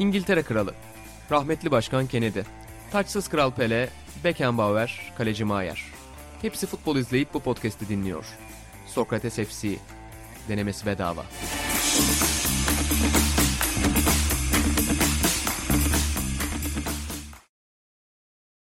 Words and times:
İngiltere 0.00 0.42
Kralı, 0.42 0.74
rahmetli 1.30 1.70
Başkan 1.70 2.06
Kennedy, 2.06 2.40
taçsız 2.92 3.28
Kral 3.28 3.50
Pele, 3.50 3.88
Beckenbauer, 4.24 5.12
Kaleci 5.18 5.44
Maier. 5.44 5.84
Hepsi 6.42 6.66
futbol 6.66 6.96
izleyip 6.96 7.34
bu 7.34 7.40
podcast'i 7.40 7.88
dinliyor. 7.88 8.24
Sokrates 8.86 9.36
FC, 9.36 9.68
denemesi 10.48 10.86
bedava. 10.86 11.24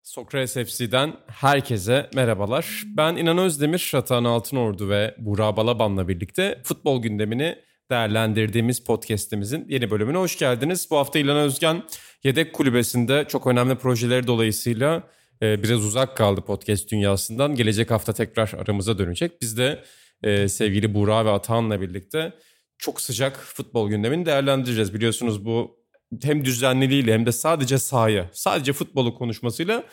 Sokrates 0.03 0.53
FC'den 0.53 1.13
herkese 1.27 2.09
merhabalar. 2.15 2.83
Ben 2.97 3.15
İnan 3.15 3.37
Özdemir, 3.37 3.91
Ratan 3.95 4.23
Altınordu 4.23 4.89
ve 4.89 5.15
Burak 5.17 5.57
Balaban'la 5.57 6.07
birlikte 6.07 6.61
futbol 6.63 7.01
gündemini 7.01 7.55
değerlendirdiğimiz 7.91 8.79
podcast'imizin 8.83 9.65
yeni 9.69 9.91
bölümüne 9.91 10.17
hoş 10.17 10.37
geldiniz. 10.37 10.87
Bu 10.91 10.97
hafta 10.97 11.19
İlhan 11.19 11.37
Özgen 11.37 11.83
yedek 12.23 12.53
kulübesinde 12.53 13.25
çok 13.27 13.47
önemli 13.47 13.75
projeleri 13.75 14.27
dolayısıyla 14.27 15.03
e, 15.41 15.63
biraz 15.63 15.85
uzak 15.85 16.17
kaldı 16.17 16.41
podcast 16.41 16.91
dünyasından. 16.91 17.55
Gelecek 17.55 17.91
hafta 17.91 18.13
tekrar 18.13 18.53
aramıza 18.53 18.97
dönecek. 18.97 19.41
Biz 19.41 19.57
de 19.57 19.83
e, 20.23 20.47
sevgili 20.47 20.93
Burak 20.93 21.25
ve 21.25 21.29
Atahan'la 21.31 21.81
birlikte 21.81 22.33
çok 22.77 23.01
sıcak 23.01 23.37
futbol 23.37 23.89
gündemini 23.89 24.25
değerlendireceğiz. 24.25 24.93
Biliyorsunuz 24.93 25.45
bu 25.45 25.79
hem 26.23 26.45
düzenliliğiyle 26.45 27.13
hem 27.13 27.25
de 27.25 27.31
sadece 27.31 27.77
sahaya, 27.77 28.29
sadece 28.33 28.73
futbolu 28.73 29.15
konuşmasıyla 29.15 29.83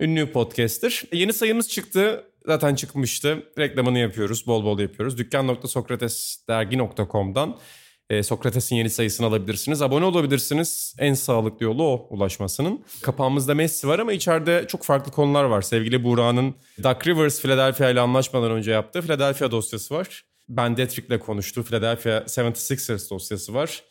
ünlü 0.00 0.32
podcast'tir. 0.32 1.04
E, 1.12 1.16
yeni 1.16 1.32
sayımız 1.32 1.68
çıktı. 1.68 2.24
Zaten 2.46 2.74
çıkmıştı. 2.74 3.42
Reklamını 3.58 3.98
yapıyoruz. 3.98 4.46
Bol 4.46 4.64
bol 4.64 4.78
yapıyoruz. 4.78 5.18
Dükkan.sokratesdergi.com'dan 5.18 7.58
e, 8.10 8.22
Sokrates'in 8.22 8.76
yeni 8.76 8.90
sayısını 8.90 9.26
alabilirsiniz. 9.26 9.82
Abone 9.82 10.04
olabilirsiniz. 10.04 10.96
En 10.98 11.14
sağlıklı 11.14 11.64
yolu 11.64 11.82
o 11.82 12.06
ulaşmasının. 12.10 12.84
Kapağımızda 13.02 13.54
Messi 13.54 13.88
var 13.88 13.98
ama 13.98 14.12
içeride 14.12 14.64
çok 14.68 14.84
farklı 14.84 15.12
konular 15.12 15.44
var. 15.44 15.62
Sevgili 15.62 16.04
Buğra'nın 16.04 16.54
Duck 16.82 17.06
Rivers 17.06 17.42
Philadelphia 17.42 17.90
ile 17.90 18.00
anlaşmadan 18.00 18.50
önce 18.50 18.70
yaptığı 18.70 19.02
Philadelphia 19.02 19.50
dosyası 19.50 19.94
var. 19.94 20.24
Ben 20.48 20.76
Detrick'le 20.76 21.20
konuştuğu 21.20 21.62
Philadelphia 21.62 22.10
76ers 22.10 23.10
dosyası 23.10 23.54
var. 23.54 23.82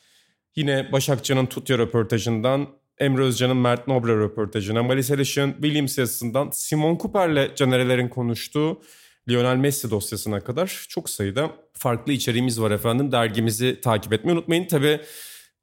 Yine 0.56 0.92
Başakçı'nın 0.92 1.46
Tutya 1.46 1.78
röportajından 1.78 2.68
Emre 3.00 3.22
Özcan'ın 3.22 3.58
Mert 3.58 3.88
Nobre 3.88 4.16
röportajına, 4.16 4.84
Malis 4.84 5.12
Alişan 5.12 5.52
Williams 5.52 5.98
yazısından 5.98 6.50
Simon 6.54 6.98
Cooper'le 6.98 7.56
Canerelerin 7.56 8.10
konuştuğu 8.10 8.82
Lionel 9.30 9.56
Messi 9.56 9.92
dosyasına 9.92 10.40
kadar 10.40 10.86
çok 10.90 11.10
sayıda 11.10 11.52
farklı 11.74 12.14
içeriğimiz 12.14 12.62
var 12.62 12.72
efendim. 12.72 13.12
Dergimizi 13.12 13.82
takip 13.82 14.14
etmeyi 14.14 14.38
unutmayın. 14.38 14.68
Tabii 14.68 15.00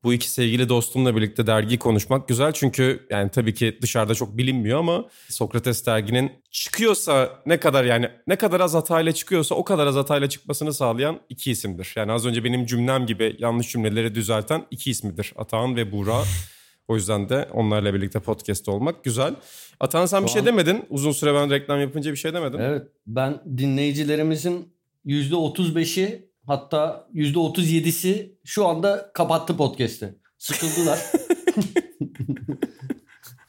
bu 0.05 0.15
iki 0.15 0.31
sevgili 0.31 0.69
dostumla 0.69 1.17
birlikte 1.17 1.47
dergiyi 1.47 1.79
konuşmak 1.79 2.29
güzel. 2.29 2.53
Çünkü 2.53 3.07
yani 3.11 3.31
tabii 3.31 3.55
ki 3.55 3.79
dışarıda 3.83 4.15
çok 4.15 4.39
bilinmiyor 4.39 4.79
ama 4.79 5.05
Sokrates 5.29 5.87
derginin 5.87 6.33
çıkıyorsa 6.51 7.43
ne 7.47 7.61
kadar 7.61 7.85
yani 7.85 8.11
ne 8.27 8.37
kadar 8.37 8.61
az 8.61 8.75
hatayla 8.75 9.13
çıkıyorsa 9.13 9.55
o 9.55 9.65
kadar 9.65 9.87
az 9.87 9.95
hatayla 9.95 10.29
çıkmasını 10.29 10.75
sağlayan 10.75 11.21
iki 11.29 11.51
isimdir. 11.51 11.93
Yani 11.97 12.13
az 12.13 12.27
önce 12.27 12.45
benim 12.45 12.67
cümlem 12.67 13.07
gibi 13.07 13.37
yanlış 13.39 13.73
cümleleri 13.73 14.15
düzelten 14.15 14.67
iki 14.71 14.91
ismidir. 14.91 15.33
Atahan 15.37 15.77
ve 15.77 15.93
Buğra. 15.93 16.23
O 16.89 16.97
yüzden 16.97 17.29
de 17.29 17.49
onlarla 17.53 17.95
birlikte 17.95 18.21
podcast 18.21 18.69
olmak 18.69 19.05
güzel. 19.05 19.35
Atahan 19.81 20.07
sen 20.07 20.19
Şu 20.21 20.25
bir 20.25 20.31
şey 20.31 20.41
an- 20.41 20.47
demedin. 20.47 20.85
Uzun 20.91 21.13
süre 21.13 21.35
ben 21.35 21.51
reklam 21.51 21.81
yapınca 21.81 22.11
bir 22.13 22.17
şey 22.17 22.35
demedin. 22.35 22.59
Evet 22.59 22.83
ben 23.07 23.43
dinleyicilerimizin 23.59 24.73
%35'i 25.07 26.29
hatta 26.47 27.09
%37'si 27.15 28.33
şu 28.45 28.67
anda 28.67 29.11
kapattı 29.15 29.57
podcast'i. 29.57 30.15
Sıkıldılar. 30.39 30.99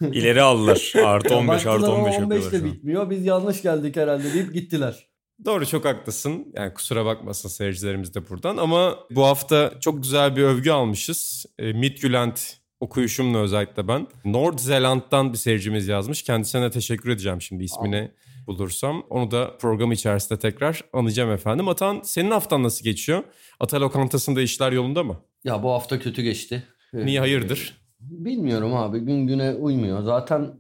İleri 0.02 0.42
aldılar. 0.42 0.94
Artı 1.06 1.36
15 1.36 1.66
artı 1.66 1.70
Baktılar 1.82 1.90
ama 1.90 1.98
15 2.04 2.16
15 2.18 2.20
yapıyorlar 2.20 2.52
de 2.52 2.58
şu 2.58 2.66
an. 2.66 2.74
bitmiyor. 2.74 3.10
Biz 3.10 3.26
yanlış 3.26 3.62
geldik 3.62 3.96
herhalde 3.96 4.34
deyip 4.34 4.54
gittiler. 4.54 5.08
Doğru 5.46 5.66
çok 5.66 5.86
haklısın. 5.86 6.48
Yani 6.56 6.74
kusura 6.74 7.06
bakmasın 7.06 7.50
seyircilerimiz 7.50 8.16
de 8.16 8.30
buradan. 8.30 8.58
Ama 8.58 9.00
bu 9.12 9.26
hafta 9.26 9.74
çok 9.80 10.04
güzel 10.04 10.36
bir 10.36 10.42
övgü 10.42 10.72
almışız. 10.72 11.46
E, 11.60 11.74
Midtjylland 11.74 12.38
okuyuşumla 12.84 13.38
özellikle 13.38 13.88
ben. 13.88 14.08
Nord 14.26 14.60
Zeland'dan 14.60 15.34
bir 15.34 15.38
seyircimiz 15.38 15.88
yazmış. 15.88 16.24
Kendisine 16.24 16.72
teşekkür 16.72 17.10
edeceğim 17.10 17.42
şimdi 17.42 17.64
ismini 17.64 18.12
bulursam. 18.48 19.04
Onu 19.10 19.32
da 19.32 19.58
program 19.58 19.92
içerisinde 19.92 20.40
tekrar 20.40 20.82
anacağım 20.94 21.32
efendim. 21.32 21.68
Atan 21.68 22.02
senin 22.04 22.32
haftan 22.32 22.64
nasıl 22.64 22.84
geçiyor? 22.84 23.24
Ata 23.60 23.82
lokantasında 23.82 24.42
işler 24.42 24.72
yolunda 24.72 25.04
mı? 25.04 25.18
Ya 25.44 25.64
bu 25.64 25.72
hafta 25.72 26.00
kötü 26.00 26.22
geçti. 26.22 26.64
Niye 26.94 27.20
hayırdır? 27.20 27.78
Bilmiyorum 28.00 28.76
abi 28.76 29.00
gün 29.00 29.28
güne 29.28 29.54
uymuyor. 29.54 30.02
Zaten 30.02 30.52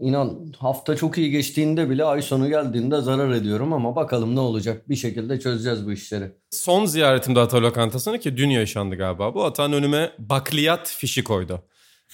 inan 0.00 0.52
hafta 0.58 0.96
çok 0.96 1.18
iyi 1.18 1.30
geçtiğinde 1.30 1.90
bile 1.90 2.04
ay 2.04 2.22
sonu 2.22 2.48
geldiğinde 2.48 3.00
zarar 3.00 3.30
ediyorum 3.30 3.72
ama 3.72 3.96
bakalım 3.96 4.34
ne 4.36 4.40
olacak. 4.40 4.88
Bir 4.88 4.96
şekilde 4.96 5.40
çözeceğiz 5.40 5.86
bu 5.86 5.92
işleri. 5.92 6.32
Son 6.50 6.84
ziyaretimde 6.84 7.40
Ata 7.40 7.62
lokantasına 7.62 8.18
ki 8.18 8.36
dün 8.36 8.50
yaşandı 8.50 8.96
galiba 8.96 9.34
bu. 9.34 9.44
Atan 9.44 9.72
önüme 9.72 10.12
bakliyat 10.18 10.88
fişi 10.88 11.24
koydu. 11.24 11.62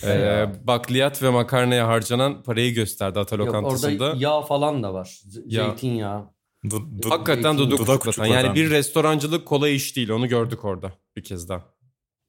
Ee, 0.02 0.10
Ya. 0.10 0.52
bakliyat 0.64 1.22
ve 1.22 1.30
makarnaya 1.30 1.88
harcanan 1.88 2.42
parayı 2.42 2.74
gösterdi 2.74 3.18
Ata 3.18 3.36
Yok, 3.36 3.46
lokantasında. 3.46 4.04
orada 4.04 4.16
yağ 4.18 4.40
falan 4.42 4.82
da 4.82 4.94
var. 4.94 5.20
Z- 5.28 5.42
Ya. 5.46 5.64
Zeytinyağı. 5.64 6.24
Du- 6.64 7.00
du- 7.02 7.10
Hakikaten 7.10 7.56
Zeytin- 7.56 7.70
Dudak 7.70 8.06
uçuklatan. 8.06 8.26
Yani 8.26 8.54
bir 8.54 8.70
restorancılık 8.70 9.46
kolay 9.46 9.76
iş 9.76 9.96
değil. 9.96 10.10
Onu 10.10 10.28
gördük 10.28 10.64
orada 10.64 10.92
bir 11.16 11.22
kez 11.24 11.48
daha. 11.48 11.64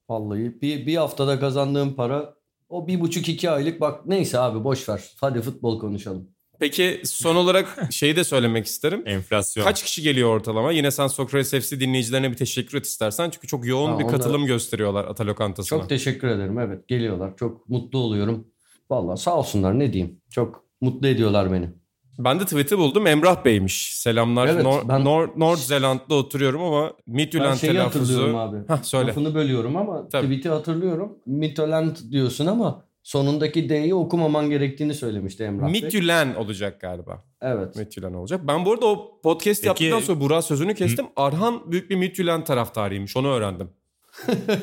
Vallahi 0.09 0.61
bir, 0.61 0.85
bir 0.87 0.95
haftada 0.95 1.39
kazandığım 1.39 1.93
para 1.95 2.33
o 2.73 2.87
bir 2.87 2.99
buçuk 2.99 3.29
iki 3.29 3.49
aylık 3.49 3.81
bak 3.81 4.05
neyse 4.05 4.39
abi 4.39 4.63
boş 4.63 4.89
ver. 4.89 5.03
Hadi 5.21 5.41
futbol 5.41 5.79
konuşalım. 5.79 6.29
Peki 6.59 7.01
son 7.05 7.35
olarak 7.35 7.87
şeyi 7.91 8.15
de 8.15 8.23
söylemek 8.23 8.65
isterim. 8.65 9.03
Enflasyon. 9.07 9.63
Kaç 9.63 9.83
kişi 9.83 10.01
geliyor 10.01 10.29
ortalama? 10.29 10.71
Yine 10.71 10.91
sen 10.91 11.07
Sokrates 11.07 11.67
FC 11.67 11.79
dinleyicilerine 11.79 12.31
bir 12.31 12.37
teşekkür 12.37 12.77
et 12.77 12.85
istersen. 12.85 13.29
Çünkü 13.29 13.47
çok 13.47 13.65
yoğun 13.65 13.91
Ha, 13.91 13.99
bir 13.99 14.07
katılım 14.07 14.45
gösteriyorlar 14.45 15.05
Ata 15.05 15.25
lokantasına. 15.25 15.79
Çok 15.79 15.89
teşekkür 15.89 16.27
ederim. 16.27 16.59
Evet 16.59 16.87
geliyorlar. 16.87 17.37
Çok 17.37 17.69
mutlu 17.69 17.99
oluyorum. 17.99 18.47
Vallahi 18.89 19.19
sağ 19.19 19.35
olsunlar 19.35 19.79
ne 19.79 19.93
diyeyim. 19.93 20.21
Çok 20.29 20.63
mutlu 20.81 21.07
ediyorlar 21.07 21.51
beni. 21.51 21.69
Ben 22.17 22.39
de 22.39 22.43
tweet'i 22.45 22.77
buldum. 22.77 23.07
Emrah 23.07 23.45
Bey'miş. 23.45 23.97
Selamlar. 23.97 24.47
Evet, 24.47 24.63
Nor- 24.65 24.87
ben- 24.89 25.01
Nor- 25.01 25.39
Nord 25.39 25.57
Zeland'da 25.57 26.15
oturuyorum 26.15 26.61
ama 26.63 26.91
Ben 27.07 27.15
Midtjylland 27.15 27.57
telaffuzu... 27.57 28.37
abi. 28.37 28.57
Hah 28.67 28.83
söyle. 28.83 29.07
Lafını 29.07 29.35
bölüyorum 29.35 29.75
ama 29.77 30.09
Tabii. 30.09 30.25
tweet'i 30.27 30.49
hatırlıyorum. 30.49 31.17
Mitterland 31.25 31.95
diyorsun 32.11 32.45
ama 32.45 32.85
sonundaki 33.03 33.69
D'yi 33.69 33.95
okumaman 33.95 34.49
gerektiğini 34.49 34.93
söylemişti 34.93 35.43
Emrah 35.43 35.65
Bey. 35.65 35.81
Midtjylland 35.81 36.35
olacak 36.35 36.81
galiba. 36.81 37.23
Evet. 37.41 37.75
Midtjylland 37.75 38.15
olacak. 38.15 38.41
Ben 38.47 38.65
bu 38.65 38.71
arada 38.71 38.85
o 38.85 39.21
podcast 39.23 39.63
Peki- 39.63 39.67
yaptıktan 39.83 39.99
sonra 40.13 40.21
Burak 40.21 40.43
sözünü 40.43 40.75
kestim. 40.75 41.05
Arhan 41.15 41.71
büyük 41.71 41.89
bir 41.89 41.95
Midtjylland 41.95 42.43
taraftarıymış. 42.43 43.17
Onu 43.17 43.27
öğrendim. 43.27 43.69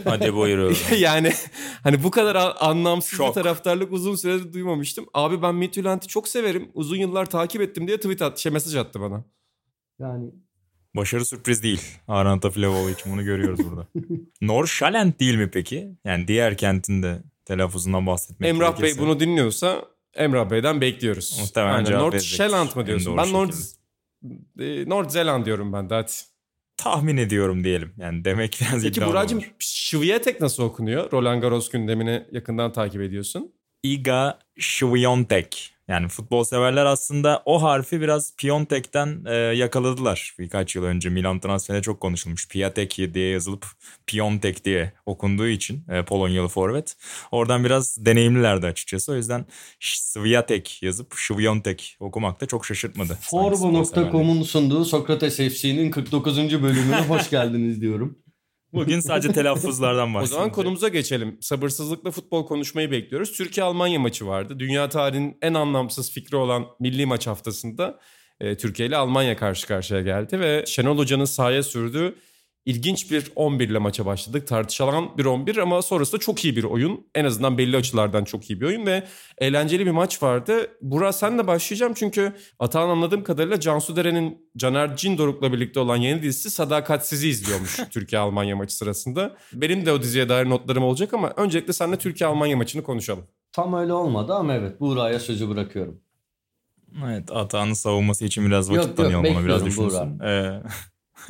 Hadi 0.05 0.35
buyurun. 0.35 0.77
yani 0.99 1.33
hani 1.83 2.03
bu 2.03 2.11
kadar 2.11 2.57
anlamsız 2.61 3.13
bir 3.13 3.17
Şok. 3.17 3.35
taraftarlık 3.35 3.93
uzun 3.93 4.15
süredir 4.17 4.53
duymamıştım. 4.53 5.07
Abi 5.15 5.43
ben 5.43 5.55
Midtjylland'i 5.55 6.07
çok 6.07 6.29
severim. 6.29 6.69
Uzun 6.75 6.97
yıllar 6.97 7.31
takip 7.31 7.61
ettim 7.63 7.87
diye 7.87 7.97
tweet 7.97 8.23
at, 8.23 8.39
şey 8.39 8.53
mesaj 8.53 8.77
attı 8.77 9.01
bana. 9.01 9.25
Yani 9.99 10.31
Başarı 10.97 11.25
sürpriz 11.25 11.63
değil. 11.63 11.81
Aranta 12.09 12.51
Flavovic 12.51 12.97
bunu 13.07 13.25
görüyoruz 13.25 13.61
burada. 13.71 13.87
Norşalent 14.41 15.21
değil 15.21 15.35
mi 15.35 15.51
peki? 15.51 15.97
Yani 16.05 16.29
diğer 16.29 16.57
kentin 16.57 17.03
de 17.03 17.23
telaffuzundan 17.45 18.07
bahsetmek 18.07 18.51
Emrah 18.51 18.83
Bey 18.83 18.99
bunu 18.99 19.21
dinliyorsa 19.21 19.85
Emrah 20.15 20.51
Bey'den 20.51 20.81
bekliyoruz. 20.81 21.39
Muhtemelen 21.41 21.73
Aynen. 21.73 21.85
cevap 21.85 22.01
North. 22.13 22.19
Zealand 22.25 22.77
mı 22.77 22.87
diyorsun? 22.87 23.07
doğru 23.07 23.17
Ben 23.25 23.33
North, 23.33 23.57
şekilde. 23.57 24.81
e, 24.83 24.89
North 24.89 25.11
Zealand 25.11 25.47
diyorum 25.47 25.73
ben 25.73 25.91
de 25.91 25.95
hadi. 25.95 26.13
Tahmin 26.81 27.17
ediyorum 27.17 27.65
diyelim. 27.65 27.93
Yani 27.97 28.25
demek 28.25 28.59
biraz 28.61 28.83
Peki 28.83 29.07
Buracığım 29.07 29.39
olur. 29.39 29.55
Şiviyetek 29.59 30.41
nasıl 30.41 30.63
okunuyor? 30.63 31.13
Roland 31.13 31.43
Garros 31.43 31.71
gündemini 31.71 32.27
yakından 32.33 32.73
takip 32.73 33.01
ediyorsun. 33.03 33.53
Iga 33.83 34.39
Świątek. 34.61 35.81
Yani 35.91 36.09
futbol 36.09 36.45
severler 36.45 36.87
aslında 36.87 37.43
o 37.45 37.63
harfi 37.63 38.01
biraz 38.01 38.37
Piontek'ten 38.37 39.25
e, 39.27 39.35
yakaladılar. 39.35 40.35
Birkaç 40.39 40.77
yıl 40.77 40.85
önce 40.85 41.09
Milan 41.09 41.41
transferine 41.41 41.83
çok 41.83 42.01
konuşulmuş. 42.01 42.49
Piatek 42.49 42.97
diye 43.15 43.31
yazılıp 43.31 43.67
Piontek 44.07 44.65
diye 44.65 44.93
okunduğu 45.07 45.47
için 45.49 45.85
e, 45.89 46.05
Polonyalı 46.05 46.49
forvet. 46.49 46.97
Oradan 47.31 47.65
biraz 47.65 48.07
deneyimlilerdi 48.07 48.67
açıkçası. 48.67 49.13
O 49.13 49.17
yüzden 49.17 49.47
Sviatek 49.81 50.83
yazıp 50.83 51.15
Świątek 51.15 51.97
okumak 52.01 52.41
da 52.41 52.47
çok 52.47 52.67
şaşırtmadı. 52.67 53.19
Forbo.com'un 53.21 54.43
sunduğu 54.43 54.85
Sokrates 54.85 55.37
FC'nin 55.37 55.91
49. 55.91 56.39
bölümüne 56.63 57.01
hoş 57.09 57.31
geldiniz 57.31 57.81
diyorum. 57.81 58.19
Bugün 58.73 59.01
sadece 59.01 59.33
telaffuzlardan 59.33 60.11
O 60.11 60.15
bahsedeceğiz. 60.15 60.31
zaman 60.31 60.53
konumuza 60.53 60.89
geçelim. 60.89 61.39
Sabırsızlıkla 61.41 62.11
futbol 62.11 62.47
konuşmayı 62.47 62.91
bekliyoruz. 62.91 63.33
Türkiye-Almanya 63.33 64.01
maçı 64.01 64.27
vardı. 64.27 64.59
Dünya 64.59 64.89
tarihinin 64.89 65.37
en 65.43 65.55
anlamsız 65.55 66.13
fikri 66.13 66.37
olan 66.37 66.67
milli 66.81 67.07
maç 67.07 67.27
haftasında 67.27 68.01
e, 68.41 68.57
Türkiye 68.57 68.89
ile 68.89 68.97
Almanya 68.97 69.37
karşı 69.37 69.67
karşıya 69.67 70.01
geldi 70.01 70.41
ve 70.41 70.65
Şenol 70.67 70.99
Hoca'nın 70.99 71.25
sahaya 71.25 71.63
sürdüğü 71.63 72.15
ilginç 72.71 73.11
bir 73.11 73.33
11 73.37 73.69
ile 73.69 73.79
maça 73.79 74.07
başladık. 74.07 74.47
Tartışılan 74.47 75.19
bir 75.19 75.25
11 75.25 75.57
ama 75.57 75.83
sonrasında 75.83 76.21
çok 76.21 76.45
iyi 76.45 76.57
bir 76.57 76.65
oyun. 76.65 77.07
En 77.15 77.25
azından 77.25 77.59
belli 77.59 77.77
açılardan 77.77 78.25
çok 78.25 78.51
iyi 78.51 78.61
bir 78.61 78.67
oyun 78.67 78.87
ve 78.87 79.05
eğlenceli 79.39 79.87
bir 79.87 79.91
maç 79.91 80.23
vardı. 80.23 80.67
Burak 80.83 81.15
senle 81.15 81.47
başlayacağım 81.47 81.93
çünkü 81.95 82.33
Atahan 82.59 82.89
anladığım 82.89 83.23
kadarıyla 83.23 83.61
Cansu 83.61 83.97
Deren'in 83.97 84.51
Caner 84.57 84.97
Cindoruk'la 84.97 85.53
birlikte 85.53 85.81
olan 85.81 85.97
yeni 85.97 86.23
dizisi 86.23 86.51
Sadakatsiz'i 86.51 87.29
izliyormuş 87.29 87.81
Türkiye-Almanya 87.91 88.57
maçı 88.57 88.77
sırasında. 88.77 89.37
Benim 89.53 89.87
de 89.87 89.93
o 89.93 90.03
diziye 90.03 90.29
dair 90.29 90.49
notlarım 90.49 90.83
olacak 90.83 91.15
ama 91.15 91.33
öncelikle 91.37 91.73
seninle 91.73 91.99
Türkiye-Almanya 91.99 92.57
maçını 92.57 92.83
konuşalım. 92.83 93.25
Tam 93.53 93.75
öyle 93.75 93.93
olmadı 93.93 94.35
ama 94.35 94.55
evet 94.55 94.81
Buğra'ya 94.81 95.21
sözü 95.21 95.49
bırakıyorum. 95.49 96.01
Evet 97.07 97.31
Atağan'ın 97.33 97.73
savunması 97.73 98.25
için 98.25 98.47
biraz 98.47 98.71
vakit 98.71 98.87
yok, 98.87 98.97
tanıyalım 98.97 99.27
yok, 99.27 99.37
ona 99.37 99.45
biraz 99.45 99.65
düşünsün. 99.65 100.21
Ee, 100.21 100.63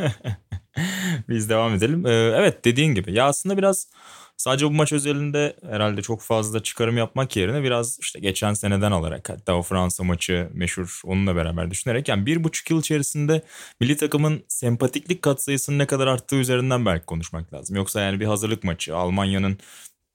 biz 1.29 1.49
devam 1.49 1.75
edelim. 1.75 2.07
Ee, 2.07 2.11
evet 2.11 2.65
dediğin 2.65 2.95
gibi 2.95 3.13
ya 3.13 3.27
aslında 3.27 3.59
biraz 3.59 3.89
sadece 4.37 4.67
bu 4.67 4.71
maç 4.71 4.93
özelinde 4.93 5.57
herhalde 5.71 6.03
çok 6.03 6.23
fazla 6.23 6.63
çıkarım 6.63 6.97
yapmak 6.97 7.37
yerine 7.37 7.63
biraz 7.63 7.99
işte 8.01 8.21
geçen 8.21 8.55
seneden 8.55 8.93
alarak 8.93 9.29
hatta 9.29 9.55
o 9.55 9.63
Fransa 9.63 10.05
maçı 10.05 10.51
meşhur 10.53 11.01
onunla 11.05 11.37
beraber 11.37 11.71
düşünerek 11.71 12.09
yani 12.09 12.27
bir 12.27 12.45
buçuk 12.45 12.71
yıl 12.71 12.81
içerisinde 12.81 13.43
milli 13.81 13.97
takımın 13.97 14.45
sempatiklik 14.49 15.23
katsayısının 15.23 15.79
ne 15.79 15.87
kadar 15.87 16.07
arttığı 16.07 16.37
üzerinden 16.37 16.87
belki 16.87 17.07
konuşmak 17.07 17.55
lazım. 17.55 17.77
Yoksa 17.77 18.01
yani 18.01 18.21
bir 18.21 18.27
hazırlık 18.27 18.65
maçı 18.65 18.97
Almanya'nın 18.97 19.59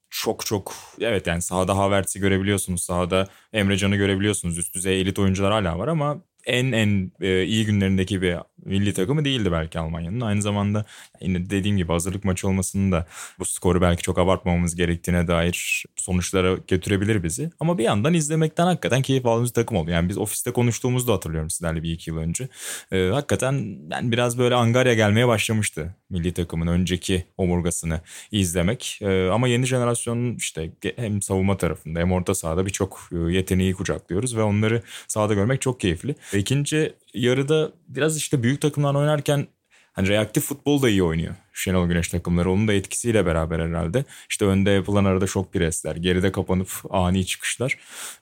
çok 0.09 0.45
çok 0.45 0.73
evet 0.99 1.27
yani 1.27 1.41
sahada 1.41 1.77
Havertz'i 1.77 2.19
görebiliyorsunuz. 2.19 2.83
Sahada 2.83 3.27
Emrecan'ı 3.53 3.95
görebiliyorsunuz. 3.95 4.57
Üst 4.57 4.75
düzey 4.75 5.01
elit 5.01 5.19
oyuncular 5.19 5.51
hala 5.51 5.79
var 5.79 5.87
ama 5.87 6.21
en 6.45 6.71
en 6.71 7.11
e, 7.21 7.43
iyi 7.43 7.65
günlerindeki 7.65 8.21
bir 8.21 8.37
milli 8.65 8.93
takımı 8.93 9.25
değildi 9.25 9.51
belki 9.51 9.79
Almanya'nın. 9.79 10.21
Aynı 10.21 10.41
zamanda 10.41 10.85
yine 11.21 11.49
dediğim 11.49 11.77
gibi 11.77 11.91
hazırlık 11.91 12.23
maçı 12.23 12.47
olmasının 12.47 12.91
da 12.91 13.05
bu 13.39 13.45
skoru 13.45 13.81
belki 13.81 14.03
çok 14.03 14.17
abartmamamız 14.17 14.75
gerektiğine 14.75 15.27
dair 15.27 15.85
sonuçlara 15.95 16.57
götürebilir 16.67 17.23
bizi. 17.23 17.49
Ama 17.59 17.77
bir 17.77 17.83
yandan 17.83 18.13
izlemekten 18.13 18.65
hakikaten 18.65 19.01
keyif 19.01 19.25
aldığımız 19.25 19.53
takım 19.53 19.77
oldu. 19.77 19.91
Yani 19.91 20.09
biz 20.09 20.17
ofiste 20.17 20.51
konuştuğumuzda 20.51 21.13
hatırlıyorum 21.13 21.49
sizlerle 21.49 21.83
bir 21.83 21.91
iki 21.91 22.09
yıl 22.09 22.17
önce. 22.17 22.47
Ee, 22.91 23.09
hakikaten 23.13 23.77
ben 23.89 24.11
biraz 24.11 24.37
böyle 24.37 24.55
Angarya 24.55 24.93
gelmeye 24.93 25.27
başlamıştı 25.27 25.95
milli 26.09 26.33
takımın 26.33 26.67
önceki 26.67 27.25
omurgasını 27.37 28.01
izlemek. 28.31 28.99
Ee, 29.01 29.27
ama 29.27 29.47
yeni 29.47 29.65
jenerasyonun 29.65 30.35
işte 30.35 30.71
hem 30.95 31.21
savunma 31.21 31.57
tarafında 31.57 31.99
hem 31.99 32.11
orta 32.11 32.35
sahada 32.35 32.65
birçok 32.65 33.09
e, 33.11 33.33
yeteneği 33.33 33.73
kucaklıyoruz 33.73 34.37
ve 34.37 34.43
onları 34.43 34.81
sahada 35.07 35.33
görmek 35.33 35.61
çok 35.61 35.79
keyifli. 35.79 36.15
İkinci 36.33 36.93
yarıda 37.15 37.71
biraz 37.87 38.17
işte 38.17 38.43
büyük 38.43 38.61
takımlar 38.61 38.95
oynarken 38.95 39.47
hani 39.95 40.07
reaktif 40.07 40.43
futbol 40.43 40.81
da 40.81 40.89
iyi 40.89 41.03
oynuyor. 41.03 41.35
Şenol 41.53 41.87
Güneş 41.87 42.09
takımları 42.09 42.51
onun 42.51 42.67
da 42.67 42.73
etkisiyle 42.73 43.25
beraber 43.25 43.59
herhalde. 43.59 44.05
İşte 44.29 44.45
önde 44.45 44.69
yapılan 44.69 45.05
arada 45.05 45.27
şok 45.27 45.53
presler, 45.53 45.95
geride 45.95 46.31
kapanıp 46.31 46.69
ani 46.89 47.25
çıkışlar. 47.25 47.77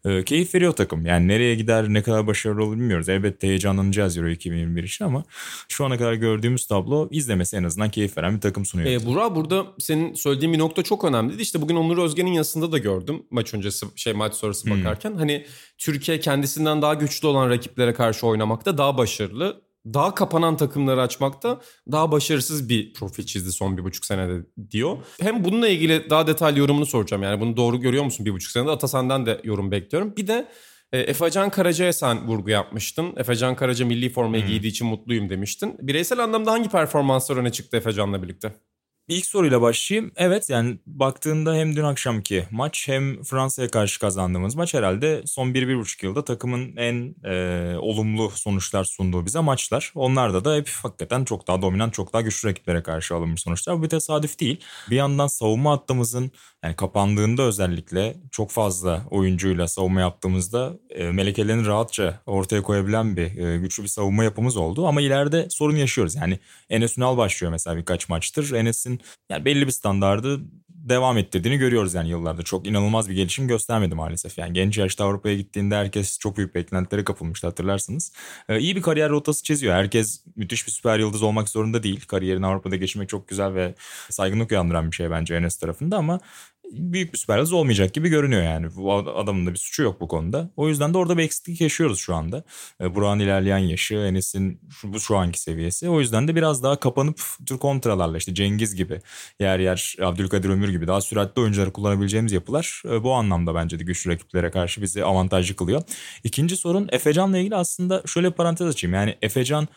E, 0.06 0.24
keyif 0.24 0.56
veriyor 0.56 0.74
takım. 0.74 1.06
Yani 1.06 1.28
nereye 1.28 1.56
gider, 1.56 1.86
ne 1.90 2.04
kadar 2.04 2.28
başarılı 2.28 2.64
olur 2.64 2.76
bilmiyoruz. 2.76 3.10
Elbette 3.10 3.48
heyecanlanacağız 3.48 4.18
Euro 4.18 4.30
2021 4.30 4.84
için 4.84 5.06
ama 5.06 5.24
şu 5.68 5.86
ana 5.86 5.98
kadar 5.98 6.14
gördüğümüz 6.14 6.66
tablo 6.66 7.08
izlemesi 7.12 7.58
en 7.58 7.64
azından 7.64 7.90
keyif 7.90 8.18
veren 8.18 8.36
bir 8.36 8.42
takım 8.42 8.66
sunuyor. 8.66 8.90
E, 8.90 9.06
Burak 9.06 9.36
burada 9.36 9.66
senin 9.80 10.14
söylediğin 10.14 10.54
bir 10.54 10.60
nokta 10.60 10.84
çok 10.84 11.04
önemliydi. 11.04 11.42
İşte 11.42 11.62
bugün 11.62 11.76
Onur 11.76 11.98
Özgen'in 11.98 12.34
yazısında 12.34 12.72
da 12.72 12.78
gördüm 12.78 13.24
maç 13.32 13.54
öncesi 13.54 13.86
şey 13.96 14.14
maç 14.14 14.34
sonrası 14.34 14.70
hmm. 14.70 14.80
bakarken. 14.80 15.14
Hani 15.14 15.46
Türkiye 15.78 16.20
kendisinden 16.20 16.82
daha 16.82 16.94
güçlü 16.94 17.28
olan 17.28 17.50
rakiplere 17.50 17.94
karşı 17.94 18.28
oynamakta 18.28 18.78
daha 18.78 18.98
başarılı 18.98 19.62
daha 19.86 20.16
kapanan 20.16 20.58
takımları 20.58 21.02
açmakta 21.02 21.62
daha 21.92 22.12
başarısız 22.12 22.70
bir 22.70 22.94
profil 22.94 23.24
çizdi 23.24 23.52
son 23.52 23.78
bir 23.78 23.84
buçuk 23.84 24.06
senede 24.06 24.46
diyor. 24.72 24.98
Hem 25.22 25.44
bununla 25.44 25.68
ilgili 25.68 26.10
daha 26.10 26.28
detaylı 26.28 26.60
yorumunu 26.60 26.86
soracağım. 26.86 27.24
Yani 27.24 27.42
bunu 27.42 27.58
doğru 27.58 27.80
görüyor 27.80 28.04
musun 28.04 28.26
bir 28.26 28.34
buçuk 28.34 28.52
senede? 28.52 28.72
Atasan'dan 28.72 29.26
da 29.26 29.40
yorum 29.44 29.72
bekliyorum. 29.72 30.14
Bir 30.18 30.28
de 30.28 30.48
e, 30.92 31.00
Efecan 31.00 31.50
Karaca'ya 31.50 31.94
sen 31.94 32.28
vurgu 32.28 32.50
yapmıştın. 32.50 33.14
Efecan 33.18 33.56
Karaca 33.56 33.86
milli 33.86 34.10
formayı 34.10 34.44
hmm. 34.44 34.50
giydiği 34.50 34.72
için 34.72 34.88
mutluyum 34.88 35.30
demiştin. 35.30 35.76
Bireysel 35.82 36.20
anlamda 36.20 36.52
hangi 36.52 36.70
performanslar 36.70 37.38
öne 37.38 37.52
çıktı 37.52 37.78
Efecan'la 37.78 38.24
birlikte? 38.24 38.56
İlk 39.08 39.26
soruyla 39.26 39.62
başlayayım. 39.62 40.12
Evet 40.16 40.50
yani 40.50 40.78
baktığında 40.86 41.56
hem 41.56 41.76
dün 41.76 41.84
akşamki 41.84 42.48
maç 42.52 42.88
hem 42.88 43.24
Fransa'ya 43.24 43.68
karşı 43.68 44.00
kazandığımız 44.00 44.56
maç 44.56 44.74
herhalde 44.74 45.22
son 45.26 45.54
1-1,5 45.54 46.06
yılda 46.06 46.26
takımın 46.26 46.76
en 46.78 47.16
e, 47.24 47.76
olumlu 47.78 48.30
sonuçlar 48.30 48.84
sunduğu 48.84 49.26
bize 49.26 49.40
maçlar. 49.40 49.92
Onlarda 49.96 50.46
da 50.46 50.56
hep 50.56 50.70
hakikaten 50.70 51.26
çok 51.26 51.48
daha 51.48 51.62
dominant, 51.62 51.94
çok 51.94 52.14
daha 52.14 52.22
güçlü 52.22 52.50
rakiplere 52.50 52.84
karşı 52.84 53.16
alınmış 53.16 53.42
sonuçlar. 53.42 53.78
Bu 53.80 53.84
bir 53.84 53.90
tesadüf 53.90 54.40
değil. 54.40 54.60
Bir 54.90 54.96
yandan 54.96 55.28
savunma 55.28 55.72
hattımızın 55.72 56.32
yani 56.64 56.76
kapandığında 56.76 57.44
özellikle 57.44 58.16
çok 58.32 58.52
fazla 58.52 59.02
oyuncuyla 59.12 59.68
savunma 59.68 60.02
yaptığımızda 60.02 60.74
e, 60.90 61.12
melekelerini 61.12 61.68
rahatça 61.68 62.20
ortaya 62.26 62.62
koyabilen 62.62 63.18
bir 63.18 63.38
e, 63.38 63.58
güçlü 63.58 63.84
bir 63.84 63.88
savunma 63.88 64.24
yapımız 64.24 64.58
oldu. 64.58 64.88
Ama 64.88 65.02
ileride 65.02 65.48
sorun 65.50 65.76
yaşıyoruz. 65.76 66.16
Yani 66.16 66.40
Enes 66.70 66.98
Ünal 66.98 67.18
başlıyor 67.18 67.52
mesela 67.52 67.78
birkaç 67.78 68.10
maçtır. 68.10 68.52
Enes'in 68.52 68.93
yani 69.30 69.46
belli 69.46 69.68
bir 69.68 69.72
standardı 69.72 70.40
devam 70.84 71.18
ettirdiğini 71.18 71.58
görüyoruz 71.58 71.94
yani 71.94 72.10
yıllarda. 72.10 72.44
Çok 72.44 72.68
inanılmaz 72.68 73.10
bir 73.10 73.16
gelişim 73.16 73.48
göstermedi 73.48 73.96
maalesef. 73.96 74.38
Yani 74.38 74.54
genç 74.54 74.78
yaşta 74.78 75.06
Avrupa'ya 75.06 75.36
gittiğinde 75.36 75.76
herkes 75.76 76.20
çok 76.20 76.38
büyük 76.38 76.56
beklentilere 76.56 77.04
kapılmıştı 77.04 77.48
hatırlarsınız. 77.48 78.12
Ee, 78.50 78.60
iyi 78.60 78.76
bir 78.76 78.82
kariyer 78.82 79.10
rotası 79.10 79.44
çiziyor. 79.44 79.74
Herkes 79.74 80.24
müthiş 80.36 80.68
bir 80.68 80.72
süper 80.72 81.00
yıldız 81.00 81.24
olmak 81.24 81.50
zorunda 81.50 81.84
değil. 81.84 82.06
Kariyerini 82.08 82.46
Avrupa'da 82.46 82.76
geçirmek 82.76 83.10
çok 83.10 83.28
güzel 83.28 83.54
ve 83.54 83.76
saygınlık 84.10 84.52
uyandıran 84.52 84.92
bir 84.92 84.96
şey 84.96 85.12
bence 85.12 85.36
Enes 85.36 85.58
tarafında 85.58 85.98
ama 85.98 86.20
büyük 86.74 87.14
bir 87.14 87.18
süper 87.18 87.38
yıldız 87.38 87.54
olmayacak 87.54 87.94
gibi 87.94 88.10
görünüyor 88.10 88.44
yani. 88.44 88.76
Bu 88.76 88.94
adamın 88.94 89.46
da 89.46 89.52
bir 89.52 89.58
suçu 89.58 89.84
yok 89.84 90.02
bu 90.02 90.08
konuda. 90.08 90.50
O 90.58 90.70
yüzden 90.70 90.94
de 90.94 90.98
orada 90.98 91.18
bir 91.18 91.24
eksiklik 91.24 91.62
yaşıyoruz 91.62 92.00
şu 92.00 92.16
anda. 92.16 92.44
E, 92.82 92.86
ilerleyen 93.24 93.58
yaşı, 93.58 93.96
Enes'in 93.96 94.60
şu, 94.70 94.94
bu 94.94 95.00
şu 95.00 95.18
anki 95.18 95.42
seviyesi. 95.42 95.90
O 95.90 96.00
yüzden 96.00 96.28
de 96.28 96.36
biraz 96.36 96.64
daha 96.64 96.80
kapanıp 96.80 97.22
tür 97.46 97.58
kontralarla 97.58 98.18
işte 98.18 98.34
Cengiz 98.34 98.76
gibi 98.76 99.02
yer 99.40 99.60
yer 99.60 99.96
Abdülkadir 100.02 100.50
Ömür 100.50 100.70
gibi 100.70 100.88
daha 100.88 101.02
süratli 101.02 101.42
oyuncuları 101.42 101.74
kullanabileceğimiz 101.74 102.32
yapılar 102.32 102.84
e, 102.86 103.04
bu 103.04 103.14
anlamda 103.14 103.56
bence 103.56 103.80
de 103.80 103.84
güçlü 103.84 104.12
rakiplere 104.12 104.52
karşı 104.52 104.82
bizi 104.82 105.04
avantajlı 105.04 105.56
kılıyor. 105.56 105.82
İkinci 106.24 106.58
sorun 106.58 106.90
Efecan'la 106.92 107.38
ilgili 107.38 107.56
aslında 107.56 108.04
şöyle 108.06 108.32
parantez 108.32 108.68
açayım. 108.68 108.94
Yani 108.96 109.16
Efecan 109.22 109.68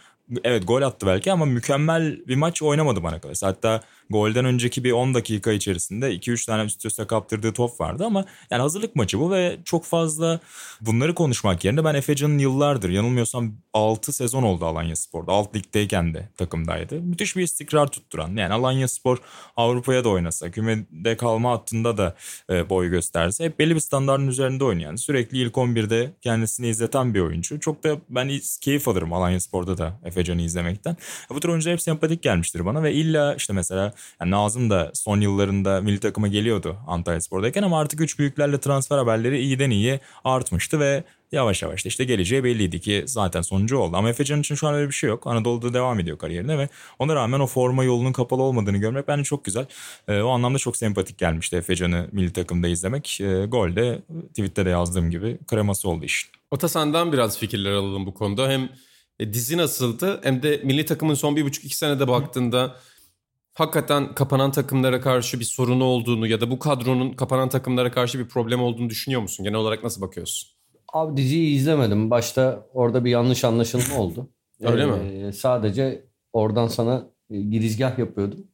evet 0.45 0.67
gol 0.67 0.83
attı 0.83 1.07
belki 1.07 1.33
ama 1.33 1.45
mükemmel 1.45 2.27
bir 2.27 2.37
maç 2.37 2.63
oynamadı 2.63 3.03
bana 3.03 3.21
kalırsa. 3.21 3.47
Hatta 3.47 3.83
golden 4.11 4.45
önceki 4.45 4.85
bir 4.85 4.93
10 4.93 5.15
dakika 5.15 5.53
içerisinde 5.53 6.15
2-3 6.15 6.47
tane 6.47 6.65
üst 6.65 6.87
üste 6.87 7.07
kaptırdığı 7.07 7.53
top 7.53 7.81
vardı 7.81 8.05
ama 8.07 8.25
yani 8.51 8.61
hazırlık 8.61 8.97
maçı 8.97 9.21
bu 9.21 9.31
ve 9.31 9.57
çok 9.65 9.85
fazla 9.85 10.41
bunları 10.81 11.15
konuşmak 11.15 11.65
yerine 11.65 11.85
ben 11.85 11.95
Efecan'ın 11.95 12.39
yıllardır 12.39 12.91
yanılmıyorsam 12.91 13.53
6 13.73 14.13
sezon 14.13 14.43
oldu 14.43 14.65
Alanya 14.65 14.97
Spor'da. 14.97 15.33
Alt 15.33 15.57
ligdeyken 15.57 16.15
de 16.15 16.29
takımdaydı. 16.37 17.01
Müthiş 17.01 17.37
bir 17.37 17.43
istikrar 17.43 17.87
tutturan. 17.87 18.37
Yani 18.37 18.55
Alanya 18.55 18.89
Spor 18.89 19.19
Avrupa'ya 19.57 20.05
da 20.05 20.09
oynasa, 20.09 20.51
kümede 20.51 21.17
kalma 21.17 21.51
hattında 21.51 21.99
da 21.99 22.17
e, 22.51 22.71
boy 22.71 22.91
gösterse 22.91 23.45
hep 23.45 23.59
belli 23.59 23.75
bir 23.75 23.81
standartın 23.81 24.29
üzerinde 24.29 24.65
oynayan, 24.65 24.97
sürekli 24.97 25.39
ilk 25.39 25.55
11'de 25.55 26.13
kendisini 26.21 26.69
izleten 26.69 27.15
bir 27.15 27.21
oyuncu. 27.21 27.61
Çok 27.61 27.85
da 27.85 27.97
ben 28.09 28.31
keyif 28.61 28.89
alırım 28.89 29.13
Alanya 29.13 29.41
Spor'da 29.41 29.79
da 29.79 30.01
Efecan'ı 30.17 30.43
izlemekten. 30.43 30.97
Bu 31.31 31.41
tür 31.41 31.49
oyuncular 31.49 31.73
hep 31.73 31.83
sempatik 31.83 32.23
gelmiştir 32.23 32.67
bana 32.67 32.83
ve 32.83 32.93
illa 32.93 33.35
işte 33.35 33.53
mesela 33.53 33.93
yani 34.21 34.31
Nazım 34.31 34.71
da 34.71 34.91
son 34.95 35.21
yıllarında 35.21 35.81
milli 35.81 36.01
takıma 36.01 36.29
geliyordu 36.29 36.77
Antalya 36.87 37.21
Spor'dayken 37.21 37.63
ama 37.63 37.81
artık 37.81 38.01
üç 38.01 38.19
büyüklerle 38.19 38.61
transfer 38.61 38.99
haberleri 38.99 39.41
iyiden 39.41 39.71
iyiye 39.71 40.01
artmıştı 40.25 40.81
ve 40.81 41.05
yavaş 41.33 41.63
yavaş 41.63 41.85
da 41.85 41.89
işte 41.89 42.05
geleceği 42.05 42.45
belliydi 42.45 42.81
ki 42.81 43.05
zaten 43.07 43.43
sonucu 43.43 43.79
oldu. 43.79 43.97
Ama 43.97 44.09
Efecan 44.09 44.41
için 44.41 44.55
şu 44.55 44.69
an 44.69 44.75
öyle 44.75 44.89
bir 44.89 44.95
şey 44.95 45.11
yok. 45.11 45.27
Anadolu'da 45.27 45.75
devam 45.75 46.01
ediyor 46.01 46.19
kariyerine 46.19 46.59
ve 46.59 46.69
ona 46.99 47.15
rağmen 47.15 47.41
o 47.41 47.47
forma 47.47 47.85
yolunun 47.85 48.13
kapalı 48.13 48.43
olmadığını 48.43 48.77
görmek 48.77 49.09
bence 49.09 49.25
çok 49.25 49.45
güzel. 49.45 49.67
E, 50.09 50.21
o 50.21 50.29
anlamda 50.29 50.59
çok 50.59 50.77
sempatik 50.77 51.19
gelmişti 51.19 51.57
Efecan'ı 51.57 52.09
milli 52.13 52.33
takımda 52.33 52.69
izlemek. 52.69 53.21
E, 53.21 53.47
gol 53.47 53.77
de 53.77 54.03
tweette 54.29 54.65
de 54.65 54.71
yazdığım 54.71 55.11
gibi 55.11 55.39
kreması 55.47 55.89
oldu 55.89 56.05
işin. 56.05 56.31
Ota 56.51 56.69
senden 56.69 57.13
biraz 57.13 57.39
fikirler 57.39 57.73
alalım 57.73 58.07
bu 58.07 58.15
konuda. 58.15 58.49
Hem 58.49 58.69
e, 59.21 59.33
dizi 59.33 59.57
nasıldı 59.57 60.21
hem 60.23 60.43
de 60.43 60.61
milli 60.65 60.85
takımın 60.85 61.15
son 61.15 61.37
bir 61.37 61.45
buçuk 61.45 61.65
iki 61.65 61.77
senede 61.77 62.09
baktığında 62.09 62.77
hakikaten 63.55 64.15
kapanan 64.15 64.51
takımlara 64.51 65.01
karşı 65.01 65.41
bir 65.41 65.45
sorunu 65.45 65.85
olduğunu 65.85 66.27
ya 66.27 66.41
da 66.41 66.51
bu 66.51 66.59
kadronun 66.59 67.13
kapanan 67.13 67.49
takımlara 67.49 67.91
karşı 67.91 68.19
bir 68.19 68.29
problem 68.29 68.63
olduğunu 68.63 68.91
düşünüyor 68.91 69.23
musun? 69.23 69.45
Genel 69.45 69.59
olarak 69.59 69.85
nasıl 69.85 70.01
bakıyorsun? 70.01 70.51
Abi 70.93 71.17
diziyi 71.17 71.57
izlemedim. 71.57 72.11
Başta 72.11 72.67
orada 72.75 73.05
bir 73.05 73.11
yanlış 73.11 73.45
anlaşılma 73.45 73.99
oldu. 73.99 74.31
Öyle 74.61 74.83
ee, 74.83 74.87
mi? 74.87 75.33
Sadece 75.33 76.05
oradan 76.33 76.69
sana 76.69 77.11
e, 77.31 77.41
girizgah 77.41 77.99
yapıyordum. 77.99 78.47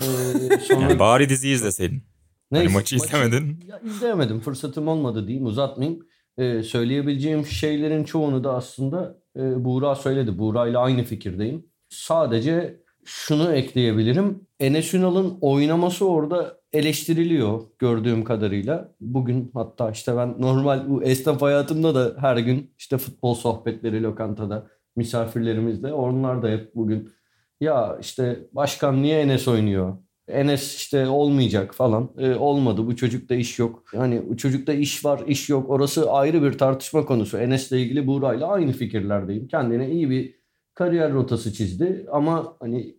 Ee, 0.00 0.04
sonra... 0.68 0.80
Yani 0.80 0.98
bari 0.98 1.28
diziyi 1.28 1.54
izleseydin. 1.54 1.94
Hani 1.94 2.04
Neyse, 2.52 2.66
hani 2.66 2.74
maçı 2.74 2.96
izlemedin. 2.96 3.64
Ya, 3.68 3.80
izleyemedim. 3.80 4.40
Fırsatım 4.40 4.88
olmadı 4.88 5.26
diyeyim 5.26 5.46
uzatmayayım. 5.46 6.06
Ee, 6.38 6.62
söyleyebileceğim 6.62 7.46
şeylerin 7.46 8.04
çoğunu 8.04 8.44
da 8.44 8.54
aslında 8.54 9.18
e, 9.36 9.64
Buğra 9.64 9.94
söyledi. 9.94 10.38
Buğra 10.38 10.68
ile 10.68 10.78
aynı 10.78 11.04
fikirdeyim. 11.04 11.66
Sadece 11.88 12.80
şunu 13.04 13.52
ekleyebilirim. 13.52 14.46
Enes 14.60 14.94
Ünal'ın 14.94 15.38
oynaması 15.40 16.08
orada 16.08 16.60
eleştiriliyor 16.72 17.62
gördüğüm 17.78 18.24
kadarıyla. 18.24 18.94
Bugün 19.00 19.50
hatta 19.54 19.90
işte 19.90 20.16
ben 20.16 20.34
normal 20.38 20.88
bu 20.88 21.02
esnaf 21.02 21.42
hayatımda 21.42 21.94
da 21.94 22.22
her 22.22 22.36
gün 22.36 22.74
işte 22.78 22.98
futbol 22.98 23.34
sohbetleri 23.34 24.02
lokantada 24.02 24.66
misafirlerimizle 24.96 25.92
onlar 25.92 26.42
da 26.42 26.48
hep 26.48 26.74
bugün 26.74 27.12
ya 27.60 27.98
işte 28.00 28.48
başkan 28.52 29.02
niye 29.02 29.20
Enes 29.20 29.48
oynuyor? 29.48 29.98
Enes 30.28 30.76
işte 30.76 31.06
olmayacak 31.06 31.74
falan. 31.74 32.10
E, 32.18 32.34
olmadı 32.34 32.86
bu 32.86 32.96
çocukta 32.96 33.34
iş 33.34 33.58
yok. 33.58 33.84
Yani 33.94 34.22
bu 34.28 34.36
çocukta 34.36 34.72
iş 34.72 35.04
var 35.04 35.22
iş 35.26 35.48
yok. 35.48 35.70
Orası 35.70 36.12
ayrı 36.12 36.42
bir 36.42 36.58
tartışma 36.58 37.06
konusu. 37.06 37.38
Enes'le 37.38 37.72
ilgili 37.72 38.06
Buğra'yla 38.06 38.46
aynı 38.46 38.72
fikirlerdeyim. 38.72 39.48
Kendine 39.48 39.90
iyi 39.90 40.10
bir 40.10 40.34
kariyer 40.74 41.12
rotası 41.12 41.52
çizdi. 41.52 42.06
Ama 42.12 42.56
hani 42.60 42.96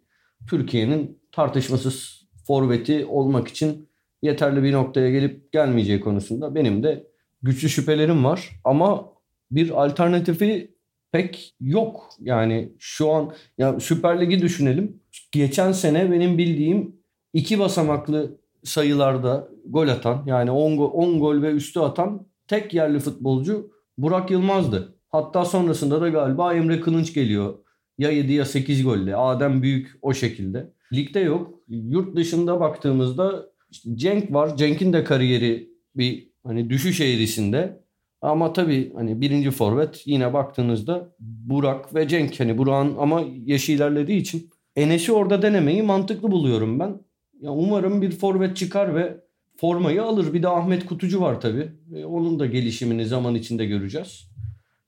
Türkiye'nin 0.50 1.20
tartışmasız 1.32 2.28
forveti 2.48 3.06
olmak 3.06 3.48
için 3.48 3.90
yeterli 4.22 4.64
bir 4.64 4.74
noktaya 4.74 5.12
gelip 5.12 5.52
gelmeyeceği 5.52 6.00
konusunda 6.00 6.56
benim 6.56 6.84
de 6.84 7.08
güçlü 7.42 7.70
şüphelerim 7.70 8.26
var. 8.26 8.50
Ama 8.64 9.14
bir 9.52 9.84
alternatifi 9.84 10.78
pek 11.12 11.56
yok. 11.60 12.10
Yani 12.20 12.70
şu 12.80 13.12
an 13.12 13.34
ya 13.58 13.80
Süper 13.80 14.22
Lig'i 14.22 14.42
düşünelim. 14.42 15.02
Geçen 15.32 15.72
sene 15.72 16.12
benim 16.12 16.38
bildiğim 16.38 16.96
iki 17.38 17.60
basamaklı 17.60 18.38
sayılarda 18.64 19.50
gol 19.66 19.88
atan 19.88 20.24
yani 20.26 20.52
10 20.52 20.78
gol, 20.78 20.92
10 20.94 21.20
gol 21.20 21.42
ve 21.42 21.52
üstü 21.52 21.80
atan 21.80 22.28
tek 22.48 22.74
yerli 22.74 23.00
futbolcu 23.00 23.72
Burak 23.98 24.32
Yılmaz'dı. 24.32 24.96
Hatta 25.10 25.46
sonrasında 25.46 26.02
da 26.02 26.10
galiba 26.10 26.54
Emre 26.54 26.80
Kılınç 26.80 27.14
geliyor. 27.14 27.54
Ya 27.98 28.12
7 28.12 28.34
ya 28.34 28.46
8 28.46 28.84
golle. 28.84 29.16
Adem 29.16 29.62
Büyük 29.62 29.92
o 30.02 30.14
şekilde. 30.14 30.74
Ligde 30.94 31.20
yok. 31.20 31.60
Yurt 31.68 32.16
dışında 32.16 32.60
baktığımızda 32.60 33.46
işte 33.72 33.90
Cenk 33.96 34.34
var. 34.34 34.58
Cenk'in 34.58 34.94
de 34.94 35.04
kariyeri 35.04 35.70
bir 35.96 36.30
hani 36.44 36.70
düşüş 36.70 37.02
eğrisinde. 37.02 37.84
Ama 38.22 38.54
tabii 38.54 38.94
hani 38.94 39.22
birinci 39.22 39.52
forvet 39.52 40.02
yine 40.06 40.34
baktığınızda 40.34 41.16
Burak 41.20 41.96
ve 41.96 42.08
Cenk. 42.08 42.40
Hani 42.40 42.58
Burak'ın 42.58 42.96
ama 42.98 43.24
yaşı 43.46 43.72
ilerlediği 43.72 44.22
için 44.22 44.50
Enes'i 44.76 45.12
orada 45.12 45.42
denemeyi 45.42 45.82
mantıklı 45.82 46.32
buluyorum 46.32 46.80
ben. 46.80 47.07
Ya 47.42 47.52
umarım 47.52 48.02
bir 48.02 48.12
forvet 48.12 48.58
çıkar 48.58 48.96
ve 48.96 49.18
formayı 49.58 50.04
alır. 50.04 50.34
Bir 50.34 50.44
de 50.44 50.48
Ahmet 50.48 50.86
Kutucu 50.86 51.22
var 51.22 51.42
tabii. 51.42 51.72
E, 51.96 52.06
onun 52.06 52.40
da 52.40 52.46
gelişimini 52.46 53.06
zaman 53.06 53.36
içinde 53.36 53.66
göreceğiz. 53.66 54.30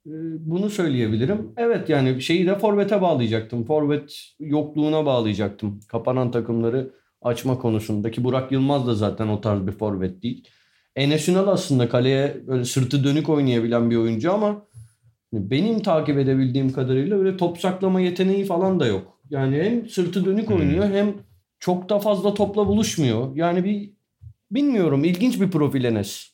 E, 0.06 0.12
bunu 0.39 0.70
söyleyebilirim. 0.70 1.51
Evet 1.58 1.89
yani 1.89 2.22
şeyi 2.22 2.48
de 2.48 2.60
forvete 2.60 3.01
bağlayacaktım. 3.01 3.63
Forvet 3.63 4.34
yokluğuna 4.39 5.06
bağlayacaktım. 5.06 5.79
Kapanan 5.88 6.32
takımları 6.32 6.91
açma 7.22 7.60
konusundaki 7.60 8.24
Burak 8.24 8.51
Yılmaz 8.51 8.88
da 8.88 8.96
zaten 8.96 9.27
o 9.27 9.41
tarz 9.41 9.68
bir 9.68 9.72
forvet 9.72 10.24
değil. 10.24 10.48
Enes 10.96 11.29
Ünal 11.29 11.48
aslında 11.48 11.89
kaleye 11.89 12.38
böyle 12.48 12.65
sırtı 12.65 13.03
dönük 13.03 13.29
oynayabilen 13.29 13.91
bir 13.91 13.96
oyuncu 13.96 14.34
ama 14.34 14.65
benim 15.34 15.79
takip 15.79 16.18
edebildiğim 16.18 16.74
kadarıyla 16.74 17.18
öyle 17.18 17.38
top 17.38 17.58
saklama 17.58 18.01
yeteneği 18.01 18.46
falan 18.46 18.79
da 18.79 18.88
yok. 18.88 19.20
Yani 19.29 19.63
hem 19.63 19.89
sırtı 19.89 20.25
dönük 20.25 20.51
oynuyor 20.51 20.86
hmm. 20.86 20.94
hem 20.94 21.13
çok 21.60 21.89
da 21.89 22.00
fazla 22.00 22.34
topla 22.34 22.68
buluşmuyor. 22.68 23.36
Yani 23.36 23.63
bir 23.63 23.94
bilmiyorum 24.51 25.04
ilginç 25.04 25.42
bir 25.42 25.51
profil 25.51 25.84
Enes. 25.84 26.30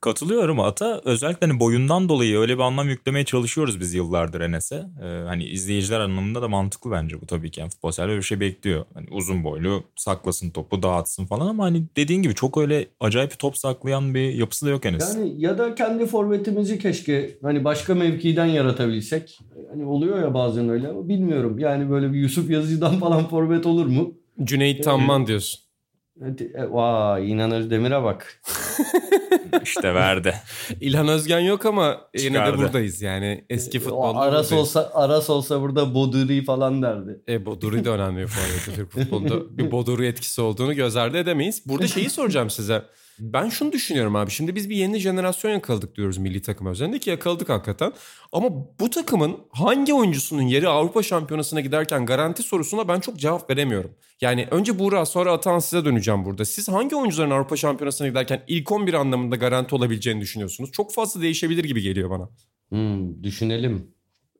Katılıyorum 0.00 0.60
Ata. 0.60 1.00
Özellikle 1.04 1.46
hani 1.46 1.60
boyundan 1.60 2.08
dolayı 2.08 2.38
öyle 2.38 2.54
bir 2.54 2.62
anlam 2.62 2.88
yüklemeye 2.88 3.24
çalışıyoruz 3.24 3.80
biz 3.80 3.94
yıllardır 3.94 4.40
Enes'e. 4.40 4.84
Ee, 5.02 5.06
hani 5.06 5.44
izleyiciler 5.44 6.00
anlamında 6.00 6.42
da 6.42 6.48
mantıklı 6.48 6.90
bence 6.90 7.20
bu 7.20 7.26
tabii 7.26 7.50
ki. 7.50 7.60
Yani 7.60 7.70
futbol 7.70 7.90
sever 7.90 8.16
bir 8.16 8.22
şey 8.22 8.40
bekliyor. 8.40 8.84
Hani 8.94 9.06
uzun 9.10 9.44
boylu 9.44 9.82
saklasın 9.96 10.50
topu 10.50 10.82
dağıtsın 10.82 11.26
falan 11.26 11.46
ama 11.46 11.64
hani 11.64 11.84
dediğin 11.96 12.22
gibi 12.22 12.34
çok 12.34 12.58
öyle 12.58 12.86
acayip 13.00 13.38
top 13.38 13.56
saklayan 13.56 14.14
bir 14.14 14.34
yapısı 14.34 14.66
da 14.66 14.70
yok 14.70 14.86
Enes. 14.86 15.16
Yani 15.16 15.40
ya 15.40 15.58
da 15.58 15.74
kendi 15.74 16.06
forvetimizi 16.06 16.78
keşke 16.78 17.38
hani 17.42 17.64
başka 17.64 17.94
mevkiden 17.94 18.46
yaratabilsek. 18.46 19.38
Hani 19.70 19.84
oluyor 19.84 20.18
ya 20.18 20.34
bazen 20.34 20.68
öyle 20.68 20.88
ama 20.88 21.08
bilmiyorum. 21.08 21.58
Yani 21.58 21.90
böyle 21.90 22.12
bir 22.12 22.18
Yusuf 22.18 22.50
Yazıcı'dan 22.50 22.98
falan 22.98 23.28
forvet 23.28 23.66
olur 23.66 23.86
mu? 23.86 24.21
Cüneyt 24.44 24.84
Tamman 24.84 25.26
diyorsun. 25.26 25.60
E, 26.20 26.70
vay 26.70 27.30
İnan 27.30 27.50
Özdemir'e 27.50 28.02
bak. 28.02 28.42
İşte 29.62 29.94
verdi. 29.94 30.34
İlhan 30.80 31.08
Özgen 31.08 31.40
yok 31.40 31.66
ama 31.66 32.00
yine 32.18 32.46
de 32.46 32.58
buradayız 32.58 33.02
yani. 33.02 33.44
Eski 33.50 33.80
futbolda 33.80 34.18
Aras 34.18 34.32
buradayız. 34.32 34.52
olsa 34.52 34.90
Aras 34.94 35.30
olsa 35.30 35.60
burada 35.60 35.94
Boduri 35.94 36.44
falan 36.44 36.82
derdi. 36.82 37.22
E 37.28 37.46
Boduri 37.46 37.84
de 37.84 37.90
önemli 37.90 38.22
bir 38.22 38.26
forvet 38.26 38.76
Türk 38.76 38.92
futbolunda. 38.92 39.58
Bir 39.58 39.70
Boduri 39.70 40.06
etkisi 40.06 40.40
olduğunu 40.40 40.74
göz 40.74 40.96
ardı 40.96 41.18
edemeyiz. 41.18 41.62
Burada 41.66 41.86
şeyi 41.86 42.10
soracağım 42.10 42.50
size. 42.50 42.82
Ben 43.18 43.48
şunu 43.48 43.72
düşünüyorum 43.72 44.16
abi. 44.16 44.30
Şimdi 44.30 44.54
biz 44.54 44.70
bir 44.70 44.76
yeni 44.76 44.98
jenerasyon 44.98 45.50
yakaladık 45.50 45.96
diyoruz 45.96 46.18
milli 46.18 46.42
takım 46.42 46.66
özelinde 46.66 46.98
ki 46.98 47.10
yakaladık 47.10 47.48
hakikaten. 47.48 47.92
Ama 48.32 48.48
bu 48.80 48.90
takımın 48.90 49.36
hangi 49.52 49.94
oyuncusunun 49.94 50.42
yeri 50.42 50.68
Avrupa 50.68 51.02
Şampiyonası'na 51.02 51.60
giderken 51.60 52.06
garanti 52.06 52.42
sorusuna 52.42 52.88
ben 52.88 53.00
çok 53.00 53.16
cevap 53.16 53.50
veremiyorum. 53.50 53.90
Yani 54.20 54.48
önce 54.50 54.78
Buğra 54.78 55.06
sonra 55.06 55.32
Atan 55.32 55.58
size 55.58 55.84
döneceğim 55.84 56.24
burada. 56.24 56.44
Siz 56.44 56.68
hangi 56.68 56.96
oyuncuların 56.96 57.30
Avrupa 57.30 57.56
Şampiyonası'na 57.56 58.08
giderken 58.08 58.42
ilk 58.46 58.72
11 58.72 58.94
anlamında 58.94 59.36
garanti 59.42 59.74
olabileceğini 59.74 60.20
düşünüyorsunuz? 60.20 60.72
Çok 60.72 60.92
fazla 60.92 61.22
değişebilir 61.22 61.64
gibi 61.64 61.82
geliyor 61.82 62.10
bana. 62.10 62.28
Hmm, 62.68 63.22
düşünelim. 63.22 63.86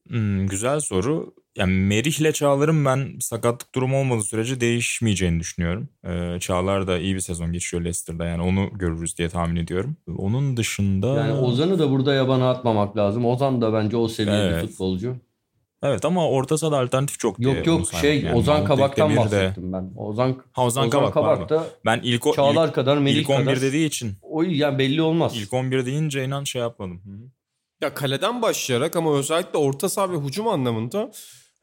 Hmm, 0.08 0.46
güzel 0.46 0.80
soru. 0.80 1.34
Yani 1.56 1.72
Merih 1.72 2.20
ile 2.20 2.32
Çağlar'ın 2.32 2.84
ben 2.84 3.18
sakatlık 3.20 3.74
durumu 3.74 4.00
olmadığı 4.00 4.22
sürece 4.22 4.60
değişmeyeceğini 4.60 5.40
düşünüyorum. 5.40 5.88
Ee, 6.04 6.40
Çağlar 6.40 6.86
da 6.86 6.98
iyi 6.98 7.14
bir 7.14 7.20
sezon 7.20 7.52
geçiyor 7.52 7.82
Leicester'da 7.82 8.24
yani 8.24 8.42
onu 8.42 8.70
görürüz 8.78 9.18
diye 9.18 9.28
tahmin 9.28 9.56
ediyorum. 9.56 9.96
Onun 10.16 10.56
dışında... 10.56 11.06
Yani 11.06 11.32
Ozan'ı 11.32 11.78
da 11.78 11.90
burada 11.90 12.14
yabana 12.14 12.50
atmamak 12.50 12.96
lazım. 12.96 13.24
Ozan 13.24 13.60
da 13.60 13.72
bence 13.72 13.96
o 13.96 14.08
seviyede 14.08 14.46
evet. 14.46 14.66
futbolcu. 14.66 15.16
Evet 15.82 16.04
ama 16.04 16.28
orta 16.28 16.58
sahada 16.58 16.78
alternatif 16.78 17.18
çok 17.18 17.38
diye 17.38 17.54
Yok 17.54 17.66
yok 17.66 17.92
şey 18.00 18.22
yani 18.22 18.36
Ozan 18.36 18.64
Kabak'tan 18.64 19.16
bahsettim 19.16 19.72
ben. 19.72 19.92
Ozan, 19.96 20.42
ha, 20.52 20.64
Ozan, 20.64 20.86
Ozan 20.86 20.90
Kabak, 20.90 21.14
Kabak 21.14 21.48
da 21.48 21.66
ben 21.84 22.00
ilk, 22.02 22.26
o, 22.26 22.34
Çağlar 22.34 22.68
ilk, 22.68 22.74
kadar 22.74 22.98
Melih 22.98 23.20
ilk 23.20 23.30
11 23.30 23.44
kadar. 23.44 23.60
dediği 23.60 23.86
için. 23.86 24.12
O 24.22 24.42
ya 24.42 24.78
belli 24.78 25.02
olmaz. 25.02 25.36
İlk 25.36 25.52
11 25.52 25.86
deyince 25.86 26.24
inan 26.24 26.44
şey 26.44 26.62
yapmadım. 26.62 27.02
Hı-hı. 27.04 27.30
Ya 27.82 27.94
kaleden 27.94 28.42
başlayarak 28.42 28.96
ama 28.96 29.14
özellikle 29.14 29.58
orta 29.58 29.88
saha 29.88 30.12
ve 30.12 30.16
hücum 30.16 30.48
anlamında 30.48 31.10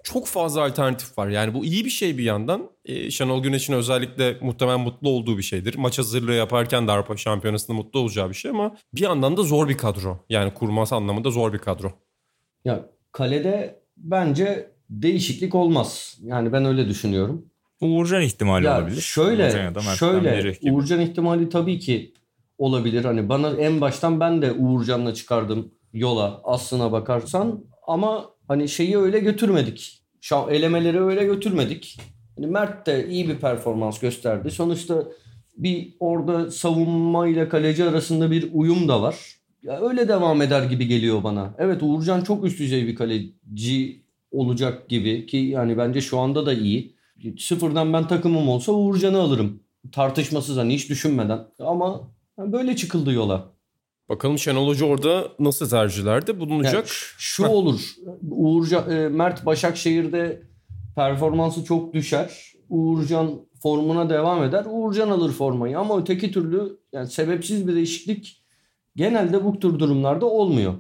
çok 0.04 0.28
fazla 0.28 0.64
alternatif 0.64 1.18
var. 1.18 1.28
Yani 1.28 1.54
bu 1.54 1.66
iyi 1.66 1.86
bir 1.86 1.90
şey 1.90 2.18
bir 2.18 2.24
yandan. 2.24 2.70
Ee, 2.86 3.12
Şenol 3.12 3.44
Güneş'in 3.44 3.74
özellikle 3.74 4.38
muhtemelen 4.42 4.80
mutlu 4.80 5.10
olduğu 5.10 5.38
bir 5.38 5.44
şeydir. 5.44 5.76
Maç 5.76 5.98
hazırlığı 5.98 6.34
yaparken 6.34 6.88
de 6.88 6.92
Avrupa 6.92 7.18
Şampiyonası'nda 7.18 7.78
mutlu 7.78 8.00
olacağı 8.00 8.30
bir 8.30 8.36
şey 8.36 8.52
ama 8.52 8.76
bir 8.94 9.02
yandan 9.02 9.38
da 9.38 9.44
zor 9.44 9.70
bir 9.70 9.78
kadro. 9.78 10.26
Yani 10.30 10.54
kurması 10.54 10.96
anlamında 10.96 11.32
zor 11.32 11.54
bir 11.54 11.60
kadro. 11.60 11.92
Ya 12.66 12.86
kalede 13.12 13.79
bence 14.04 14.72
değişiklik 14.90 15.56
olmaz. 15.56 16.18
Yani 16.24 16.54
ben 16.54 16.66
öyle 16.66 16.88
düşünüyorum. 16.88 17.46
Uğurcan 17.82 18.22
ihtimali 18.22 18.66
ya 18.66 18.78
olabilir. 18.78 19.02
Şöyle, 19.02 19.72
şöyle 19.96 20.54
Uğurcan 20.72 21.00
ihtimali 21.00 21.50
tabii 21.50 21.80
ki 21.80 22.14
olabilir. 22.58 23.06
Hani 23.06 23.30
bana 23.30 23.50
en 23.50 23.82
baştan 23.82 24.20
ben 24.20 24.42
de 24.42 24.52
Uğurcan'la 24.52 25.14
çıkardım 25.14 25.72
yola 25.94 26.42
aslına 26.44 26.92
bakarsan 26.92 27.64
ama 27.88 28.26
hani 28.48 28.70
şeyi 28.70 28.98
öyle 28.98 29.20
götürmedik. 29.20 30.02
Şu 30.22 30.36
elemeleri 30.50 31.02
öyle 31.02 31.26
götürmedik. 31.26 31.98
Hani 32.36 32.48
Mert 32.48 32.86
de 32.86 33.08
iyi 33.08 33.30
bir 33.30 33.36
performans 33.36 34.00
gösterdi. 34.00 34.52
Sonuçta 34.52 35.04
bir 35.58 35.94
orada 36.00 36.52
savunma 36.52 37.28
ile 37.28 37.50
kaleci 37.50 37.84
arasında 37.84 38.32
bir 38.32 38.50
uyum 38.54 38.88
da 38.88 39.02
var. 39.02 39.39
Ya 39.64 39.82
öyle 39.82 40.08
devam 40.08 40.42
eder 40.42 40.64
gibi 40.64 40.88
geliyor 40.88 41.24
bana. 41.24 41.56
Evet 41.58 41.84
Uğurcan 41.84 42.22
çok 42.22 42.46
üst 42.46 42.60
düzey 42.60 42.88
bir 42.88 42.96
kaleci 42.96 44.04
olacak 44.32 44.90
gibi 44.90 45.26
ki 45.26 45.38
yani 45.38 45.78
bence 45.78 46.02
şu 46.02 46.20
anda 46.20 46.46
da 46.46 46.54
iyi. 46.54 46.96
Sıfırdan 47.40 47.94
ben 47.94 48.08
takımım 48.08 48.50
olsa 48.50 48.72
Uğurcan'ı 48.72 49.20
alırım. 49.20 49.64
Tartışmasız 49.92 50.58
hani 50.58 50.74
hiç 50.74 50.90
düşünmeden. 50.90 51.40
Ama 51.60 52.12
böyle 52.38 52.76
çıkıldı 52.76 53.14
yola. 53.14 53.54
Bakalım 54.10 54.40
Şenol 54.40 54.68
Hoca 54.68 54.86
orada 54.86 55.28
nasıl 55.40 55.70
tercihlerde 55.70 56.40
bulunacak? 56.40 56.74
Yani 56.74 56.86
şu 57.18 57.46
olur. 57.46 57.82
Uğurcan, 58.32 58.92
e, 58.92 59.10
Mert 59.10 59.46
Başakşehir'de 59.46 60.42
performansı 60.96 61.64
çok 61.64 61.94
düşer. 61.94 62.54
Uğurcan 62.70 63.42
formuna 63.64 64.10
devam 64.10 64.44
eder. 64.44 64.66
Uğurcan 64.70 65.10
alır 65.10 65.32
formayı 65.32 65.80
ama 65.80 66.00
öteki 66.00 66.32
türlü 66.32 66.80
yani 66.94 67.08
sebepsiz 67.08 67.68
bir 67.68 67.76
değişiklik 67.76 68.44
genelde 69.00 69.44
bu 69.46 69.60
tür 69.60 69.80
durumlarda 69.80 70.26
olmuyor. 70.26 70.74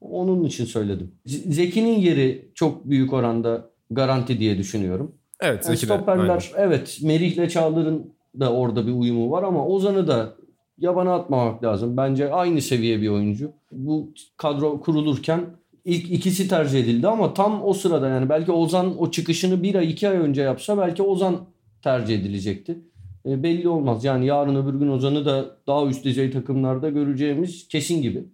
Onun 0.00 0.44
için 0.44 0.64
söyledim. 0.64 1.12
Zeki'nin 1.26 1.98
yeri 1.98 2.50
çok 2.54 2.90
büyük 2.90 3.12
oranda 3.12 3.70
garanti 3.90 4.38
diye 4.38 4.58
düşünüyorum. 4.58 5.14
Evet 5.40 5.64
Zeki 5.64 5.86
Stoperler 5.86 6.40
de, 6.40 6.44
evet 6.56 6.98
Merih'le 7.02 7.48
Çağlar'ın 7.48 8.14
da 8.40 8.52
orada 8.52 8.86
bir 8.86 8.92
uyumu 8.92 9.30
var 9.30 9.42
ama 9.42 9.66
Ozan'ı 9.66 10.08
da 10.08 10.32
yabana 10.78 11.14
atmamak 11.14 11.64
lazım. 11.64 11.96
Bence 11.96 12.32
aynı 12.32 12.60
seviye 12.60 13.00
bir 13.02 13.08
oyuncu. 13.08 13.52
Bu 13.72 14.12
kadro 14.36 14.80
kurulurken 14.80 15.40
ilk 15.84 16.10
ikisi 16.10 16.48
tercih 16.48 16.80
edildi 16.80 17.08
ama 17.08 17.34
tam 17.34 17.64
o 17.64 17.72
sırada 17.72 18.08
yani 18.08 18.28
belki 18.28 18.52
Ozan 18.52 19.02
o 19.02 19.10
çıkışını 19.10 19.62
bir 19.62 19.74
ay 19.74 19.90
iki 19.90 20.08
ay 20.08 20.16
önce 20.16 20.42
yapsa 20.42 20.78
belki 20.78 21.02
Ozan 21.02 21.36
tercih 21.82 22.20
edilecekti. 22.20 22.78
E, 23.26 23.42
belli 23.42 23.68
olmaz. 23.68 24.04
Yani 24.04 24.26
yarın 24.26 24.56
öbür 24.66 24.78
gün 24.78 24.88
Ozan'ı 24.88 25.24
da 25.24 25.56
daha 25.66 25.86
üst 25.86 26.04
düzey 26.04 26.30
takımlarda 26.30 26.90
göreceğimiz 26.90 27.68
kesin 27.68 28.02
gibi. 28.02 28.24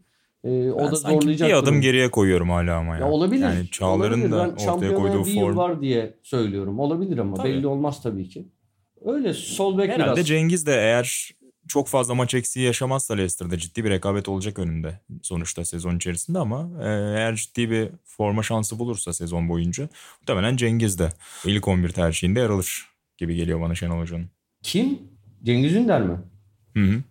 E, 0.45 0.71
o 0.71 0.79
Ben 0.79 0.93
da 0.93 0.95
zorlayacak. 0.97 1.49
bir 1.49 1.55
adım 1.55 1.81
geriye 1.81 2.11
koyuyorum 2.11 2.51
hala 2.51 2.77
ama 2.77 2.95
ya. 2.95 3.01
Ya 3.01 3.09
olabilir. 3.11 3.43
Yani 3.43 3.69
Çağlar'ın 3.71 4.13
olabilir. 4.21 4.31
da 4.33 4.55
Ben 4.59 4.67
ortaya 4.67 4.95
koyduğu 4.95 5.27
bir 5.27 5.35
form. 5.35 5.57
var 5.57 5.81
diye 5.81 6.15
söylüyorum. 6.23 6.79
Olabilir 6.79 7.19
ama 7.19 7.37
Tabii. 7.37 7.49
belli 7.49 7.67
olmaz 7.67 8.03
tabii 8.03 8.29
ki. 8.29 8.49
Öyle 9.05 9.35
sol 9.35 9.79
bek 9.79 9.91
Herhalde 9.91 10.17
biraz. 10.17 10.27
Cengiz 10.27 10.67
de 10.67 10.73
eğer 10.75 11.31
çok 11.69 11.89
fazla 11.89 12.15
maç 12.15 12.35
eksiği 12.35 12.67
yaşamazsa 12.67 13.15
Leicester'da 13.15 13.59
ciddi 13.59 13.85
bir 13.85 13.91
rekabet 13.91 14.29
olacak 14.29 14.59
önünde 14.59 15.01
sonuçta 15.23 15.65
sezon 15.65 15.97
içerisinde 15.97 16.39
ama 16.39 16.71
e, 16.83 16.87
eğer 16.89 17.35
ciddi 17.37 17.71
bir 17.71 17.89
forma 18.05 18.43
şansı 18.43 18.79
bulursa 18.79 19.13
sezon 19.13 19.49
boyunca 19.49 19.89
muhtemelen 20.21 20.57
Cengiz 20.57 20.99
de 20.99 21.09
ilk 21.45 21.69
11 21.69 21.89
tercihinde 21.89 22.41
yer 22.41 22.51
alır 22.51 22.87
gibi 23.19 23.37
geliyor 23.37 23.61
bana 23.61 23.75
Şenol 23.75 24.01
Hoca'nın. 24.01 24.31
Kim? 24.63 24.99
Cengiz 25.43 25.75
Ünder 25.75 26.03
mi? 26.03 26.19
Hı 26.77 26.81
hı. 26.81 27.03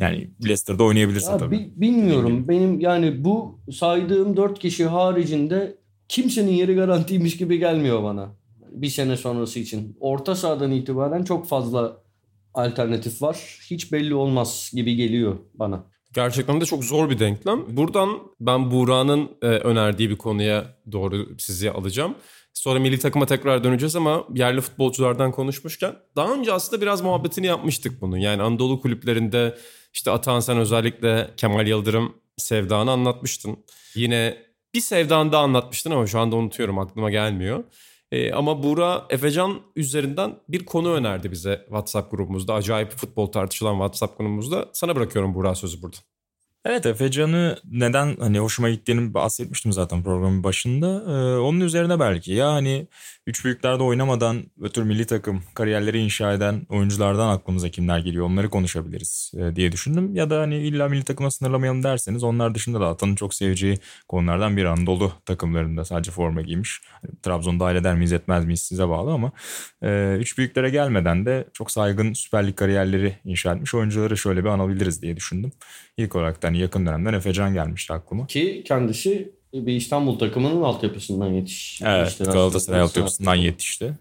Yani 0.00 0.30
Leicester'da 0.42 0.84
oynayabilirse 0.84 1.30
Ya 1.32 1.38
tabii. 1.38 1.58
bi- 1.58 1.72
bilmiyorum. 1.76 2.48
Benim 2.48 2.80
yani 2.80 3.24
bu 3.24 3.60
saydığım 3.72 4.36
dört 4.36 4.58
kişi 4.58 4.86
haricinde 4.86 5.76
kimsenin 6.08 6.52
yeri 6.52 6.74
garantiymiş 6.74 7.36
gibi 7.36 7.58
gelmiyor 7.58 8.02
bana. 8.02 8.28
Bir 8.72 8.88
sene 8.88 9.16
sonrası 9.16 9.58
için. 9.60 9.96
Orta 10.00 10.34
sahadan 10.34 10.72
itibaren 10.72 11.24
çok 11.24 11.46
fazla 11.48 11.96
alternatif 12.54 13.22
var. 13.22 13.58
Hiç 13.70 13.92
belli 13.92 14.14
olmaz 14.14 14.70
gibi 14.74 14.96
geliyor 14.96 15.36
bana. 15.54 15.84
Gerçekten 16.14 16.60
de 16.60 16.64
çok 16.64 16.84
zor 16.84 17.10
bir 17.10 17.18
denklem. 17.18 17.76
Buradan 17.76 18.08
ben 18.40 18.70
Buğra'nın 18.70 19.28
e, 19.42 19.46
önerdiği 19.46 20.10
bir 20.10 20.16
konuya 20.16 20.64
doğru 20.92 21.28
sizi 21.38 21.70
alacağım. 21.70 22.14
Sonra 22.58 22.78
milli 22.78 22.98
takıma 22.98 23.26
tekrar 23.26 23.64
döneceğiz 23.64 23.96
ama 23.96 24.24
yerli 24.34 24.60
futbolculardan 24.60 25.32
konuşmuşken 25.32 25.96
daha 26.16 26.34
önce 26.34 26.52
aslında 26.52 26.82
biraz 26.82 27.00
muhabbetini 27.00 27.46
yapmıştık 27.46 28.00
bunun. 28.00 28.16
Yani 28.16 28.42
Anadolu 28.42 28.80
kulüplerinde 28.80 29.58
işte 29.94 30.10
Atahan 30.10 30.40
sen 30.40 30.58
özellikle 30.58 31.30
Kemal 31.36 31.66
Yıldırım 31.66 32.14
sevdanı 32.36 32.90
anlatmıştın. 32.90 33.56
Yine 33.94 34.36
bir 34.74 34.80
sevdanı 34.80 35.32
da 35.32 35.38
anlatmıştın 35.38 35.90
ama 35.90 36.06
şu 36.06 36.18
anda 36.18 36.36
unutuyorum 36.36 36.78
aklıma 36.78 37.10
gelmiyor. 37.10 37.64
E, 38.12 38.32
ama 38.32 38.62
Buğra 38.62 39.06
Efecan 39.10 39.60
üzerinden 39.76 40.34
bir 40.48 40.66
konu 40.66 40.92
önerdi 40.92 41.30
bize 41.30 41.60
WhatsApp 41.64 42.10
grubumuzda. 42.10 42.54
Acayip 42.54 42.90
futbol 42.90 43.26
tartışılan 43.26 43.74
WhatsApp 43.74 44.18
grubumuzda. 44.18 44.68
Sana 44.72 44.96
bırakıyorum 44.96 45.34
Buğra 45.34 45.54
sözü 45.54 45.82
burada. 45.82 45.96
Evet 46.68 46.86
Efecan'ı 46.86 47.56
neden 47.70 48.16
hani 48.20 48.38
hoşuma 48.38 48.70
gittiğini 48.70 49.14
bahsetmiştim 49.14 49.72
zaten 49.72 50.02
programın 50.02 50.44
başında. 50.44 50.86
Ee, 50.86 51.38
onun 51.38 51.60
üzerine 51.60 52.00
belki 52.00 52.32
ya 52.32 52.52
hani 52.52 52.86
üç 53.28 53.44
büyüklerde 53.44 53.82
oynamadan 53.82 54.44
ötür 54.60 54.82
milli 54.82 55.06
takım 55.06 55.42
kariyerleri 55.54 55.98
inşa 55.98 56.32
eden 56.32 56.66
oyunculardan 56.68 57.28
aklımıza 57.28 57.68
kimler 57.68 57.98
geliyor 57.98 58.26
onları 58.26 58.50
konuşabiliriz 58.50 59.32
e, 59.36 59.56
diye 59.56 59.72
düşündüm. 59.72 60.14
Ya 60.14 60.30
da 60.30 60.40
hani 60.40 60.56
illa 60.56 60.88
milli 60.88 61.04
takıma 61.04 61.30
sınırlamayalım 61.30 61.82
derseniz 61.82 62.22
onlar 62.22 62.54
dışında 62.54 62.80
da 62.80 62.86
Atan'ın 62.88 63.14
çok 63.14 63.34
seveceği 63.34 63.78
konulardan 64.08 64.56
bir 64.56 64.64
Anadolu 64.64 65.12
takımlarında 65.24 65.84
sadece 65.84 66.10
forma 66.10 66.42
giymiş. 66.42 66.80
Hani, 67.02 67.20
Trabzon 67.22 67.60
dahil 67.60 67.76
eder 67.76 67.94
miyiz 67.94 68.12
etmez 68.12 68.44
miyiz 68.44 68.62
size 68.62 68.88
bağlı 68.88 69.12
ama 69.12 69.32
e, 69.82 70.16
üç 70.20 70.38
büyüklere 70.38 70.70
gelmeden 70.70 71.26
de 71.26 71.48
çok 71.52 71.70
saygın 71.70 72.12
Süper 72.12 72.46
Lig 72.46 72.56
kariyerleri 72.56 73.14
inşa 73.24 73.54
etmiş 73.54 73.74
oyuncuları 73.74 74.16
şöyle 74.16 74.44
bir 74.44 74.48
anabiliriz 74.48 75.02
diye 75.02 75.16
düşündüm. 75.16 75.52
İlk 75.96 76.16
olarak 76.16 76.42
da 76.42 76.48
hani 76.48 76.58
yakın 76.58 76.86
dönemden 76.86 77.14
Efecan 77.14 77.54
gelmişti 77.54 77.92
aklıma. 77.92 78.26
Ki 78.26 78.64
kendisi 78.66 79.37
bir 79.54 79.72
İstanbul 79.72 80.18
takımının 80.18 80.62
altyapısından 80.62 81.32
yetiş. 81.32 81.82
Evet 81.82 82.00
yetişti 82.00 82.24
Galatasaray 82.24 82.80
altyapısından 82.80 83.34
yetişti. 83.34 83.94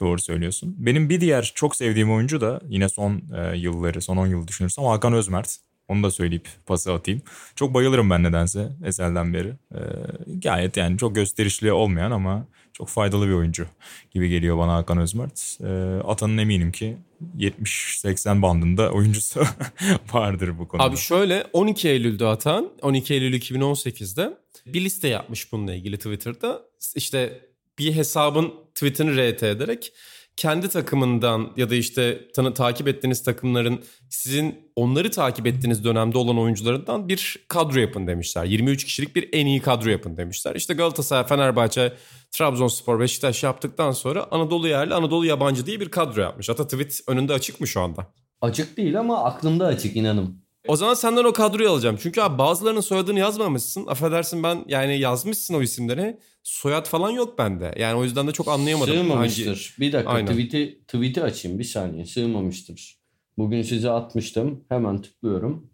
Doğru 0.00 0.20
söylüyorsun. 0.20 0.74
Benim 0.78 1.08
bir 1.08 1.20
diğer 1.20 1.52
çok 1.54 1.76
sevdiğim 1.76 2.12
oyuncu 2.12 2.40
da 2.40 2.60
yine 2.68 2.88
son 2.88 3.22
e, 3.36 3.56
yılları, 3.56 4.02
son 4.02 4.16
10 4.16 4.26
yıl 4.26 4.48
düşünürsem 4.48 4.84
Hakan 4.84 5.12
Özmert. 5.12 5.58
Onu 5.88 6.02
da 6.02 6.10
söyleyip 6.10 6.48
pası 6.66 6.92
atayım. 6.92 7.22
Çok 7.56 7.74
bayılırım 7.74 8.10
ben 8.10 8.22
nedense 8.22 8.68
Ezel'den 8.84 9.34
beri. 9.34 9.48
E, 9.74 9.80
gayet 10.26 10.76
yani 10.76 10.98
çok 10.98 11.14
gösterişli 11.14 11.72
olmayan 11.72 12.10
ama 12.10 12.46
çok 12.72 12.88
faydalı 12.88 13.28
bir 13.28 13.32
oyuncu 13.32 13.66
gibi 14.10 14.28
geliyor 14.28 14.58
bana 14.58 14.74
Hakan 14.74 14.98
Özmert. 14.98 15.58
E, 15.60 15.66
Atan'ın 16.04 16.38
eminim 16.38 16.72
ki 16.72 16.96
70-80 17.38 18.42
bandında 18.42 18.90
oyuncusu 18.90 19.42
vardır 20.12 20.58
bu 20.58 20.68
konuda. 20.68 20.84
Abi 20.84 20.96
şöyle 20.96 21.44
12 21.52 21.88
Eylül'de 21.88 22.26
atan 22.26 22.68
12 22.82 23.14
Eylül 23.14 23.34
2018'de 23.34 24.36
bir 24.66 24.84
liste 24.84 25.08
yapmış 25.08 25.52
bununla 25.52 25.74
ilgili 25.74 25.96
Twitter'da. 25.96 26.62
İşte 26.96 27.48
bir 27.78 27.94
hesabın 27.94 28.52
tweetini 28.74 29.32
RT 29.32 29.42
ederek 29.42 29.92
kendi 30.36 30.68
takımından 30.68 31.52
ya 31.56 31.70
da 31.70 31.74
işte 31.74 32.28
tanı, 32.34 32.54
takip 32.54 32.88
ettiğiniz 32.88 33.22
takımların 33.22 33.84
sizin 34.10 34.72
onları 34.76 35.10
takip 35.10 35.46
ettiğiniz 35.46 35.84
dönemde 35.84 36.18
olan 36.18 36.38
oyuncularından 36.38 37.08
bir 37.08 37.44
kadro 37.48 37.78
yapın 37.78 38.06
demişler. 38.06 38.44
23 38.44 38.84
kişilik 38.84 39.16
bir 39.16 39.28
en 39.32 39.46
iyi 39.46 39.60
kadro 39.60 39.90
yapın 39.90 40.16
demişler. 40.16 40.54
İşte 40.54 40.74
Galatasaray, 40.74 41.26
Fenerbahçe, 41.26 41.92
Trabzonspor, 42.30 43.00
Beşiktaş 43.00 43.42
yaptıktan 43.42 43.92
sonra 43.92 44.26
Anadolu 44.30 44.68
yerli, 44.68 44.94
Anadolu 44.94 45.26
yabancı 45.26 45.66
diye 45.66 45.80
bir 45.80 45.88
kadro 45.88 46.20
yapmış. 46.20 46.48
Hatta 46.48 46.64
tweet 46.64 47.00
önünde 47.08 47.32
açık 47.32 47.60
mı 47.60 47.66
şu 47.66 47.80
anda? 47.80 48.06
Açık 48.40 48.76
değil 48.76 48.98
ama 48.98 49.24
aklımda 49.24 49.66
açık 49.66 49.96
inanın. 49.96 50.41
O 50.68 50.76
zaman 50.76 50.94
senden 50.94 51.24
o 51.24 51.32
kadroyu 51.32 51.70
alacağım. 51.70 51.96
Çünkü 52.02 52.20
abi 52.20 52.38
bazılarının 52.38 52.80
soyadını 52.80 53.18
yazmamışsın. 53.18 53.86
Affedersin 53.86 54.42
ben 54.42 54.64
yani 54.68 54.98
yazmışsın 54.98 55.54
o 55.54 55.62
isimleri. 55.62 56.18
Soyad 56.42 56.86
falan 56.86 57.10
yok 57.10 57.38
bende. 57.38 57.74
Yani 57.78 57.98
o 57.98 58.04
yüzden 58.04 58.26
de 58.26 58.32
çok 58.32 58.48
anlayamadım. 58.48 58.94
Sığmamıştır. 58.94 59.46
Hangi- 59.46 59.80
Bir 59.80 59.92
dakika 59.92 60.10
Aynen. 60.12 60.26
tweet'i, 60.32 60.80
tweet'i 60.88 61.22
açayım 61.22 61.58
bir 61.58 61.64
saniye. 61.64 62.06
Sığmamıştır. 62.06 62.96
Bugün 63.38 63.62
size 63.62 63.90
atmıştım. 63.90 64.64
Hemen 64.68 65.02
tıklıyorum. 65.02 65.66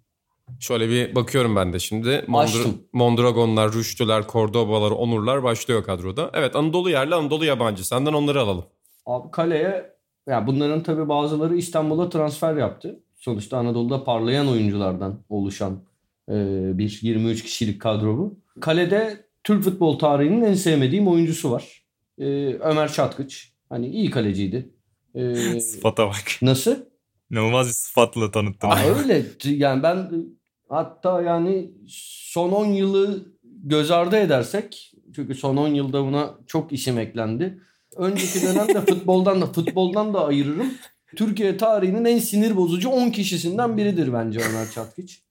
Şöyle 0.60 0.88
bir 0.88 1.14
bakıyorum 1.14 1.56
ben 1.56 1.72
de 1.72 1.78
şimdi. 1.78 2.24
Açtım. 2.34 2.82
Mondragonlar, 2.92 3.72
Rüştüler, 3.72 4.24
Cordobalar, 4.28 4.90
Onurlar 4.90 5.42
başlıyor 5.42 5.84
kadroda. 5.84 6.30
Evet 6.34 6.56
Anadolu 6.56 6.90
yerli, 6.90 7.14
Anadolu 7.14 7.44
yabancı. 7.44 7.86
Senden 7.86 8.12
onları 8.12 8.40
alalım. 8.40 8.64
Abi 9.06 9.30
kaleye 9.30 9.90
ya 10.28 10.46
bunların 10.46 10.82
tabii 10.82 11.08
bazıları 11.08 11.56
İstanbul'a 11.56 12.08
transfer 12.10 12.56
yaptı. 12.56 13.00
Sonuçta 13.18 13.58
Anadolu'da 13.58 14.04
parlayan 14.04 14.48
oyunculardan 14.48 15.20
oluşan 15.28 15.82
e, 16.28 16.34
bir 16.78 16.98
23 17.02 17.42
kişilik 17.42 17.80
kadro 17.80 18.18
bu. 18.18 18.38
Kalede 18.60 19.24
Türk 19.44 19.64
futbol 19.64 19.98
tarihinin 19.98 20.42
en 20.44 20.54
sevmediğim 20.54 21.08
oyuncusu 21.08 21.50
var. 21.50 21.82
E, 22.18 22.24
Ömer 22.54 22.92
Çatkıç. 22.92 23.52
Hani 23.68 23.88
iyi 23.88 24.10
kaleciydi. 24.10 24.70
E, 25.14 25.34
Sıfata 25.60 26.06
bak. 26.06 26.38
nasıl? 26.42 26.76
İnanılmaz 27.30 27.68
bir 27.68 27.72
sıfatla 27.72 28.30
tanıttın. 28.30 28.68
Aa, 28.68 28.82
öyle. 28.84 29.24
Yani 29.44 29.82
ben 29.82 30.10
hatta 30.68 31.22
yani 31.22 31.70
son 31.88 32.52
10 32.52 32.66
yılı 32.66 33.26
göz 33.44 33.90
ardı 33.90 34.16
edersek 34.16 34.92
çünkü 35.14 35.34
son 35.34 35.56
10 35.56 35.68
yılda 35.68 36.04
buna 36.04 36.34
çok 36.46 36.72
isim 36.72 36.98
eklendi. 36.98 37.60
Önceki 37.96 38.42
dönemde 38.42 38.80
futboldan 38.86 39.40
da 39.40 39.46
futboldan 39.46 40.14
da 40.14 40.26
ayırırım. 40.26 40.72
Türkiye 41.16 41.56
tarihinin 41.56 42.04
en 42.04 42.18
sinir 42.18 42.56
bozucu 42.56 42.88
10 42.88 43.10
kişisinden 43.10 43.76
biridir 43.76 44.12
bence 44.12 44.40
Ömer 44.50 44.70
Çatkiç. 44.70 45.22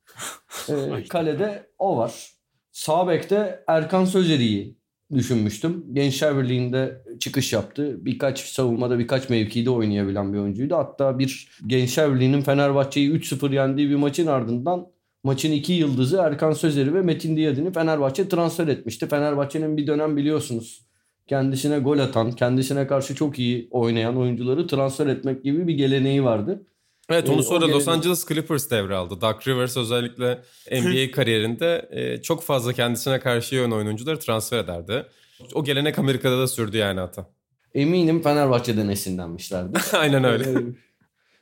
Ee, 0.69 1.03
kalede 1.09 1.69
o 1.79 1.97
var. 1.97 2.31
Sağ 2.71 3.07
bekte 3.07 3.63
Erkan 3.67 4.05
Sözeri'yi 4.05 4.77
düşünmüştüm. 5.13 5.85
Gençler 5.93 6.37
Birliği'nde 6.37 7.03
çıkış 7.19 7.53
yaptı. 7.53 8.05
Birkaç 8.05 8.39
savunmada 8.39 8.99
birkaç 8.99 9.29
mevkide 9.29 9.69
oynayabilen 9.69 10.33
bir 10.33 10.37
oyuncuydu. 10.37 10.75
Hatta 10.75 11.19
bir 11.19 11.49
Gençler 11.67 12.15
Birliği'nin 12.15 12.41
Fenerbahçe'yi 12.41 13.11
3-0 13.11 13.53
yendiği 13.53 13.89
bir 13.89 13.95
maçın 13.95 14.27
ardından 14.27 14.87
maçın 15.23 15.51
iki 15.51 15.73
yıldızı 15.73 16.17
Erkan 16.17 16.51
Sözeri 16.51 16.93
ve 16.93 17.01
Metin 17.01 17.37
Diyadin'i 17.37 17.73
Fenerbahçe 17.73 18.29
transfer 18.29 18.67
etmişti. 18.67 19.07
Fenerbahçe'nin 19.07 19.77
bir 19.77 19.87
dönem 19.87 20.17
biliyorsunuz 20.17 20.86
kendisine 21.27 21.79
gol 21.79 21.99
atan, 21.99 22.31
kendisine 22.31 22.87
karşı 22.87 23.15
çok 23.15 23.39
iyi 23.39 23.67
oynayan 23.71 24.17
oyuncuları 24.17 24.67
transfer 24.67 25.07
etmek 25.07 25.43
gibi 25.43 25.67
bir 25.67 25.73
geleneği 25.73 26.23
vardı. 26.23 26.65
Evet 27.09 27.29
Ee, 27.29 27.31
onu 27.31 27.43
sonra 27.43 27.67
Los 27.67 27.87
Angeles 27.87 28.27
Clippers 28.27 28.71
devraldı. 28.71 29.21
Doug 29.21 29.47
Rivers 29.47 29.77
özellikle 29.77 30.41
NBA 30.71 31.11
kariyerinde 31.11 31.89
e, 31.91 32.21
çok 32.21 32.43
fazla 32.43 32.73
kendisine 32.73 33.19
karşı 33.19 33.55
yön 33.55 33.71
oyuncuları 33.71 34.19
transfer 34.19 34.57
ederdi. 34.59 35.05
O 35.53 35.63
gelenek 35.63 35.99
Amerika'da 35.99 36.39
da 36.39 36.47
sürdü 36.47 36.77
yani 36.77 36.99
hatta. 36.99 37.29
Eminim 37.73 38.21
Fenerbahçe'den 38.21 38.87
esinlenmişlerdi. 38.89 39.79
Aynen 39.93 40.23
öyle. 40.23 40.49
Ee, 40.49 40.63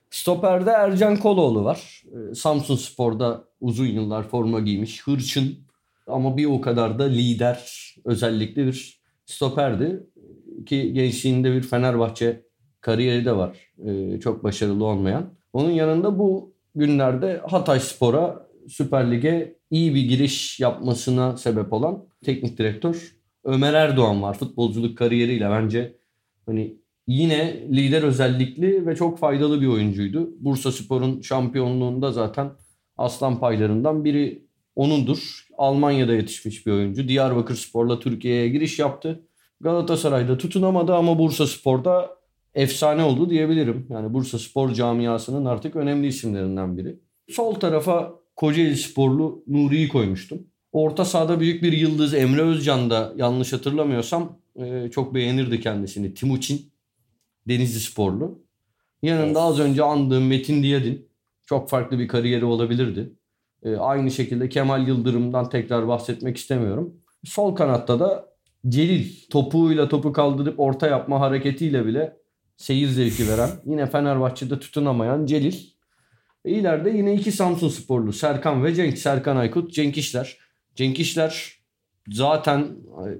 Stoper'de 0.09 0.69
Ercan 0.69 1.17
Koloğlu 1.17 1.63
var. 1.63 2.03
Ee, 2.05 2.35
Samsun 2.35 2.75
Spor'da 2.75 3.43
uzun 3.61 3.85
yıllar 3.85 4.29
forma 4.29 4.59
giymiş. 4.59 5.07
Hırçın 5.07 5.59
ama 6.07 6.37
bir 6.37 6.45
o 6.45 6.61
kadar 6.61 6.99
da 6.99 7.03
lider 7.03 7.69
özellikle 8.05 8.67
bir 8.67 9.04
stoperdi. 9.25 10.03
Ki 10.65 10.93
gençliğinde 10.93 11.53
bir 11.53 11.61
Fenerbahçe 11.61 12.45
kariyeri 12.81 13.25
de 13.25 13.37
var. 13.37 13.57
Ee, 13.85 14.19
çok 14.19 14.43
başarılı 14.43 14.85
olmayan. 14.85 15.33
Onun 15.53 15.71
yanında 15.71 16.19
bu 16.19 16.53
günlerde 16.75 17.41
Hatay 17.47 17.79
Spor'a 17.79 18.47
Süper 18.67 19.11
Lig'e 19.11 19.55
iyi 19.71 19.95
bir 19.95 20.01
giriş 20.01 20.59
yapmasına 20.59 21.37
sebep 21.37 21.73
olan 21.73 22.05
teknik 22.25 22.57
direktör. 22.57 23.15
Ömer 23.43 23.73
Erdoğan 23.73 24.21
var 24.21 24.37
futbolculuk 24.37 24.97
kariyeriyle 24.97 25.49
bence 25.49 25.95
hani 26.45 26.77
yine 27.07 27.67
lider 27.71 28.03
özellikli 28.03 28.87
ve 28.87 28.95
çok 28.95 29.19
faydalı 29.19 29.61
bir 29.61 29.67
oyuncuydu. 29.67 30.29
Bursa 30.39 30.71
Spor'un 30.71 31.21
şampiyonluğunda 31.21 32.11
zaten 32.11 32.51
aslan 32.97 33.39
paylarından 33.39 34.03
biri 34.05 34.44
onundur. 34.75 35.47
Almanya'da 35.57 36.13
yetişmiş 36.13 36.65
bir 36.65 36.71
oyuncu. 36.71 37.07
Diyarbakır 37.07 37.55
Spor'la 37.55 37.99
Türkiye'ye 37.99 38.49
giriş 38.49 38.79
yaptı. 38.79 39.21
Galatasaray'da 39.61 40.37
tutunamadı 40.37 40.95
ama 40.95 41.19
Bursa 41.19 41.47
Spor'da 41.47 42.09
efsane 42.53 43.03
oldu 43.03 43.29
diyebilirim. 43.29 43.87
Yani 43.89 44.13
Bursa 44.13 44.39
Spor 44.39 44.71
camiasının 44.73 45.45
artık 45.45 45.75
önemli 45.75 46.07
isimlerinden 46.07 46.77
biri. 46.77 46.99
Sol 47.29 47.53
tarafa 47.53 48.13
Kocaeli 48.35 48.77
Sporlu 48.77 49.43
Nuri'yi 49.47 49.87
koymuştum. 49.87 50.47
Orta 50.71 51.05
sahada 51.05 51.39
büyük 51.39 51.63
bir 51.63 51.73
yıldız 51.73 52.13
Emre 52.13 52.41
Özcan 52.41 52.89
da 52.89 53.13
yanlış 53.15 53.53
hatırlamıyorsam 53.53 54.39
e, 54.55 54.89
çok 54.91 55.13
beğenirdi 55.13 55.59
kendisini. 55.59 56.13
Timuçin 56.13 56.71
Denizli 57.47 57.79
Sporlu. 57.79 58.39
Yanında 59.01 59.41
az 59.41 59.59
önce 59.59 59.83
andığım 59.83 60.27
Metin 60.27 60.63
Diyadin. 60.63 61.07
Çok 61.45 61.69
farklı 61.69 61.99
bir 61.99 62.07
kariyeri 62.07 62.45
olabilirdi. 62.45 63.13
E, 63.63 63.75
aynı 63.75 64.11
şekilde 64.11 64.49
Kemal 64.49 64.87
Yıldırım'dan 64.87 65.49
tekrar 65.49 65.87
bahsetmek 65.87 66.37
istemiyorum. 66.37 66.93
Sol 67.23 67.55
kanatta 67.55 67.99
da 67.99 68.35
Celil 68.69 69.29
topuğuyla 69.29 69.89
topu 69.89 70.13
kaldırıp 70.13 70.59
orta 70.59 70.87
yapma 70.87 71.19
hareketiyle 71.19 71.85
bile 71.85 72.17
seyir 72.57 72.87
zevki 72.87 73.27
veren, 73.27 73.49
yine 73.65 73.85
Fenerbahçe'de 73.85 74.59
tutunamayan 74.59 75.25
Celil. 75.25 75.55
E, 76.45 76.51
yine 76.89 77.13
iki 77.13 77.31
Samsun 77.31 77.69
sporlu 77.69 78.13
Serkan 78.13 78.63
ve 78.63 78.75
Cenk. 78.75 78.97
Serkan 78.97 79.37
Aykut, 79.37 79.73
Cenk 79.73 79.97
İşler. 79.97 80.37
Cenk 80.75 80.99
İşler 80.99 81.51
zaten 82.09 82.67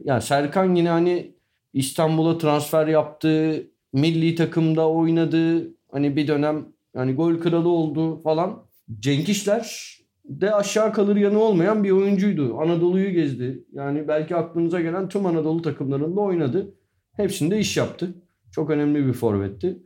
yani 0.03 0.21
Serkan 0.21 0.75
yine 0.75 0.89
hani 0.89 1.35
İstanbul'a 1.73 2.37
transfer 2.37 2.87
yaptı, 2.87 3.63
milli 3.93 4.35
takımda 4.35 4.89
oynadı. 4.89 5.71
Hani 5.91 6.15
bir 6.15 6.27
dönem 6.27 6.65
yani 6.95 7.13
gol 7.13 7.39
kralı 7.39 7.69
oldu 7.69 8.21
falan. 8.21 8.65
Cenk 8.99 9.29
İşler 9.29 9.95
de 10.29 10.53
aşağı 10.53 10.93
kalır 10.93 11.15
yanı 11.15 11.39
olmayan 11.39 11.83
bir 11.83 11.91
oyuncuydu. 11.91 12.57
Anadolu'yu 12.59 13.11
gezdi. 13.11 13.63
Yani 13.71 14.07
belki 14.07 14.35
aklınıza 14.35 14.81
gelen 14.81 15.09
tüm 15.09 15.25
Anadolu 15.25 15.61
takımlarında 15.61 16.21
oynadı. 16.21 16.75
Hepsinde 17.13 17.59
iş 17.59 17.77
yaptı. 17.77 18.13
Çok 18.51 18.69
önemli 18.69 19.07
bir 19.07 19.13
forvetti. 19.13 19.79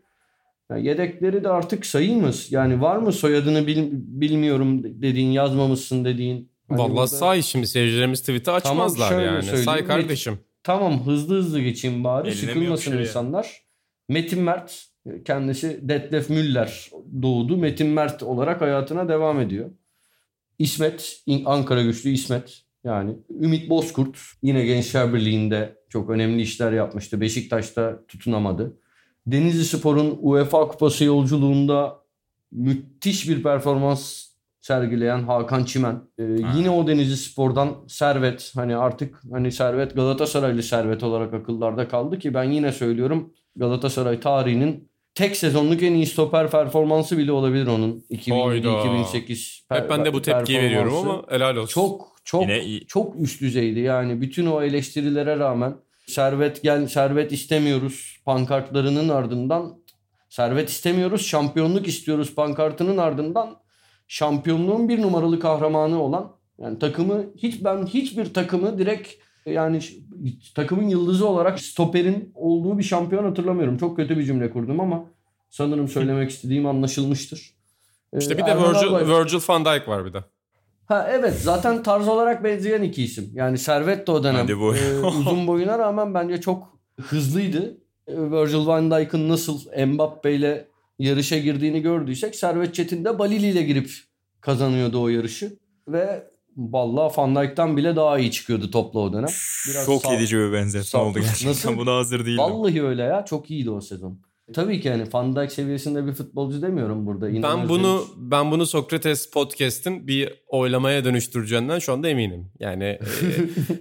Yani 0.71 0.87
yedekleri 0.87 1.43
de 1.43 1.49
artık 1.49 1.85
sayayım 1.85 2.21
mı? 2.21 2.31
Yani 2.49 2.81
var 2.81 2.97
mı 2.97 3.11
soyadını 3.11 3.67
bil, 3.67 3.89
bilmiyorum 3.91 4.83
dediğin, 4.83 5.31
yazmamışsın 5.31 6.05
dediğin. 6.05 6.51
Hani 6.69 6.79
Vallahi 6.79 6.91
burada... 6.91 7.07
say 7.07 7.41
şimdi 7.41 7.67
seyircilerimiz 7.67 8.19
tweet'i 8.19 8.51
açmazlar 8.51 9.09
tamam, 9.09 9.25
yani. 9.25 9.43
Say 9.43 9.85
kardeşim. 9.85 10.39
Tamam 10.63 11.05
hızlı 11.05 11.35
hızlı 11.35 11.59
geçeyim 11.59 12.03
bari. 12.03 12.27
Eline 12.27 12.39
Sıkılmasın 12.41 12.97
insanlar. 12.97 13.61
Metin 14.09 14.43
Mert 14.43 14.85
kendisi 15.25 15.79
Detlef 15.81 16.29
Müller 16.29 16.89
doğdu. 17.21 17.57
Metin 17.57 17.87
Mert 17.87 18.23
olarak 18.23 18.61
hayatına 18.61 19.09
devam 19.09 19.39
ediyor. 19.39 19.71
İsmet, 20.59 21.23
Ankara 21.45 21.83
güçlü 21.83 22.09
İsmet. 22.09 22.61
Yani 22.83 23.15
Ümit 23.41 23.69
Bozkurt 23.69 24.17
yine 24.41 24.65
Gençler 24.65 25.13
Birliği'nde 25.13 25.75
çok 25.89 26.09
önemli 26.09 26.41
işler 26.41 26.71
yapmıştı. 26.71 27.21
Beşiktaş'ta 27.21 28.05
tutunamadı. 28.07 28.77
Denizli 29.27 29.65
Spor'un 29.65 30.17
UEFA 30.21 30.67
Kupası 30.67 31.03
yolculuğunda 31.03 31.99
müthiş 32.51 33.29
bir 33.29 33.43
performans 33.43 34.29
sergileyen 34.61 35.23
Hakan 35.23 35.63
Çimen. 35.63 36.01
Ee, 36.17 36.23
yine 36.55 36.69
o 36.69 36.87
Denizli 36.87 37.17
Spor'dan 37.17 37.77
Servet 37.87 38.51
hani 38.55 38.75
artık 38.75 39.21
hani 39.31 39.51
Servet 39.51 39.95
Galatasaraylı 39.95 40.63
Servet 40.63 41.03
olarak 41.03 41.33
akıllarda 41.33 41.87
kaldı 41.87 42.19
ki 42.19 42.33
ben 42.33 42.43
yine 42.43 42.71
söylüyorum 42.71 43.33
Galatasaray 43.55 44.19
tarihinin 44.19 44.89
tek 45.19 45.37
sezonluk 45.37 45.83
en 45.83 45.93
iyi 45.93 46.05
stoper 46.05 46.51
performansı 46.51 47.17
bile 47.17 47.31
olabilir 47.31 47.67
onun. 47.67 48.05
2007-2008 48.11 49.61
Hep 49.69 49.89
ben 49.89 50.05
de 50.05 50.13
bu 50.13 50.21
tepkiyi 50.21 50.59
veriyorum 50.59 50.95
ama 50.97 51.23
helal 51.29 51.55
olsun. 51.55 51.73
Çok 51.73 52.15
çok 52.23 52.43
çok 52.87 53.15
üst 53.15 53.41
düzeydi. 53.41 53.79
Yani 53.79 54.21
bütün 54.21 54.45
o 54.45 54.61
eleştirilere 54.61 55.39
rağmen 55.39 55.75
servet 56.07 56.63
gel 56.63 56.87
servet 56.87 57.31
istemiyoruz 57.31 58.21
pankartlarının 58.25 59.09
ardından 59.09 59.83
servet 60.29 60.69
istemiyoruz 60.69 61.27
şampiyonluk 61.27 61.87
istiyoruz 61.87 62.35
pankartının 62.35 62.97
ardından 62.97 63.57
şampiyonluğun 64.07 64.89
bir 64.89 65.01
numaralı 65.01 65.39
kahramanı 65.39 66.03
olan 66.03 66.35
yani 66.59 66.79
takımı 66.79 67.25
hiç 67.37 67.63
ben 67.63 67.85
hiçbir 67.85 68.33
takımı 68.33 68.79
direkt 68.79 69.13
yani 69.45 69.79
takımın 70.55 70.89
yıldızı 70.89 71.27
olarak 71.27 71.59
stoperin 71.59 72.31
olduğu 72.35 72.77
bir 72.77 72.83
şampiyon 72.83 73.23
hatırlamıyorum. 73.23 73.77
Çok 73.77 73.95
kötü 73.95 74.17
bir 74.17 74.23
cümle 74.23 74.51
kurdum 74.51 74.79
ama 74.79 75.05
sanırım 75.49 75.87
söylemek 75.87 76.29
istediğim 76.29 76.65
anlaşılmıştır. 76.65 77.53
İşte 78.17 78.37
bir 78.37 78.45
de 78.45 78.57
Virgil, 78.57 79.09
Virgil 79.09 79.39
van 79.49 79.65
Dijk 79.65 79.87
var 79.87 80.05
bir 80.05 80.13
de. 80.13 80.23
Ha 80.85 81.07
evet 81.11 81.33
zaten 81.33 81.83
tarz 81.83 82.07
olarak 82.07 82.43
benzeyen 82.43 82.81
iki 82.81 83.03
isim. 83.03 83.31
Yani 83.33 83.57
Servet 83.57 84.07
de 84.07 84.11
o 84.11 84.23
dönem 84.23 84.47
bu. 84.59 84.75
e, 84.75 84.99
uzun 84.99 85.47
boyuna 85.47 85.79
rağmen 85.79 86.13
bence 86.13 86.41
çok 86.41 86.79
hızlıydı. 87.01 87.77
E, 88.07 88.13
Virgil 88.17 88.65
van 88.65 88.91
Dijk'ın 88.91 89.29
nasıl 89.29 89.85
Mbappe 89.85 90.33
ile 90.33 90.67
yarışa 90.99 91.37
girdiğini 91.37 91.81
gördüysek 91.81 92.35
Servet 92.35 92.75
Çetin 92.75 93.05
de 93.05 93.19
Balili 93.19 93.47
ile 93.47 93.63
girip 93.63 93.91
kazanıyordu 94.41 95.01
o 95.01 95.07
yarışı. 95.07 95.57
Ve 95.87 96.23
vallahi 96.57 97.17
Van 97.17 97.35
Dijk'tan 97.35 97.77
bile 97.77 97.95
daha 97.95 98.19
iyi 98.19 98.31
çıkıyordu 98.31 98.71
topla 98.71 98.99
o 98.99 99.13
dönem. 99.13 99.29
Biraz 99.69 99.85
çok 99.85 100.01
sağ... 100.01 100.15
edici 100.15 100.37
bir 100.37 100.53
benzetme 100.53 100.99
oldu 100.99 101.19
gerçekten. 101.19 101.49
Nasıl? 101.49 101.77
Buna 101.77 101.95
hazır 101.95 102.25
değilim. 102.25 102.37
Vallahi 102.37 102.83
öyle 102.83 103.03
ya. 103.03 103.25
Çok 103.25 103.51
iyiydi 103.51 103.69
o 103.69 103.81
sezon. 103.81 104.19
Tabii 104.53 104.81
ki 104.81 104.89
hani 104.89 105.03
Van 105.13 105.35
Dijk 105.35 105.51
seviyesinde 105.51 106.07
bir 106.07 106.13
futbolcu 106.13 106.61
demiyorum 106.61 107.05
burada. 107.05 107.29
İnan 107.29 107.61
ben 107.61 107.69
bunu 107.69 108.05
ben 108.17 108.51
bunu 108.51 108.65
Sokrates 108.65 109.31
podcast'in 109.31 110.07
bir 110.07 110.33
oylamaya 110.47 111.05
dönüştüreceğinden 111.05 111.79
şu 111.79 111.93
anda 111.93 112.09
eminim. 112.09 112.51
Yani 112.59 112.99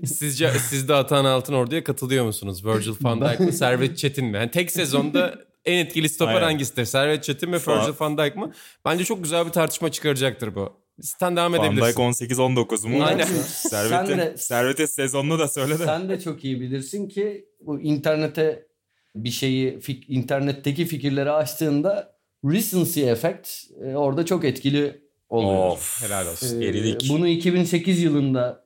e, 0.02 0.06
sizce 0.06 0.50
siz 0.50 0.88
de 0.88 0.94
Atan 0.94 1.24
Altın 1.24 1.54
Ordu'ya 1.54 1.84
katılıyor 1.84 2.24
musunuz? 2.24 2.64
Virgil 2.64 2.92
van 3.02 3.20
Dijk 3.20 3.40
mı, 3.40 3.52
Servet 3.52 3.98
Çetin 3.98 4.24
mi? 4.24 4.36
Yani 4.36 4.50
tek 4.50 4.70
sezonda 4.70 5.34
en 5.64 5.78
etkili 5.78 6.08
stoper 6.08 6.42
hangisidir? 6.42 6.84
Servet 6.84 7.24
Çetin 7.24 7.50
mi, 7.50 7.56
Virgil 7.56 8.00
van 8.00 8.18
Dijk 8.18 8.36
mı? 8.36 8.52
Bence 8.84 9.04
çok 9.04 9.22
güzel 9.22 9.46
bir 9.46 9.50
tartışma 9.50 9.92
çıkaracaktır 9.92 10.54
bu. 10.54 10.87
Sen 11.00 11.36
devam 11.36 11.54
edebilirsin. 11.54 12.02
Van 12.02 12.12
Dijk 12.12 12.30
18-19 12.30 12.88
mu? 12.88 13.04
Aynen. 13.04 13.24
Servet'in, 13.46 14.36
Servet'in 14.36 14.86
sezonunu 14.86 15.38
da 15.38 15.48
söyle 15.48 15.78
de. 15.78 15.84
Sen 15.84 16.08
de 16.08 16.20
çok 16.20 16.44
iyi 16.44 16.60
bilirsin 16.60 17.08
ki 17.08 17.48
bu 17.60 17.80
internete 17.80 18.66
bir 19.14 19.30
şeyi 19.30 19.80
fik, 19.80 20.10
internetteki 20.10 20.86
fikirleri 20.86 21.30
açtığında 21.30 22.18
recency 22.44 23.10
effect 23.10 23.48
e, 23.84 23.94
orada 23.96 24.26
çok 24.26 24.44
etkili 24.44 25.00
oluyor. 25.28 25.70
Of 25.70 26.02
helal 26.02 26.26
olsun. 26.26 26.60
E, 26.60 26.66
Eridik. 26.66 27.10
Bunu 27.10 27.28
2008 27.28 28.02
yılında 28.02 28.64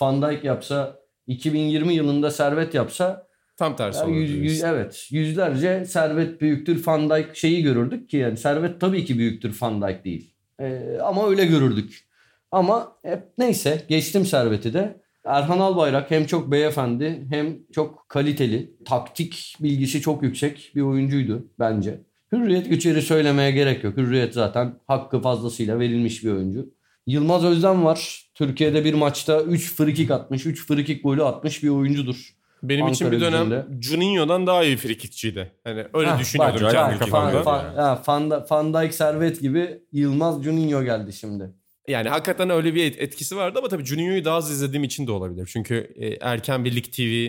Van 0.00 0.22
Dijk 0.22 0.44
yapsa 0.44 0.98
2020 1.26 1.94
yılında 1.94 2.30
Servet 2.30 2.74
yapsa 2.74 3.26
tam 3.56 3.76
tersi 3.76 4.00
yani 4.00 4.16
yüz, 4.16 4.30
yüz, 4.30 4.64
evet 4.64 5.08
yüzlerce 5.10 5.84
Servet 5.84 6.40
büyüktür 6.40 6.86
Van 6.86 7.10
Dijk 7.10 7.36
şeyi 7.36 7.62
görürdük 7.62 8.10
ki 8.10 8.16
yani 8.16 8.36
Servet 8.36 8.80
tabii 8.80 9.04
ki 9.04 9.18
büyüktür 9.18 9.56
Van 9.60 9.82
Dijk 9.82 10.04
değil. 10.04 10.31
E, 10.60 10.98
ama 11.02 11.28
öyle 11.28 11.46
görürdük. 11.46 12.08
Ama 12.52 12.96
hep 13.02 13.22
neyse 13.38 13.82
geçtim 13.88 14.26
Servet'i 14.26 14.74
de. 14.74 15.02
Erhan 15.24 15.58
Albayrak 15.58 16.10
hem 16.10 16.26
çok 16.26 16.50
beyefendi 16.50 17.26
hem 17.30 17.58
çok 17.72 18.08
kaliteli. 18.08 18.72
Taktik 18.84 19.56
bilgisi 19.60 20.00
çok 20.00 20.22
yüksek 20.22 20.72
bir 20.74 20.80
oyuncuydu 20.80 21.46
bence. 21.58 22.00
Hürriyet 22.32 22.68
Güçer'i 22.68 23.02
söylemeye 23.02 23.50
gerek 23.50 23.84
yok. 23.84 23.96
Hürriyet 23.96 24.34
zaten 24.34 24.74
hakkı 24.86 25.20
fazlasıyla 25.20 25.78
verilmiş 25.78 26.24
bir 26.24 26.30
oyuncu. 26.30 26.70
Yılmaz 27.06 27.44
Özden 27.44 27.84
var. 27.84 28.30
Türkiye'de 28.34 28.84
bir 28.84 28.94
maçta 28.94 29.42
3 29.42 29.74
frikik 29.74 30.10
atmış, 30.10 30.46
3 30.46 30.66
frikik 30.66 31.04
golü 31.04 31.24
atmış 31.24 31.62
bir 31.62 31.68
oyuncudur. 31.68 32.36
Benim 32.62 32.84
Ankara 32.84 32.94
için 32.94 33.12
bir 33.12 33.20
dönem 33.20 33.44
gücünde. 33.44 33.82
Juninho'dan 33.82 34.46
daha 34.46 34.64
iyi 34.64 34.76
frikikçiydi. 34.76 35.52
Hani 35.64 35.86
öyle 35.94 36.10
Heh, 36.10 36.18
düşünüyordum 36.18 36.62
bak, 36.62 36.72
kendi 36.72 36.98
kafamda. 36.98 37.42
Fan, 37.42 38.02
Fan, 38.02 38.44
Van 38.50 38.74
Dijk 38.74 38.94
Servet 38.94 39.40
gibi 39.40 39.82
Yılmaz 39.92 40.42
Juninho 40.42 40.82
geldi 40.84 41.12
şimdi. 41.12 41.50
Yani 41.88 42.08
hakikaten 42.08 42.50
öyle 42.50 42.74
bir 42.74 42.98
etkisi 42.98 43.36
vardı 43.36 43.58
ama 43.58 43.68
tabii 43.68 43.84
Juninho'yu 43.84 44.24
daha 44.24 44.36
az 44.36 44.50
izlediğim 44.50 44.84
için 44.84 45.06
de 45.06 45.12
olabilir. 45.12 45.50
Çünkü 45.52 45.92
e, 45.96 46.08
erken 46.20 46.64
bir 46.64 46.76
Lig 46.76 46.84
TV 46.84 47.28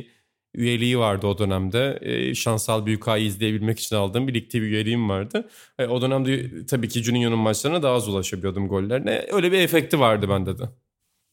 üyeliği 0.55 0.99
vardı 0.99 1.27
o 1.27 1.37
dönemde. 1.37 1.99
E, 2.01 2.35
Şansal 2.35 2.85
Büyükay'ı 2.85 3.25
izleyebilmek 3.25 3.79
için 3.79 3.95
aldığım 3.95 4.27
bir 4.27 4.33
Lig 4.33 4.51
TV 4.51 4.55
üyeliğim 4.57 5.09
vardı. 5.09 5.49
E, 5.79 5.85
o 5.85 6.01
dönemde 6.01 6.65
tabii 6.65 6.89
ki 6.89 7.03
Juninho'nun 7.03 7.39
maçlarına 7.39 7.83
daha 7.83 7.93
az 7.93 8.07
ulaşabiliyordum 8.07 8.67
gollerine. 8.67 9.25
Öyle 9.31 9.51
bir 9.51 9.59
efekti 9.59 9.99
vardı 9.99 10.29
bende 10.29 10.57
de. 10.57 10.63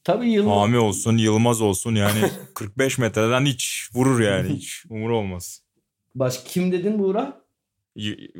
Tabii 0.04 0.30
Yılmaz. 0.30 0.56
Hami 0.56 0.78
olsun, 0.78 1.16
Yılmaz 1.16 1.60
olsun 1.60 1.94
yani 1.94 2.20
45 2.54 2.98
metreden 2.98 3.46
hiç 3.46 3.88
vurur 3.94 4.20
yani 4.20 4.48
hiç 4.54 4.84
umur 4.90 5.10
olmaz. 5.10 5.62
Baş 6.14 6.42
kim 6.44 6.72
dedin 6.72 6.98
Buğra? 6.98 7.40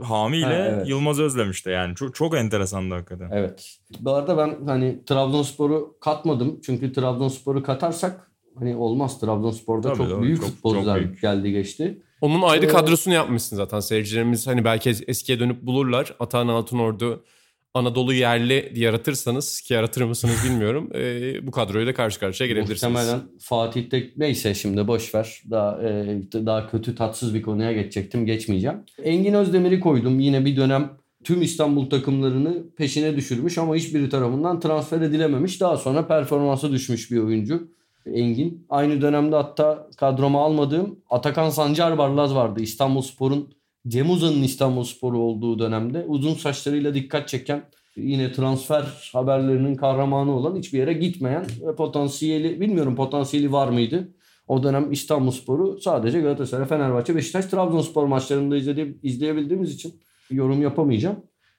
Hami 0.03 0.37
ile 0.37 0.45
ha, 0.47 0.53
evet. 0.53 0.89
Yılmaz 0.89 1.21
Özlemiş 1.21 1.67
de 1.67 1.71
yani 1.71 1.95
çok 1.95 2.15
çok 2.15 2.37
enteresandı 2.37 2.95
hakikaten. 2.95 3.31
Evet. 3.33 3.79
Bu 4.01 4.11
arada 4.15 4.37
ben 4.39 4.67
hani 4.67 5.05
Trabzonspor'u 5.05 5.97
katmadım. 6.01 6.61
Çünkü 6.65 6.93
Trabzonspor'u 6.93 7.63
katarsak 7.63 8.31
hani 8.59 8.77
olmaz. 8.77 9.21
Trabzonspor'da 9.21 9.89
Tabii, 9.89 9.99
çok 9.99 10.11
tabii, 10.11 10.23
büyük 10.23 10.41
çok- 10.41 10.51
futbolcular 10.51 10.97
çok 10.99 11.07
büyük. 11.07 11.21
geldi 11.23 11.53
geçti. 11.53 12.03
Onun 12.21 12.43
ayrı 12.43 12.67
Ee, 12.67 12.69
kadrosunu 12.69 13.15
yapmışsın 13.15 13.57
zaten. 13.57 13.81
Seyircilerimiz 13.81 14.47
hani 14.47 14.65
belki 14.65 14.91
es- 14.91 15.05
eskiye 15.09 15.41
dönüp 15.41 15.63
bulurlar. 15.63 16.15
Atahan 16.21 16.49
Altınordu 16.49 17.25
Anadolu 17.75 18.15
yerli 18.15 18.73
yaratırsanız 18.75 19.61
ki 19.61 19.75
yaratır 19.75 20.03
mısınız 20.03 20.37
bilmiyorum. 20.45 20.91
ee, 20.95 21.47
bu 21.47 21.51
kadroyu 21.51 21.87
da 21.87 21.95
karşı 21.95 22.21
karşıya 22.21 22.49
gelebilirsiniz. 22.49 22.93
Muhtemelen 22.93 23.21
Fatih'te 23.39 24.11
neyse 24.17 24.55
şimdi 24.55 24.89
boş 24.89 25.15
ver. 25.15 25.43
Daha 25.51 25.83
e, 25.83 26.23
daha 26.35 26.71
kötü 26.71 26.95
tatsız 26.95 27.35
bir 27.35 27.43
konuya 27.43 27.73
geçecektim. 27.73 28.27
Geçmeyeceğim. 28.27 28.77
Engin 29.03 29.35
Özdemir'i 29.35 29.81
koydum. 29.81 30.21
Yine 30.21 30.45
bir 30.45 30.57
dönem 30.57 30.91
tüm 31.25 31.43
İstanbul 31.43 31.91
takımlarını 31.91 32.71
peşine 32.77 33.17
düşürmüş 33.17 33.59
ama 33.59 33.77
hiçbiri 33.77 34.09
tarafından 34.09 34.61
transfer 34.61 35.01
edilememiş. 35.01 35.61
Daha 35.61 35.77
sonra 35.77 36.07
performansı 36.07 36.73
düşmüş 36.73 37.11
bir 37.11 37.19
oyuncu. 37.19 37.69
Engin. 38.07 38.67
Aynı 38.71 39.03
dönemde 39.03 39.37
hatta 39.37 39.89
kadroma 39.97 40.45
almadığım 40.45 40.99
Atakan 41.11 41.51
Sancar 41.51 41.99
Barlaz 41.99 42.35
vardı. 42.35 42.61
İstanbulspor'un 42.61 43.49
Cem 43.89 44.11
Uzan'ın 44.11 44.43
İstanbulspor'u 44.43 45.19
olduğu 45.19 45.59
dönemde 45.59 46.05
uzun 46.09 46.35
saçlarıyla 46.35 46.95
dikkat 46.95 47.29
çeken 47.29 47.65
yine 47.97 48.33
transfer 48.33 49.11
haberlerinin 49.13 49.75
kahramanı 49.75 50.37
olan 50.37 50.57
hiçbir 50.57 50.79
yere 50.79 50.93
gitmeyen 50.93 51.47
ve 51.67 51.75
potansiyeli 51.75 52.61
bilmiyorum 52.61 52.97
potansiyeli 52.97 53.53
var 53.53 53.69
mıydı? 53.69 54.15
O 54.49 54.63
dönem 54.63 54.93
İstanbulspor'u 54.93 55.81
sadece 55.81 56.21
Galatasaray, 56.21 56.67
Fenerbahçe, 56.67 57.17
Beşiktaş, 57.17 57.47
Trabzonspor 57.47 58.07
maçlarında 58.07 58.57
izleyebildiğimiz 59.03 59.75
için 59.75 60.01
yorum 60.31 60.63
yapamayacağım. 60.63 61.17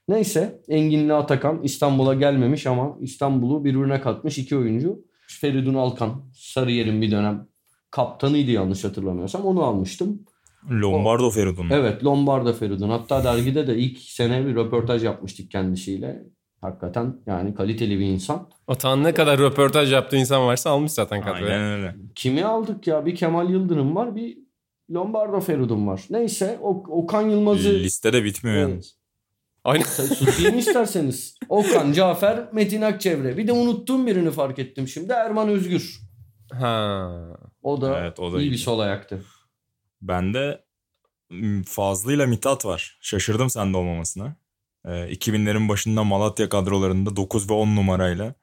Neyse 0.08 0.62
Engin'le 0.68 1.10
Atakan 1.10 1.62
İstanbul'a 1.62 2.14
gelmemiş 2.14 2.66
ama 2.66 2.96
İstanbul'u 3.00 3.64
birbirine 3.64 4.00
katmış 4.00 4.38
iki 4.38 4.56
oyuncu. 4.56 5.04
Feridun 5.26 5.74
Alkan 5.74 6.22
Sarıyer'in 6.34 7.02
bir 7.02 7.10
dönem 7.10 7.48
kaptanıydı 7.90 8.50
yanlış 8.50 8.84
hatırlamıyorsam 8.84 9.44
onu 9.44 9.62
almıştım. 9.62 10.22
Lombardo 10.70 11.30
Feridun. 11.30 11.66
Evet 11.70 12.04
Lombardo 12.04 12.52
Feridun. 12.52 12.88
Hatta 12.90 13.24
dergide 13.24 13.66
de 13.66 13.76
ilk 13.78 13.98
sene 13.98 14.46
bir 14.46 14.54
röportaj 14.54 15.04
yapmıştık 15.04 15.50
kendisiyle. 15.50 16.22
Hakikaten 16.60 17.16
yani 17.26 17.54
kaliteli 17.54 17.98
bir 17.98 18.04
insan. 18.06 18.48
Atahan 18.68 19.04
ne 19.04 19.14
kadar 19.14 19.38
röportaj 19.38 19.92
yaptığı 19.92 20.16
insan 20.16 20.46
varsa 20.46 20.70
almış 20.70 20.92
zaten 20.92 21.22
kadroya. 21.22 21.54
Aynen 21.54 21.72
öyle. 21.72 21.96
Kimi 22.14 22.44
aldık 22.44 22.86
ya? 22.86 23.06
Bir 23.06 23.14
Kemal 23.14 23.50
Yıldırım 23.50 23.96
var 23.96 24.16
bir 24.16 24.38
Lombardo 24.90 25.40
Feridun 25.40 25.86
var. 25.86 26.02
Neyse 26.10 26.58
o, 26.62 26.68
Okan 26.88 27.22
Yılmaz'ı 27.30 27.68
Liste 27.70 28.12
de 28.12 28.24
bitmiyor 28.24 28.56
Evet. 28.56 28.68
yalnız. 28.68 28.96
Aynen. 29.64 29.82
susayım 29.84 30.58
isterseniz. 30.58 31.36
Okan, 31.48 31.92
Cafer, 31.92 32.48
Metin 32.52 32.82
Akçevre. 32.82 33.36
Bir 33.36 33.46
de 33.46 33.52
unuttuğum 33.52 34.06
birini 34.06 34.30
fark 34.30 34.58
ettim 34.58 34.88
şimdi. 34.88 35.12
Erman 35.12 35.48
Özgür. 35.48 36.00
Ha. 36.52 37.10
O 37.62 37.80
da, 37.80 38.00
Evet, 38.00 38.20
o 38.20 38.32
da 38.32 38.40
iyi 38.40 38.48
iyi. 38.48 38.52
bir 38.52 38.56
sol 38.56 38.78
ayaktı. 38.78 39.22
Bende 40.02 40.64
Fazlı'yla 41.66 42.26
Mithat 42.26 42.66
var. 42.66 42.98
Şaşırdım 43.00 43.50
sende 43.50 43.76
olmamasına. 43.76 44.36
Ee, 44.86 44.90
2000'lerin 44.90 45.68
başında 45.68 46.04
Malatya 46.04 46.48
kadrolarında 46.48 47.16
9 47.16 47.50
ve 47.50 47.54
10 47.54 47.76
numarayla 47.76 48.34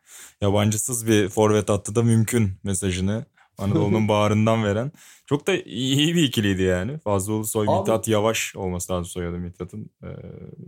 yabancısız 0.41 1.08
bir 1.08 1.30
forvet 1.30 1.69
attı 1.69 1.95
da 1.95 2.04
mümkün 2.04 2.52
mesajını 2.63 3.26
Anadolu'nun 3.58 4.08
bağrından 4.08 4.63
veren. 4.63 4.91
Çok 5.26 5.48
da 5.48 5.56
iyi 5.56 6.15
bir 6.15 6.24
ikiliydi 6.24 6.62
yani. 6.62 6.98
Fazlı 7.00 7.34
Ulusoy, 7.34 7.67
Abi- 7.69 7.80
Mithat 7.80 8.08
Yavaş 8.08 8.56
olması 8.56 8.93
lazım 8.93 9.06
soyadı 9.06 9.38
Mithat'ın. 9.38 9.89
Ee, 10.04 10.08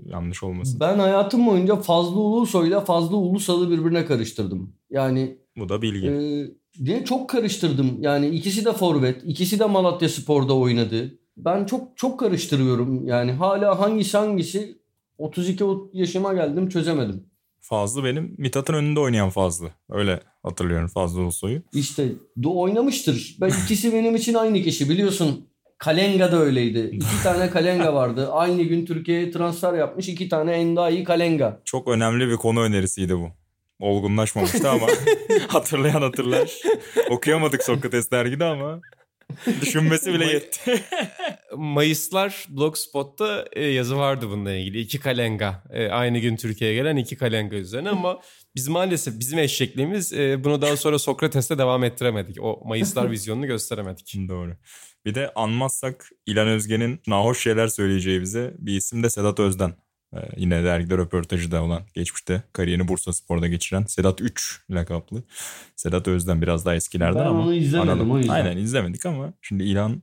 yanlış 0.06 0.44
olmasın. 0.44 0.80
Ben 0.80 1.00
hayatım 1.00 1.46
boyunca 1.48 1.76
Fazlı 1.76 2.20
Ulusoy'la 2.20 2.82
Fazlı 2.82 3.18
Ulusal'ı 3.18 3.70
birbirine 3.72 4.06
karıştırdım. 4.06 4.74
Yani 4.90 5.38
Bu 5.58 5.70
da 5.70 5.82
bilgi. 5.82 6.08
Ee, 6.08 6.61
diye 6.86 7.06
çok 7.06 7.30
karıştırdım. 7.30 7.98
Yani 8.02 8.28
ikisi 8.30 8.66
de 8.66 8.74
forvet, 8.74 9.22
ikisi 9.26 9.60
de 9.60 9.66
Malatya 9.66 10.10
Spor'da 10.10 10.54
oynadı. 10.56 11.18
Ben 11.38 11.66
çok 11.66 11.98
çok 11.98 12.20
karıştırıyorum. 12.20 13.08
Yani 13.08 13.32
hala 13.32 13.80
hangisi 13.80 14.18
hangisi 14.18 14.78
32 15.18 15.64
yaşıma 15.94 16.34
geldim 16.34 16.70
çözemedim. 16.70 17.26
Fazlı 17.60 18.04
benim 18.04 18.36
Mithat'ın 18.38 18.74
önünde 18.74 19.00
oynayan 19.00 19.30
Fazlı. 19.30 19.70
Öyle 19.90 20.20
hatırlıyorum 20.44 20.88
Fazlı 20.88 21.22
Ulusoy'u. 21.22 21.62
İşte 21.74 22.08
do 22.44 22.60
oynamıştır. 22.60 23.38
Ben 23.42 23.50
ikisi 23.66 23.94
benim 23.94 24.16
için 24.16 24.34
aynı 24.34 24.62
kişi 24.62 24.90
biliyorsun. 24.90 25.48
Kalenga 25.78 26.32
da 26.32 26.38
öyleydi. 26.40 26.90
İki 26.94 27.24
tane 27.24 27.50
Kalenga 27.50 27.94
vardı. 27.94 28.30
Aynı 28.32 28.62
gün 28.62 28.86
Türkiye'ye 28.86 29.32
transfer 29.32 29.74
yapmış 29.74 30.08
iki 30.10 30.30
tane 30.30 30.52
Endayi 30.52 31.04
Kalenga. 31.04 31.62
Çok 31.66 31.88
önemli 31.88 32.28
bir 32.30 32.36
konu 32.36 32.60
önerisiydi 32.62 33.18
bu. 33.18 33.28
Olgunlaşmamıştı 33.82 34.70
ama 34.70 34.88
hatırlayan 35.48 36.02
hatırlar. 36.02 36.52
Okuyamadık 37.10 37.64
Sokrates 37.64 38.12
dergide 38.12 38.46
ama 38.46 38.82
düşünmesi 39.62 40.14
bile 40.14 40.26
yetti. 40.26 40.82
Mayıslar 41.58 42.46
Blogspot'ta 42.50 43.46
e, 43.54 43.66
yazı 43.66 43.98
vardı 43.98 44.30
bununla 44.30 44.54
ilgili. 44.54 44.80
İki 44.80 45.00
kalenga. 45.00 45.64
E, 45.70 45.88
aynı 45.88 46.20
gün 46.20 46.36
Türkiye'ye 46.36 46.76
gelen 46.76 46.96
iki 46.96 47.16
kalenga 47.16 47.56
üzerine 47.56 47.90
ama 47.90 48.22
biz 48.56 48.68
maalesef 48.68 49.20
bizim 49.20 49.40
eşekliğimiz 49.40 50.14
e, 50.14 50.44
bunu 50.44 50.62
daha 50.62 50.78
sonra 50.78 51.00
Sokrates'te 51.00 51.58
devam 51.58 51.84
ettiremedik. 51.84 52.38
O 52.42 52.62
Mayıslar 52.66 53.12
vizyonunu 53.12 53.48
gösteremedik. 53.48 54.16
Doğru. 54.30 54.58
Bir 55.06 55.16
de 55.16 55.32
anmazsak 55.36 56.10
İlan 56.26 56.48
Özgen'in 56.48 57.02
nahoş 57.08 57.44
şeyler 57.44 57.68
söyleyeceği 57.68 58.22
bize 58.22 58.54
bir 58.58 58.78
isim 58.78 59.04
de 59.04 59.10
Sedat 59.10 59.40
Özden. 59.40 59.74
Ee, 60.16 60.18
yine 60.38 60.64
dergide 60.64 60.98
röportajı 60.98 61.52
da 61.52 61.64
olan 61.64 61.82
geçmişte 61.94 62.44
kariyerini 62.54 62.88
Bursa 62.88 63.14
Spor'da 63.14 63.48
geçiren 63.48 63.84
Sedat 63.84 64.22
3 64.22 64.62
lakaplı. 64.72 65.24
Sedat 65.76 66.08
Özden 66.08 66.42
biraz 66.42 66.66
daha 66.66 66.76
eskilerden 66.76 67.22
Ben 67.22 67.30
ama. 67.30 67.42
onu 67.42 67.54
izlemedim, 67.54 67.90
Anadolu- 67.92 68.14
o 68.14 68.18
yüzden. 68.18 68.34
Aynen 68.34 68.58
izlemedik 68.58 69.06
ama 69.06 69.34
şimdi 69.42 69.64
İlan 69.64 70.02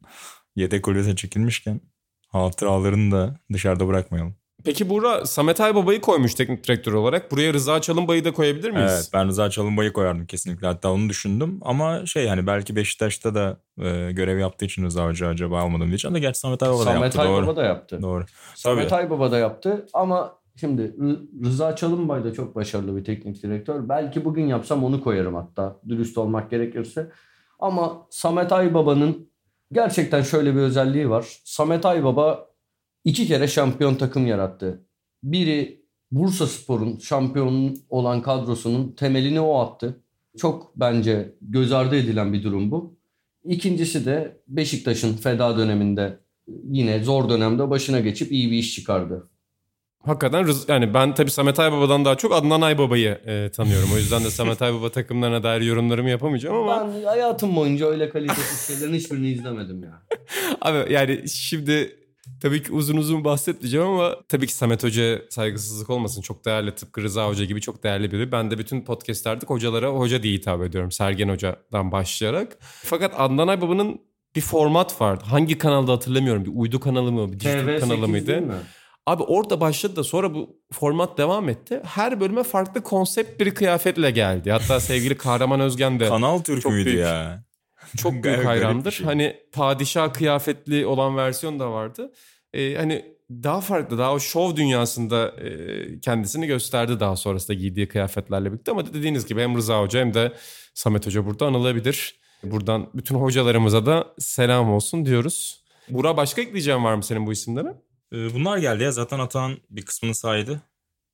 yedek 0.56 0.84
kulübesine 0.84 1.16
çekilmişken 1.16 1.80
hatıralarını 2.28 3.12
da 3.12 3.40
dışarıda 3.52 3.86
bırakmayalım. 3.88 4.36
Peki 4.64 4.88
Buğra 4.88 5.26
Samet 5.26 5.60
Aybaba'yı 5.60 6.00
koymuş 6.00 6.34
teknik 6.34 6.64
direktör 6.64 6.92
olarak. 6.92 7.32
Buraya 7.32 7.52
Rıza 7.52 7.80
Çalınbay'ı 7.80 8.24
da 8.24 8.32
koyabilir 8.32 8.70
miyiz? 8.70 8.92
Evet 8.94 9.10
ben 9.14 9.28
Rıza 9.28 9.50
Çalınbay'ı 9.50 9.92
koyardım 9.92 10.26
kesinlikle. 10.26 10.66
Hatta 10.66 10.92
onu 10.92 11.08
düşündüm. 11.08 11.58
Ama 11.62 12.06
şey 12.06 12.28
hani 12.28 12.46
belki 12.46 12.76
Beşiktaş'ta 12.76 13.34
da 13.34 13.60
e, 13.78 14.12
görev 14.12 14.38
yaptığı 14.38 14.64
için 14.64 14.84
Rıza 14.84 15.06
Hoca 15.06 15.28
acaba 15.28 15.60
almadım 15.60 15.88
diyeceğim. 15.88 16.12
Ama 16.14 16.18
gerçi 16.18 16.40
Samet 16.40 16.62
Aybaba 16.62 16.78
da 16.80 16.84
Samet 16.84 17.02
yaptı. 17.14 17.18
Doğru. 17.18 17.36
Aybaba 17.36 17.56
da 17.56 17.64
yaptı. 17.64 18.02
Doğru. 18.02 18.24
Samet 18.54 18.90
Tabii. 18.90 19.00
Aybaba 19.00 19.30
da 19.30 19.38
yaptı 19.38 19.86
ama 19.92 20.38
şimdi 20.56 20.82
Rı- 20.82 21.44
Rıza 21.44 21.76
Çalınbay 21.76 22.24
da 22.24 22.32
çok 22.32 22.54
başarılı 22.54 22.96
bir 22.96 23.04
teknik 23.04 23.42
direktör. 23.42 23.88
Belki 23.88 24.24
bugün 24.24 24.46
yapsam 24.46 24.84
onu 24.84 25.04
koyarım 25.04 25.34
hatta 25.34 25.76
dürüst 25.88 26.18
olmak 26.18 26.50
gerekirse. 26.50 27.10
Ama 27.58 28.06
Samet 28.10 28.52
Aybaba'nın 28.52 29.30
gerçekten 29.72 30.22
şöyle 30.22 30.54
bir 30.54 30.60
özelliği 30.60 31.10
var. 31.10 31.26
Samet 31.44 31.86
Aybaba 31.86 32.47
iki 33.08 33.26
kere 33.26 33.48
şampiyon 33.48 33.94
takım 33.94 34.26
yarattı. 34.26 34.84
Biri 35.22 35.82
Bursa 36.10 36.46
Spor'un 36.46 36.98
şampiyon 36.98 37.76
olan 37.88 38.22
kadrosunun 38.22 38.92
temelini 38.92 39.40
o 39.40 39.58
attı. 39.58 40.00
Çok 40.38 40.72
bence 40.76 41.34
göz 41.40 41.72
ardı 41.72 41.96
edilen 41.96 42.32
bir 42.32 42.42
durum 42.42 42.70
bu. 42.70 42.98
İkincisi 43.44 44.06
de 44.06 44.40
Beşiktaş'ın 44.48 45.16
feda 45.16 45.58
döneminde 45.58 46.18
yine 46.64 47.04
zor 47.04 47.28
dönemde 47.28 47.70
başına 47.70 48.00
geçip 48.00 48.32
iyi 48.32 48.50
bir 48.50 48.56
iş 48.56 48.74
çıkardı. 48.74 49.28
Hakikaten 50.04 50.48
yani 50.68 50.94
ben 50.94 51.14
tabii 51.14 51.30
Samet 51.30 51.58
Aybaba'dan 51.60 52.04
daha 52.04 52.14
çok 52.14 52.32
Adnan 52.32 52.60
Aybaba'yı 52.60 53.18
e, 53.26 53.50
tanıyorum. 53.50 53.88
O 53.94 53.96
yüzden 53.96 54.24
de 54.24 54.30
Samet 54.30 54.62
Aybaba 54.62 54.90
takımlarına 54.90 55.42
dair 55.42 55.60
yorumlarımı 55.60 56.10
yapamayacağım 56.10 56.56
ama 56.56 56.92
Ben 56.94 57.04
hayatım 57.04 57.56
boyunca 57.56 57.86
öyle 57.86 58.10
kalitesiz 58.10 58.66
şeylerin 58.66 58.94
hiçbirini 58.94 59.30
izlemedim 59.30 59.82
ya. 59.82 60.02
abi 60.60 60.92
yani 60.92 61.28
şimdi 61.28 61.97
tabii 62.42 62.62
ki 62.62 62.72
uzun 62.72 62.96
uzun 62.96 63.24
bahsetmeyeceğim 63.24 63.87
ama 63.87 64.16
tabii 64.29 64.46
ki 64.46 64.55
Samet 64.55 64.85
Hoca 64.85 65.22
saygısızlık 65.31 65.90
olmasın. 65.90 66.22
Çok 66.22 66.44
değerli 66.44 66.74
tıpkı 66.74 67.03
Rıza 67.03 67.29
Hoca 67.29 67.44
gibi 67.44 67.61
çok 67.61 67.85
değerli 67.85 68.12
biri. 68.12 68.33
Ben 68.33 68.51
de 68.51 68.59
bütün 68.59 68.85
podcastlerde 68.85 69.46
hocalara 69.46 69.88
hoca 69.88 70.22
diye 70.22 70.35
hitap 70.35 70.62
ediyorum. 70.62 70.90
Sergen 70.92 71.29
Hoca'dan 71.29 71.92
başlayarak. 71.92 72.57
Fakat 72.61 73.14
Adnan 73.16 73.48
Aybaba'nın 73.48 74.01
bir 74.37 74.40
format 74.40 75.01
vardı. 75.01 75.24
Hangi 75.27 75.59
kanalda 75.59 75.92
hatırlamıyorum. 75.92 76.44
Bir 76.44 76.51
uydu 76.55 76.81
kanalı 76.81 77.12
mı? 77.12 77.33
Bir 77.33 77.40
dijital 77.40 77.59
TV8 77.59 77.81
kanalı 77.81 78.09
mıydı? 78.09 78.44
Abi 79.07 79.22
orada 79.22 79.61
başladı 79.61 79.96
da 79.96 80.05
sonra 80.05 80.35
bu 80.35 80.57
format 80.72 81.18
devam 81.18 81.48
etti. 81.48 81.81
Her 81.85 82.20
bölüme 82.20 82.42
farklı 82.42 82.83
konsept 82.83 83.40
bir 83.40 83.55
kıyafetle 83.55 84.11
geldi. 84.11 84.51
Hatta 84.51 84.81
sevgili 84.81 85.16
Kahraman 85.16 85.61
Özgen 85.61 86.01
de 86.01 86.09
Kanal 86.09 86.38
Türk 86.38 86.66
müydü 86.66 86.85
büyük. 86.90 87.01
ya? 87.01 87.44
Çok 87.96 88.12
büyük 88.24 88.44
hayrandır. 88.44 88.92
şey. 88.92 89.07
Hani 89.07 89.37
padişah 89.53 90.12
kıyafetli 90.12 90.87
olan 90.87 91.16
versiyon 91.16 91.59
da 91.59 91.72
vardı. 91.72 92.12
Ee, 92.53 92.74
hani 92.74 93.05
daha 93.31 93.61
farklı, 93.61 93.98
daha 93.98 94.12
o 94.14 94.20
şov 94.20 94.57
dünyasında 94.57 95.29
e, 95.40 96.01
kendisini 96.01 96.46
gösterdi 96.46 97.01
daha 97.01 97.16
sonrasında 97.16 97.55
giydiği 97.55 97.88
kıyafetlerle 97.88 98.53
birlikte. 98.53 98.70
Ama 98.70 98.87
dediğiniz 98.94 99.27
gibi 99.27 99.40
hem 99.40 99.57
Rıza 99.57 99.81
Hoca 99.83 100.01
hem 100.01 100.14
de 100.14 100.33
Samet 100.74 101.07
Hoca 101.07 101.27
burada 101.27 101.46
anılabilir. 101.46 102.14
Buradan 102.42 102.90
bütün 102.94 103.14
hocalarımıza 103.14 103.87
da 103.87 104.07
selam 104.18 104.72
olsun 104.72 105.07
diyoruz. 105.07 105.64
Bura 105.88 106.16
başka 106.16 106.42
ekleyeceğim 106.42 106.85
var 106.85 106.94
mı 106.94 107.03
senin 107.03 107.27
bu 107.27 107.33
isimlere? 107.33 107.68
Ee, 108.12 108.35
Bunlar 108.35 108.59
geldi 108.59 108.83
ya 108.83 108.92
zaten 108.92 109.18
Atan 109.18 109.57
bir 109.70 109.83
kısmını 109.83 110.14
saydı. 110.14 110.62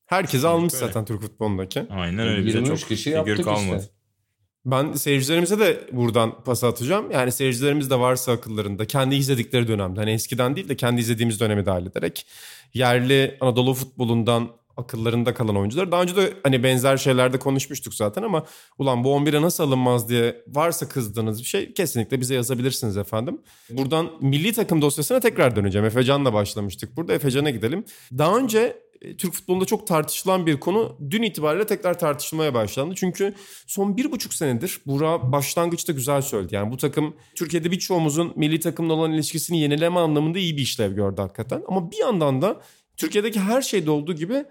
Herkesi 0.06 0.46
almış 0.48 0.74
Öyle. 0.74 0.86
zaten 0.86 1.04
Türk 1.04 1.20
futbolundaki. 1.22 1.86
Aynen 1.90 2.28
öyle 2.28 2.46
bize 2.46 2.58
23 2.58 2.80
çok 2.80 2.88
kişi 2.88 3.04
figür 3.04 3.16
yaptık 3.16 3.44
kalmadı. 3.44 3.80
işte. 3.80 3.93
Ben 4.66 4.92
seyircilerimize 4.92 5.58
de 5.58 5.86
buradan 5.92 6.44
pas 6.44 6.64
atacağım. 6.64 7.10
Yani 7.10 7.32
seyircilerimiz 7.32 7.90
de 7.90 8.00
varsa 8.00 8.32
akıllarında 8.32 8.86
kendi 8.86 9.14
izledikleri 9.14 9.68
dönemde 9.68 10.00
hani 10.00 10.10
eskiden 10.10 10.56
değil 10.56 10.68
de 10.68 10.76
kendi 10.76 11.00
izlediğimiz 11.00 11.40
dönemi 11.40 11.66
dahil 11.66 11.86
ederek 11.86 12.26
yerli 12.74 13.36
Anadolu 13.40 13.74
futbolundan 13.74 14.50
akıllarında 14.76 15.34
kalan 15.34 15.56
oyuncular. 15.56 15.92
Daha 15.92 16.02
önce 16.02 16.16
de 16.16 16.32
hani 16.42 16.62
benzer 16.62 16.96
şeylerde 16.96 17.38
konuşmuştuk 17.38 17.94
zaten 17.94 18.22
ama 18.22 18.44
ulan 18.78 19.04
bu 19.04 19.08
11'e 19.08 19.42
nasıl 19.42 19.64
alınmaz 19.64 20.08
diye 20.08 20.44
varsa 20.48 20.88
kızdığınız 20.88 21.40
bir 21.40 21.44
şey 21.46 21.72
kesinlikle 21.72 22.20
bize 22.20 22.34
yazabilirsiniz 22.34 22.96
efendim. 22.96 23.40
Buradan 23.70 24.10
milli 24.20 24.52
takım 24.52 24.82
dosyasına 24.82 25.20
tekrar 25.20 25.56
döneceğim. 25.56 25.86
Efecan'la 25.86 26.32
başlamıştık 26.32 26.96
burada. 26.96 27.12
Efecan'a 27.12 27.50
gidelim. 27.50 27.84
Daha 28.18 28.38
önce 28.38 28.83
Türk 29.18 29.32
futbolunda 29.32 29.64
çok 29.64 29.86
tartışılan 29.86 30.46
bir 30.46 30.60
konu 30.60 30.98
dün 31.10 31.22
itibariyle 31.22 31.66
tekrar 31.66 31.98
tartışılmaya 31.98 32.54
başlandı. 32.54 32.94
Çünkü 32.96 33.34
son 33.66 33.96
bir 33.96 34.12
buçuk 34.12 34.34
senedir 34.34 34.80
Burak 34.86 35.22
başlangıçta 35.22 35.92
güzel 35.92 36.22
söyledi. 36.22 36.54
Yani 36.54 36.72
bu 36.72 36.76
takım 36.76 37.16
Türkiye'de 37.34 37.70
birçoğumuzun 37.70 38.32
milli 38.36 38.60
takımla 38.60 38.92
olan 38.92 39.12
ilişkisini 39.12 39.60
yenileme 39.60 40.00
anlamında 40.00 40.38
iyi 40.38 40.56
bir 40.56 40.62
işlev 40.62 40.94
gördü 40.94 41.20
hakikaten. 41.20 41.62
Ama 41.68 41.90
bir 41.90 41.96
yandan 41.96 42.42
da 42.42 42.60
Türkiye'deki 42.96 43.40
her 43.40 43.62
şeyde 43.62 43.90
olduğu 43.90 44.14
gibi 44.14 44.44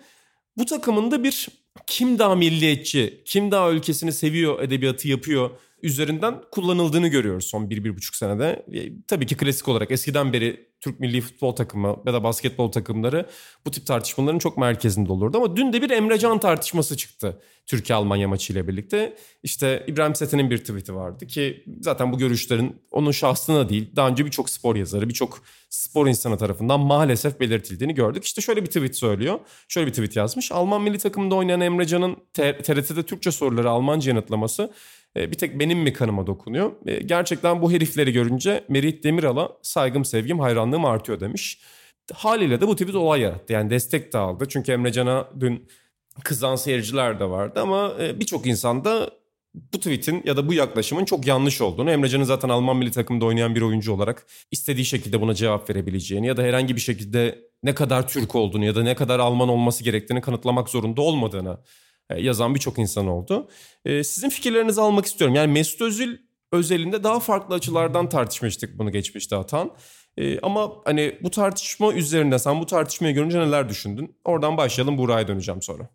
bu 0.57 0.65
takımın 0.65 1.11
da 1.11 1.23
bir 1.23 1.47
kim 1.87 2.19
daha 2.19 2.35
milliyetçi, 2.35 3.21
kim 3.25 3.51
daha 3.51 3.71
ülkesini 3.71 4.11
seviyor 4.11 4.59
edebiyatı 4.59 5.07
yapıyor 5.07 5.49
üzerinden 5.83 6.41
kullanıldığını 6.51 7.07
görüyoruz 7.07 7.45
son 7.45 7.69
bir, 7.69 7.83
bir 7.83 7.95
buçuk 7.95 8.15
senede. 8.15 8.65
E, 8.73 9.05
tabii 9.07 9.25
ki 9.25 9.37
klasik 9.37 9.67
olarak 9.67 9.91
eskiden 9.91 10.33
beri 10.33 10.73
Türk 10.81 10.99
milli 10.99 11.21
futbol 11.21 11.51
takımı 11.51 11.97
ya 12.05 12.13
da 12.13 12.23
basketbol 12.23 12.71
takımları 12.71 13.29
bu 13.65 13.71
tip 13.71 13.85
tartışmaların 13.85 14.39
çok 14.39 14.57
merkezinde 14.57 15.11
olurdu. 15.11 15.37
Ama 15.37 15.55
dün 15.55 15.73
de 15.73 15.81
bir 15.81 15.89
Emrecan 15.89 16.39
tartışması 16.39 16.97
çıktı 16.97 17.41
Türkiye-Almanya 17.65 18.27
maçıyla 18.27 18.67
birlikte. 18.67 19.17
İşte 19.43 19.83
İbrahim 19.87 20.15
Seten'in 20.15 20.49
bir 20.49 20.57
tweet'i 20.57 20.95
vardı 20.95 21.27
ki 21.27 21.63
zaten 21.81 22.11
bu 22.11 22.17
görüşlerin 22.17 22.81
onun 22.91 23.11
şahsına 23.11 23.69
değil 23.69 23.91
daha 23.95 24.09
önce 24.09 24.25
birçok 24.25 24.49
spor 24.49 24.75
yazarı, 24.75 25.09
birçok 25.09 25.43
spor 25.69 26.07
insanı 26.07 26.37
tarafından 26.37 26.79
maalesef 26.79 27.39
belirtildiğini 27.39 27.93
gördük. 27.93 28.25
İşte 28.25 28.41
şöyle 28.41 28.61
bir 28.61 28.67
tweet 28.67 28.95
söylüyor. 28.95 29.39
Şöyle 29.67 29.87
bir 29.87 29.91
tweet 29.91 30.15
yazmış. 30.15 30.51
Alman 30.51 30.81
milli 30.81 30.97
takımında 30.97 31.35
oynayan 31.35 31.61
Emrecan'ın 31.61 32.17
TRT'de 32.33 33.03
Türkçe 33.03 33.31
soruları 33.31 33.69
Almanca 33.69 34.11
yanıtlaması 34.11 34.73
bir 35.15 35.37
tek 35.37 35.59
benim 35.59 35.79
mi 35.79 35.93
kanıma 35.93 36.27
dokunuyor? 36.27 36.71
E, 36.85 36.95
gerçekten 36.95 37.61
bu 37.61 37.71
herifleri 37.71 38.11
görünce 38.11 38.63
Merih 38.69 39.03
Demiral'a 39.03 39.49
saygım, 39.61 40.05
sevgim, 40.05 40.39
hayranlığım 40.39 40.85
artıyor 40.85 41.19
demiş. 41.19 41.61
Haliyle 42.13 42.61
de 42.61 42.67
bu 42.67 42.75
tweet 42.75 42.95
olay 42.95 43.21
yarattı. 43.21 43.53
Yani 43.53 43.69
destek 43.69 44.13
de 44.13 44.17
aldı. 44.17 44.45
Çünkü 44.49 44.71
Emrecan'a 44.71 45.29
dün 45.39 45.67
kızan 46.23 46.55
seyirciler 46.55 47.19
de 47.19 47.29
vardı 47.29 47.59
ama 47.61 47.93
e, 48.01 48.19
birçok 48.19 48.47
insan 48.47 48.85
da 48.85 49.09
bu 49.73 49.77
tweet'in 49.77 50.21
ya 50.25 50.37
da 50.37 50.47
bu 50.47 50.53
yaklaşımın 50.53 51.05
çok 51.05 51.27
yanlış 51.27 51.61
olduğunu, 51.61 51.91
Emrecan'ın 51.91 52.23
zaten 52.23 52.49
Alman 52.49 52.77
milli 52.77 52.91
takımda 52.91 53.25
oynayan 53.25 53.55
bir 53.55 53.61
oyuncu 53.61 53.93
olarak 53.93 54.25
istediği 54.51 54.85
şekilde 54.85 55.21
buna 55.21 55.33
cevap 55.33 55.69
verebileceğini 55.69 56.27
ya 56.27 56.37
da 56.37 56.43
herhangi 56.43 56.75
bir 56.75 56.81
şekilde 56.81 57.39
ne 57.63 57.75
kadar 57.75 58.07
Türk 58.07 58.35
olduğunu 58.35 58.65
ya 58.65 58.75
da 58.75 58.83
ne 58.83 58.95
kadar 58.95 59.19
Alman 59.19 59.49
olması 59.49 59.83
gerektiğini 59.83 60.21
kanıtlamak 60.21 60.69
zorunda 60.69 61.01
olmadığını 61.01 61.57
yazan 62.19 62.55
birçok 62.55 62.79
insan 62.79 63.07
oldu. 63.07 63.47
E, 63.85 64.03
sizin 64.03 64.29
fikirlerinizi 64.29 64.81
almak 64.81 65.05
istiyorum. 65.05 65.35
Yani 65.35 65.53
Mesut 65.53 65.81
Özil 65.81 66.17
özelinde 66.51 67.03
daha 67.03 67.19
farklı 67.19 67.55
açılardan 67.55 68.09
tartışmıştık 68.09 68.79
bunu 68.79 68.91
geçmişte 68.91 69.35
Atan. 69.35 69.71
E, 70.17 70.39
ama 70.39 70.71
hani 70.85 71.17
bu 71.21 71.29
tartışma 71.29 71.93
üzerinde 71.93 72.39
sen 72.39 72.61
bu 72.61 72.65
tartışmayı 72.65 73.13
görünce 73.13 73.39
neler 73.39 73.69
düşündün? 73.69 74.15
Oradan 74.25 74.57
başlayalım 74.57 74.97
Buğra'ya 74.97 75.27
döneceğim 75.27 75.61
sonra. 75.61 75.89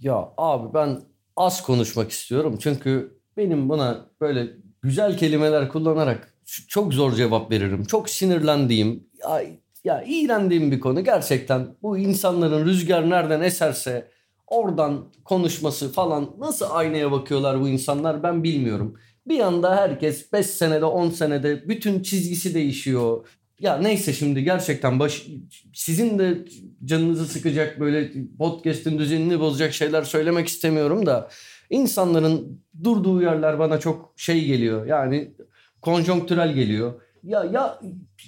Ya 0.00 0.28
abi 0.36 0.74
ben 0.74 1.00
az 1.36 1.62
konuşmak 1.62 2.10
istiyorum. 2.10 2.58
Çünkü 2.62 3.18
benim 3.36 3.68
buna 3.68 4.06
böyle 4.20 4.48
güzel 4.82 5.18
kelimeler 5.18 5.68
kullanarak 5.68 6.34
çok 6.68 6.94
zor 6.94 7.12
cevap 7.12 7.50
veririm. 7.50 7.84
Çok 7.84 8.10
sinirlendiğim, 8.10 9.06
ya, 9.22 9.42
ya 9.84 10.04
iğrendiğim 10.06 10.70
bir 10.70 10.80
konu. 10.80 11.04
Gerçekten 11.04 11.76
bu 11.82 11.98
insanların 11.98 12.66
rüzgar 12.66 13.10
nereden 13.10 13.40
eserse 13.40 14.08
oradan 14.54 15.04
konuşması 15.24 15.92
falan 15.92 16.30
nasıl 16.38 16.66
aynaya 16.70 17.12
bakıyorlar 17.12 17.60
bu 17.60 17.68
insanlar 17.68 18.22
ben 18.22 18.44
bilmiyorum. 18.44 18.94
Bir 19.26 19.40
anda 19.40 19.76
herkes 19.76 20.32
5 20.32 20.46
senede 20.46 20.84
10 20.84 21.10
senede 21.10 21.68
bütün 21.68 22.02
çizgisi 22.02 22.54
değişiyor. 22.54 23.26
Ya 23.60 23.76
neyse 23.76 24.12
şimdi 24.12 24.44
gerçekten 24.44 24.98
baş, 24.98 25.26
sizin 25.74 26.18
de 26.18 26.44
canınızı 26.84 27.26
sıkacak 27.26 27.80
böyle 27.80 28.12
podcast'in 28.38 28.98
düzenini 28.98 29.40
bozacak 29.40 29.72
şeyler 29.72 30.02
söylemek 30.02 30.48
istemiyorum 30.48 31.06
da 31.06 31.28
insanların 31.70 32.60
durduğu 32.84 33.22
yerler 33.22 33.58
bana 33.58 33.80
çok 33.80 34.12
şey 34.16 34.44
geliyor. 34.44 34.86
Yani 34.86 35.34
konjonktürel 35.82 36.52
geliyor. 36.52 36.94
Ya 37.22 37.44
ya 37.44 37.80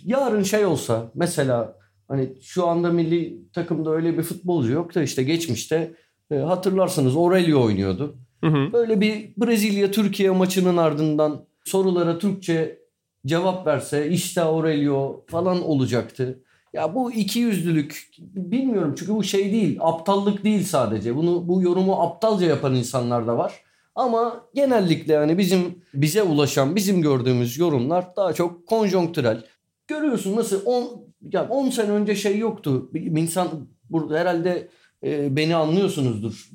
yarın 0.05 0.43
şey 0.43 0.67
olsa 0.67 1.11
mesela 1.15 1.79
hani 2.09 2.33
şu 2.43 2.67
anda 2.67 2.91
milli 2.91 3.51
takımda 3.53 3.91
öyle 3.91 4.19
bir 4.19 4.23
futbolcu 4.23 4.73
yok 4.73 4.95
da 4.95 5.03
işte 5.03 5.23
geçmişte 5.23 5.95
e, 6.31 6.37
hatırlarsınız 6.37 7.17
Aurelio 7.17 7.63
oynuyordu. 7.63 8.17
Hı 8.41 8.47
hı. 8.47 8.73
Böyle 8.73 9.01
bir 9.01 9.33
Brezilya-Türkiye 9.37 10.31
maçının 10.31 10.77
ardından 10.77 11.47
sorulara 11.65 12.19
Türkçe 12.19 12.79
cevap 13.27 13.67
verse 13.67 14.11
işte 14.11 14.43
Aurelio 14.43 15.25
falan 15.27 15.63
olacaktı. 15.63 16.43
Ya 16.73 16.95
bu 16.95 17.13
iki 17.13 17.39
yüzlülük 17.39 18.11
bilmiyorum 18.19 18.95
çünkü 18.99 19.15
bu 19.15 19.25
şey 19.25 19.53
değil 19.53 19.79
aptallık 19.81 20.45
değil 20.45 20.65
sadece. 20.65 21.17
Bunu 21.17 21.49
bu 21.49 21.63
yorumu 21.63 22.03
aptalca 22.03 22.47
yapan 22.47 22.75
insanlar 22.75 23.27
da 23.27 23.39
var. 23.39 23.53
Ama 23.95 24.47
genellikle 24.55 25.13
yani 25.13 25.39
bizim 25.39 25.83
bize 25.95 26.23
ulaşan 26.23 26.77
bizim 26.77 27.03
gördüğümüz 27.03 27.59
yorumlar 27.59 28.17
daha 28.17 28.33
çok 28.33 28.67
konjonktürel. 28.67 29.45
Görüyorsun 29.89 30.37
nasıl 30.37 30.63
10 30.65 31.07
ya 31.33 31.49
10 31.49 31.71
sene 31.71 31.91
önce 31.91 32.15
şey 32.15 32.39
yoktu. 32.39 32.91
Bir 32.95 33.21
insan 33.23 33.49
burada 33.91 34.19
herhalde 34.19 34.69
beni 35.03 35.57
anlıyorsunuzdur. 35.57 36.51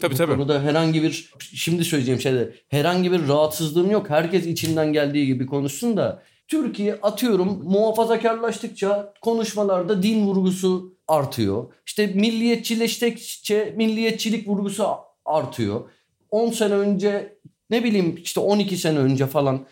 Tabii 0.00 0.14
Bu 0.14 0.18
tabii. 0.18 0.32
Konuda 0.32 0.62
herhangi 0.62 1.02
bir 1.02 1.30
şimdi 1.40 1.84
söyleyeceğim 1.84 2.20
şeyde 2.20 2.54
herhangi 2.68 3.12
bir 3.12 3.28
rahatsızlığım 3.28 3.90
yok. 3.90 4.10
Herkes 4.10 4.46
içinden 4.46 4.92
geldiği 4.92 5.26
gibi 5.26 5.46
konuşsun 5.46 5.96
da 5.96 6.22
Türkiye 6.48 6.94
atıyorum 6.94 7.62
muhafazakarlaştıkça 7.64 9.14
konuşmalarda 9.20 10.02
din 10.02 10.26
vurgusu 10.26 10.96
artıyor. 11.08 11.72
İşte 11.86 12.06
milliyetçileştikçe 12.06 13.74
milliyetçilik 13.76 14.48
vurgusu 14.48 14.86
artıyor. 15.24 15.90
10 16.30 16.50
sene 16.50 16.74
önce 16.74 17.38
ne 17.70 17.84
bileyim 17.84 18.20
işte 18.24 18.40
12 18.40 18.76
sene 18.76 18.98
önce 18.98 19.26
falan 19.26 19.66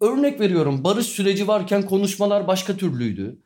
örnek 0.00 0.40
veriyorum 0.40 0.84
barış 0.84 1.06
süreci 1.06 1.48
varken 1.48 1.86
konuşmalar 1.86 2.46
başka 2.46 2.76
türlüydü 2.76 3.38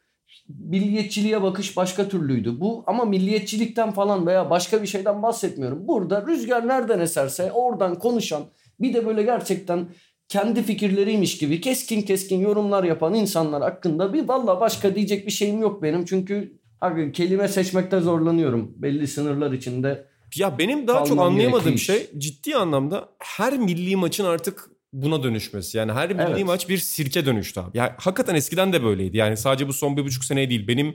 milliyetçiliğe 0.48 1.42
bakış 1.42 1.76
başka 1.76 2.08
türlüydü. 2.08 2.60
Bu 2.60 2.84
ama 2.86 3.04
milliyetçilikten 3.04 3.90
falan 3.90 4.26
veya 4.26 4.50
başka 4.50 4.82
bir 4.82 4.86
şeyden 4.86 5.22
bahsetmiyorum. 5.22 5.88
Burada 5.88 6.26
rüzgar 6.26 6.68
nereden 6.68 7.00
eserse 7.00 7.52
oradan 7.52 7.98
konuşan 7.98 8.42
bir 8.80 8.94
de 8.94 9.06
böyle 9.06 9.22
gerçekten 9.22 9.88
kendi 10.28 10.62
fikirleriymiş 10.62 11.38
gibi 11.38 11.60
keskin 11.60 12.02
keskin 12.02 12.40
yorumlar 12.40 12.84
yapan 12.84 13.14
insanlar 13.14 13.62
hakkında 13.62 14.12
bir 14.12 14.28
valla 14.28 14.60
başka 14.60 14.94
diyecek 14.94 15.26
bir 15.26 15.32
şeyim 15.32 15.60
yok 15.60 15.82
benim. 15.82 16.04
Çünkü 16.04 16.58
abi, 16.80 17.12
kelime 17.12 17.48
seçmekte 17.48 18.00
zorlanıyorum 18.00 18.74
belli 18.76 19.06
sınırlar 19.06 19.52
içinde. 19.52 20.08
Ya 20.36 20.58
benim 20.58 20.86
daha 20.86 21.04
çok 21.04 21.20
anlayamadığım 21.20 21.78
şey 21.78 22.10
ciddi 22.18 22.56
anlamda 22.56 23.08
her 23.18 23.58
milli 23.58 23.96
maçın 23.96 24.24
artık 24.24 24.70
buna 24.92 25.22
dönüşmesi. 25.22 25.78
Yani 25.78 25.92
her 25.92 26.12
milli 26.12 26.22
evet. 26.22 26.46
maç 26.46 26.68
bir 26.68 26.78
sirke 26.78 27.26
dönüştü 27.26 27.60
abi. 27.60 27.78
Yani 27.78 27.90
hakikaten 27.96 28.34
eskiden 28.34 28.72
de 28.72 28.82
böyleydi. 28.82 29.16
Yani 29.16 29.36
sadece 29.36 29.68
bu 29.68 29.72
son 29.72 29.96
bir 29.96 30.04
buçuk 30.04 30.24
sene 30.24 30.50
değil. 30.50 30.68
Benim 30.68 30.94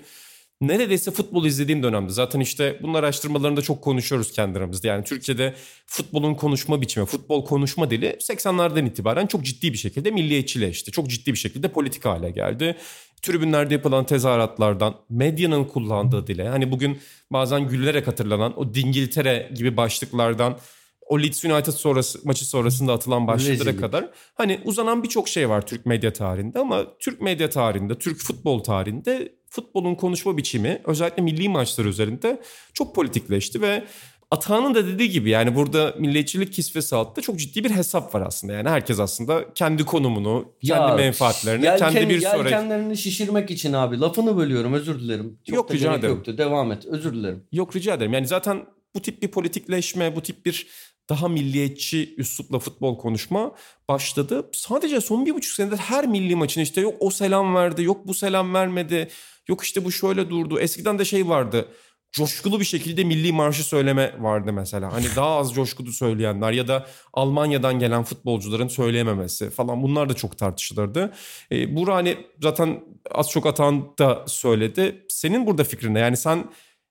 neredeyse 0.62 1.12
futbol 1.12 1.46
izlediğim 1.46 1.84
dönemde 1.84 2.14
zaten 2.14 2.40
işte 2.40 2.80
bunun 2.82 2.94
araştırmalarında 2.94 3.62
çok 3.62 3.82
konuşuyoruz 3.82 4.32
kendi 4.32 4.58
aramızda. 4.58 4.88
Yani 4.88 5.04
Türkiye'de 5.04 5.54
futbolun 5.86 6.36
konuşma 6.36 6.82
biçimi, 6.82 7.06
futbol 7.06 7.46
konuşma 7.46 7.90
dili 7.90 8.08
80'lerden 8.08 8.86
itibaren 8.86 9.28
çok 9.28 9.44
ciddi 9.46 9.74
bir 9.74 9.78
şekilde 9.78 10.12
milliyetçileşti. 10.12 10.92
Çok 10.92 11.10
ciddi 11.10 11.34
bir 11.34 11.38
şekilde 11.38 11.68
politik 11.68 12.06
hale 12.06 12.32
geldi. 12.32 12.78
Tribünlerde 13.22 13.74
yapılan 13.74 14.06
tezahüratlardan, 14.06 14.96
medyanın 15.10 15.64
kullandığı 15.64 16.28
dile, 16.28 16.48
hani 16.48 16.72
bugün 16.72 17.00
bazen 17.32 17.68
gülerek 17.68 18.08
hatırlanan 18.08 18.60
o 18.60 18.74
Dingiltere 18.74 19.50
gibi 19.56 19.78
başlıklardan 19.78 20.58
o 21.06 21.20
Leeds 21.20 21.46
United 21.46 21.74
sonrası, 21.74 22.20
maçı 22.24 22.46
sonrasında 22.46 22.94
atılan 22.94 23.28
başlıklara 23.28 23.60
Rezillik. 23.60 23.80
kadar 23.80 24.10
hani 24.36 24.60
uzanan 24.66 25.04
birçok 25.04 25.28
şey 25.28 25.50
var 25.50 25.68
Türk 25.68 25.86
medya 25.86 26.14
tarihinde 26.14 26.60
ama 26.60 26.98
Türk 27.00 27.22
medya 27.22 27.50
tarihinde, 27.50 27.98
Türk 27.98 28.18
futbol 28.18 28.64
tarihinde 28.64 29.36
futbolun 29.50 29.96
konuşma 29.96 30.38
biçimi 30.38 30.82
özellikle 30.86 31.24
milli 31.24 31.50
maçlar 31.50 31.86
üzerinde 31.86 32.42
çok 32.74 32.96
politikleşti 32.96 33.62
ve 33.62 33.84
Atahan'ın 34.32 34.76
da 34.76 34.88
dediği 34.88 35.10
gibi 35.10 35.30
yani 35.30 35.56
burada 35.56 35.96
milliyetçilik 36.00 36.54
kisvesi 36.54 36.96
altında 36.96 37.22
çok 37.22 37.40
ciddi 37.40 37.64
bir 37.64 37.70
hesap 37.70 38.16
var 38.16 38.22
aslında. 38.22 38.54
Yani 38.54 38.70
herkes 38.70 39.00
aslında 39.00 39.54
kendi 39.54 39.86
konumunu, 39.86 40.54
ya, 40.62 40.78
kendi 40.78 41.02
menfaatlerini, 41.02 41.66
yelken, 41.66 41.94
kendi 41.94 42.10
bir 42.10 42.20
sonraki... 42.20 42.38
Yelkenlerini 42.38 42.98
şişirmek 42.98 43.52
için 43.52 43.74
abi. 43.74 44.00
Lafını 44.00 44.38
bölüyorum 44.38 44.74
özür 44.74 45.00
dilerim. 45.00 45.40
Çok 45.48 45.56
Yok 45.56 45.74
rica 45.74 45.94
ederim. 45.94 46.16
Yoktu. 46.16 46.38
Devam 46.38 46.72
et 46.72 46.86
özür 46.86 47.14
dilerim. 47.14 47.44
Yok 47.52 47.76
rica 47.76 47.94
ederim. 47.94 48.14
Yani 48.14 48.28
zaten 48.28 48.66
bu 48.96 49.02
tip 49.02 49.22
bir 49.22 49.28
politikleşme, 49.28 50.16
bu 50.16 50.22
tip 50.22 50.46
bir 50.46 50.68
daha 51.10 51.28
milliyetçi 51.28 52.16
üslupla 52.18 52.60
futbol 52.60 52.98
konuşma 52.98 53.52
başladı. 53.90 54.50
Sadece 54.54 55.02
son 55.02 55.26
bir 55.26 55.36
buçuk 55.36 55.56
senedir 55.56 55.78
her 55.78 56.08
milli 56.08 56.36
maçın 56.36 56.62
işte 56.62 56.82
yok 56.82 56.96
o 57.00 57.12
selam 57.12 57.56
verdi, 57.56 57.84
yok 57.84 58.08
bu 58.08 58.14
selam 58.14 58.54
vermedi, 58.54 59.10
yok 59.48 59.64
işte 59.64 59.86
bu 59.86 59.92
şöyle 59.92 60.30
durdu. 60.30 60.60
Eskiden 60.60 61.00
de 61.00 61.06
şey 61.06 61.30
vardı 61.30 61.68
coşkulu 62.14 62.60
bir 62.60 62.66
şekilde 62.66 63.04
milli 63.04 63.32
marşı 63.32 63.64
söyleme 63.64 64.16
vardı 64.20 64.54
mesela. 64.54 64.94
Hani 64.94 65.06
daha 65.16 65.38
az 65.38 65.54
coşkulu 65.54 65.92
söyleyenler 65.92 66.52
ya 66.52 66.68
da 66.68 66.88
Almanya'dan 67.14 67.80
gelen 67.80 68.04
futbolcuların 68.04 68.68
söyleyememesi 68.68 69.50
falan 69.50 69.84
bunlar 69.84 70.10
da 70.10 70.14
çok 70.14 70.38
tartışılırdı. 70.38 71.14
E, 71.52 71.76
Burak 71.76 71.96
hani 71.96 72.18
zaten 72.42 72.84
az 73.12 73.30
çok 73.30 73.46
atan 73.46 73.98
da 74.00 74.24
söyledi. 74.28 75.06
Senin 75.10 75.48
burada 75.48 75.64
fikrin 75.64 75.94
ne? 75.94 76.00
Yani 76.00 76.18
sen 76.18 76.50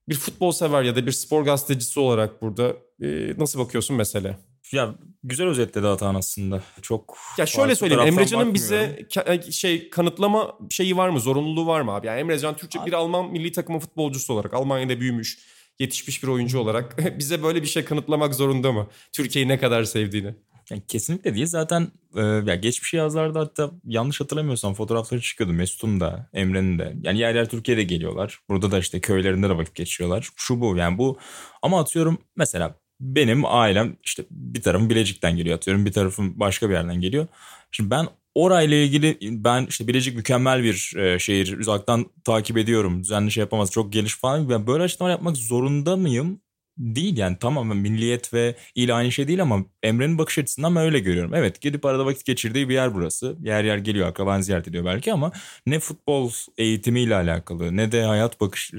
bir 0.08 0.14
futbol 0.14 0.52
sever 0.52 0.82
ya 0.82 0.96
da 0.96 1.06
bir 1.06 1.12
spor 1.12 1.44
gazetecisi 1.44 2.00
olarak 2.00 2.42
burada 2.42 2.76
e, 3.02 3.34
nasıl 3.38 3.58
bakıyorsun 3.58 3.96
mesele? 3.96 4.38
Ya 4.72 4.94
güzel 5.24 5.46
özetledi 5.46 5.86
Atan 5.86 6.14
aslında. 6.14 6.62
Çok 6.82 7.18
Ya 7.38 7.46
şöyle 7.46 7.74
söyleyeyim 7.74 8.02
Emrecan'ın 8.02 8.54
bize 8.54 9.06
e, 9.26 9.52
şey 9.52 9.90
kanıtlama 9.90 10.58
şeyi 10.70 10.96
var 10.96 11.08
mı? 11.08 11.20
Zorunluluğu 11.20 11.66
var 11.66 11.80
mı 11.80 11.92
abi? 11.92 12.06
Yani 12.06 12.20
Emrecan 12.20 12.56
Türkçe 12.56 12.78
bir 12.86 12.92
Alman 12.92 13.30
milli 13.30 13.52
takımı 13.52 13.78
futbolcusu 13.78 14.32
olarak 14.34 14.54
Almanya'da 14.54 15.00
büyümüş, 15.00 15.38
yetişmiş 15.78 16.22
bir 16.22 16.28
oyuncu 16.28 16.58
olarak 16.58 16.96
bize 17.18 17.42
böyle 17.42 17.62
bir 17.62 17.68
şey 17.68 17.84
kanıtlamak 17.84 18.34
zorunda 18.34 18.72
mı? 18.72 18.86
Türkiye'yi 19.12 19.48
ne 19.48 19.58
kadar 19.58 19.84
sevdiğini. 19.84 20.34
Yani 20.72 20.82
kesinlikle 20.88 21.34
değil. 21.34 21.46
Zaten 21.46 21.88
e, 22.16 22.20
ya 22.20 22.54
geçmiş 22.54 22.94
yazlarda 22.94 23.40
hatta 23.40 23.70
yanlış 23.84 24.20
hatırlamıyorsam 24.20 24.74
fotoğrafları 24.74 25.20
çıkıyordu 25.20 25.52
Mesut'un 25.52 26.00
da 26.00 26.30
Emre'nin 26.32 26.78
de. 26.78 26.94
Yani 27.02 27.18
yer 27.18 27.34
yer 27.34 27.48
Türkiye'de 27.48 27.82
geliyorlar. 27.82 28.38
Burada 28.48 28.70
da 28.70 28.78
işte 28.78 29.00
köylerinde 29.00 29.48
de 29.48 29.56
vakit 29.56 29.74
geçiriyorlar. 29.74 30.28
Şu 30.36 30.60
bu 30.60 30.76
yani 30.76 30.98
bu 30.98 31.18
ama 31.62 31.80
atıyorum 31.80 32.18
mesela 32.36 32.74
benim 33.00 33.44
ailem 33.44 33.96
işte 34.04 34.24
bir 34.30 34.62
tarafım 34.62 34.90
Bilecik'ten 34.90 35.36
geliyor 35.36 35.56
atıyorum 35.56 35.86
bir 35.86 35.92
tarafım 35.92 36.40
başka 36.40 36.68
bir 36.68 36.74
yerden 36.74 37.00
geliyor. 37.00 37.26
Şimdi 37.72 37.90
ben 37.90 38.08
orayla 38.34 38.76
ilgili 38.76 39.18
ben 39.44 39.66
işte 39.66 39.88
Bilecik 39.88 40.16
mükemmel 40.16 40.62
bir 40.62 40.96
e, 40.96 41.18
şehir 41.18 41.58
uzaktan 41.58 42.06
takip 42.24 42.58
ediyorum 42.58 43.02
düzenli 43.02 43.30
şey 43.30 43.40
yapamaz 43.40 43.70
çok 43.70 43.92
geliş 43.92 44.16
falan 44.16 44.50
ben 44.50 44.66
böyle 44.66 44.82
açıklamalar 44.82 45.14
yapmak 45.14 45.36
zorunda 45.36 45.96
mıyım 45.96 46.40
değil 46.78 47.16
yani 47.16 47.38
tamamen 47.38 47.76
milliyet 47.76 48.34
ve 48.34 48.56
il 48.74 48.96
aynı 48.96 49.12
şey 49.12 49.28
değil 49.28 49.42
ama 49.42 49.64
Emre'nin 49.82 50.18
bakış 50.18 50.38
açısından 50.38 50.76
ben 50.76 50.82
öyle 50.82 50.98
görüyorum. 50.98 51.34
Evet 51.34 51.60
gidip 51.60 51.84
arada 51.84 52.06
vakit 52.06 52.24
geçirdiği 52.24 52.68
bir 52.68 52.74
yer 52.74 52.94
burası. 52.94 53.36
Yer 53.42 53.64
yer 53.64 53.78
geliyor 53.78 54.08
akraban 54.08 54.40
ziyaret 54.40 54.68
ediyor 54.68 54.84
belki 54.84 55.12
ama 55.12 55.32
ne 55.66 55.78
futbol 55.80 56.30
eğitimiyle 56.58 57.14
alakalı 57.14 57.76
ne 57.76 57.92
de 57.92 58.04
hayat 58.04 58.40
bakış, 58.40 58.72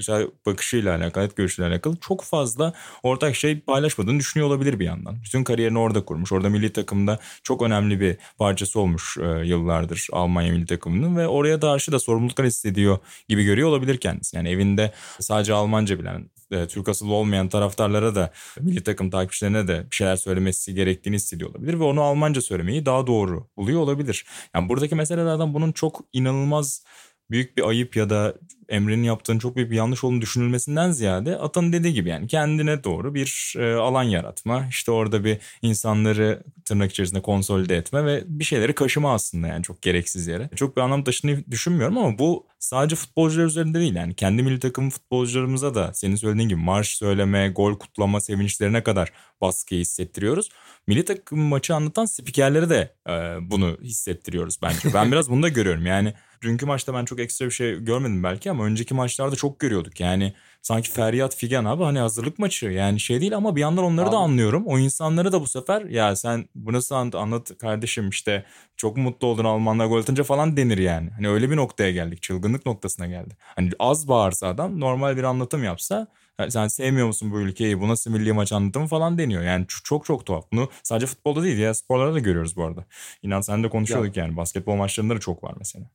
bakışıyla 0.46 0.96
alakalı, 0.96 1.14
hayat 1.14 1.36
görüşüyle 1.36 1.68
alakalı 1.68 1.96
çok 1.96 2.24
fazla 2.24 2.72
ortak 3.02 3.36
şey 3.36 3.60
paylaşmadığını 3.60 4.18
düşünüyor 4.18 4.48
olabilir 4.48 4.80
bir 4.80 4.84
yandan. 4.84 5.16
Bütün 5.24 5.44
kariyerini 5.44 5.78
orada 5.78 6.04
kurmuş. 6.04 6.32
Orada 6.32 6.48
milli 6.48 6.72
takımda 6.72 7.18
çok 7.42 7.62
önemli 7.62 8.00
bir 8.00 8.16
parçası 8.38 8.80
olmuş 8.80 9.16
e, 9.20 9.46
yıllardır 9.46 10.08
Almanya 10.12 10.52
milli 10.52 10.66
takımının 10.66 11.16
ve 11.16 11.28
oraya 11.28 11.60
karşı 11.60 11.92
da 11.92 11.98
sorumluluklar 11.98 12.46
hissediyor 12.46 12.98
gibi 13.28 13.44
görüyor 13.44 13.68
olabilir 13.68 13.96
kendisi. 13.96 14.36
Yani 14.36 14.48
evinde 14.48 14.92
sadece 15.20 15.52
Almanca 15.52 15.98
bilen 15.98 16.30
e, 16.50 16.66
Türk 16.66 16.88
asıllı 16.88 17.12
olmayan 17.12 17.48
taraftarlara 17.48 18.14
da 18.14 18.32
milli 18.60 18.82
takım 18.82 19.10
takipçilerine 19.10 19.68
de 19.68 19.86
bir 19.90 19.96
şeyler 19.96 20.16
söylemesi 20.16 20.74
gerektiğini 20.94 21.16
hissediyor 21.16 21.50
olabilir 21.50 21.80
ve 21.80 21.84
onu 21.84 22.02
Almanca 22.02 22.40
söylemeyi 22.40 22.86
daha 22.86 23.06
doğru 23.06 23.48
buluyor 23.56 23.80
olabilir. 23.80 24.26
Yani 24.54 24.68
buradaki 24.68 24.94
meselelerden 24.94 25.54
bunun 25.54 25.72
çok 25.72 26.04
inanılmaz 26.12 26.84
büyük 27.30 27.56
bir 27.56 27.68
ayıp 27.68 27.96
ya 27.96 28.10
da 28.10 28.34
Emre'nin 28.68 29.02
yaptığının 29.02 29.38
çok 29.38 29.56
büyük 29.56 29.70
bir 29.70 29.76
yanlış 29.76 30.04
olduğunu 30.04 30.20
düşünülmesinden 30.20 30.90
ziyade 30.90 31.38
Atan'ın 31.38 31.72
dediği 31.72 31.94
gibi 31.94 32.08
yani 32.08 32.26
kendine 32.26 32.84
doğru 32.84 33.14
bir 33.14 33.54
e, 33.58 33.74
alan 33.74 34.02
yaratma. 34.02 34.66
işte 34.70 34.90
orada 34.90 35.24
bir 35.24 35.38
insanları 35.62 36.42
tırnak 36.64 36.90
içerisinde 36.90 37.22
konsolide 37.22 37.76
etme 37.76 38.04
ve 38.04 38.22
bir 38.26 38.44
şeyleri 38.44 38.74
kaşıma 38.74 39.14
aslında 39.14 39.46
yani 39.46 39.62
çok 39.62 39.82
gereksiz 39.82 40.26
yere. 40.26 40.50
Çok 40.56 40.76
bir 40.76 40.82
anlam 40.82 41.04
taşını 41.04 41.44
düşünmüyorum 41.50 41.98
ama 41.98 42.18
bu 42.18 42.46
sadece 42.58 42.96
futbolcular 42.96 43.44
üzerinde 43.44 43.78
değil 43.78 43.94
yani 43.94 44.14
kendi 44.14 44.42
milli 44.42 44.60
takım 44.60 44.90
futbolcularımıza 44.90 45.74
da 45.74 45.94
senin 45.94 46.16
söylediğin 46.16 46.48
gibi 46.48 46.60
marş 46.60 46.96
söyleme, 46.96 47.48
gol 47.48 47.78
kutlama 47.78 48.20
sevinçlerine 48.20 48.82
kadar 48.82 49.12
baskıyı 49.40 49.80
hissettiriyoruz. 49.80 50.48
Milli 50.86 51.04
takım 51.04 51.38
maçı 51.38 51.74
anlatan 51.74 52.04
spikerlere 52.04 52.70
de 52.70 52.94
e, 53.08 53.12
bunu 53.50 53.78
hissettiriyoruz 53.82 54.58
bence. 54.62 54.94
Ben 54.94 55.12
biraz 55.12 55.30
bunu 55.30 55.42
da 55.42 55.48
görüyorum 55.48 55.86
yani 55.86 56.14
dünkü 56.42 56.66
maçta 56.66 56.94
ben 56.94 57.04
çok 57.04 57.20
ekstra 57.20 57.46
bir 57.46 57.50
şey 57.50 57.84
görmedim 57.84 58.22
belki 58.22 58.48
önceki 58.60 58.94
maçlarda 58.94 59.36
çok 59.36 59.60
görüyorduk. 59.60 60.00
Yani 60.00 60.34
sanki 60.62 60.90
feryat 60.90 61.36
figan 61.36 61.64
abi 61.64 61.82
hani 61.84 61.98
hazırlık 61.98 62.38
maçı 62.38 62.66
yani 62.66 63.00
şey 63.00 63.20
değil 63.20 63.36
ama 63.36 63.56
bir 63.56 63.60
yandan 63.60 63.84
onları 63.84 64.06
abi. 64.06 64.12
da 64.12 64.16
anlıyorum. 64.16 64.66
O 64.66 64.78
insanları 64.78 65.32
da 65.32 65.40
bu 65.40 65.46
sefer 65.46 65.82
ya 65.82 66.16
sen 66.16 66.48
bu 66.54 66.72
nasıl 66.72 66.94
anlat 66.94 67.58
kardeşim 67.58 68.08
işte 68.08 68.44
çok 68.76 68.96
mutlu 68.96 69.26
oldun 69.26 69.44
Almanlar 69.44 69.86
gol 69.86 69.98
atınca 69.98 70.24
falan 70.24 70.56
denir 70.56 70.78
yani. 70.78 71.10
Hani 71.10 71.28
öyle 71.28 71.50
bir 71.50 71.56
noktaya 71.56 71.90
geldik 71.90 72.22
çılgınlık 72.22 72.66
noktasına 72.66 73.06
geldi. 73.06 73.36
Hani 73.40 73.70
az 73.78 74.08
bağırsa 74.08 74.48
adam 74.48 74.80
normal 74.80 75.16
bir 75.16 75.22
anlatım 75.22 75.64
yapsa 75.64 76.06
sen 76.48 76.66
sevmiyor 76.68 77.06
musun 77.06 77.32
bu 77.32 77.40
ülkeyi 77.40 77.80
bu 77.80 77.88
nasıl 77.88 78.10
milli 78.10 78.32
maç 78.32 78.52
anlatımı 78.52 78.86
falan 78.86 79.18
deniyor. 79.18 79.42
Yani 79.42 79.66
çok 79.68 79.84
çok, 79.84 80.04
çok 80.04 80.26
tuhaf. 80.26 80.44
Bunu 80.52 80.68
sadece 80.82 81.06
futbolda 81.06 81.42
değil 81.42 81.58
ya 81.58 81.74
sporlarda 81.74 82.14
da 82.14 82.18
görüyoruz 82.18 82.56
bu 82.56 82.64
arada. 82.64 82.84
İnan 83.22 83.40
sen 83.40 83.64
de 83.64 83.68
konuşuyorduk 83.68 84.16
ya. 84.16 84.24
yani 84.24 84.36
basketbol 84.36 84.74
maçlarında 84.74 85.14
da 85.14 85.20
çok 85.20 85.44
var 85.44 85.54
mesela. 85.58 85.86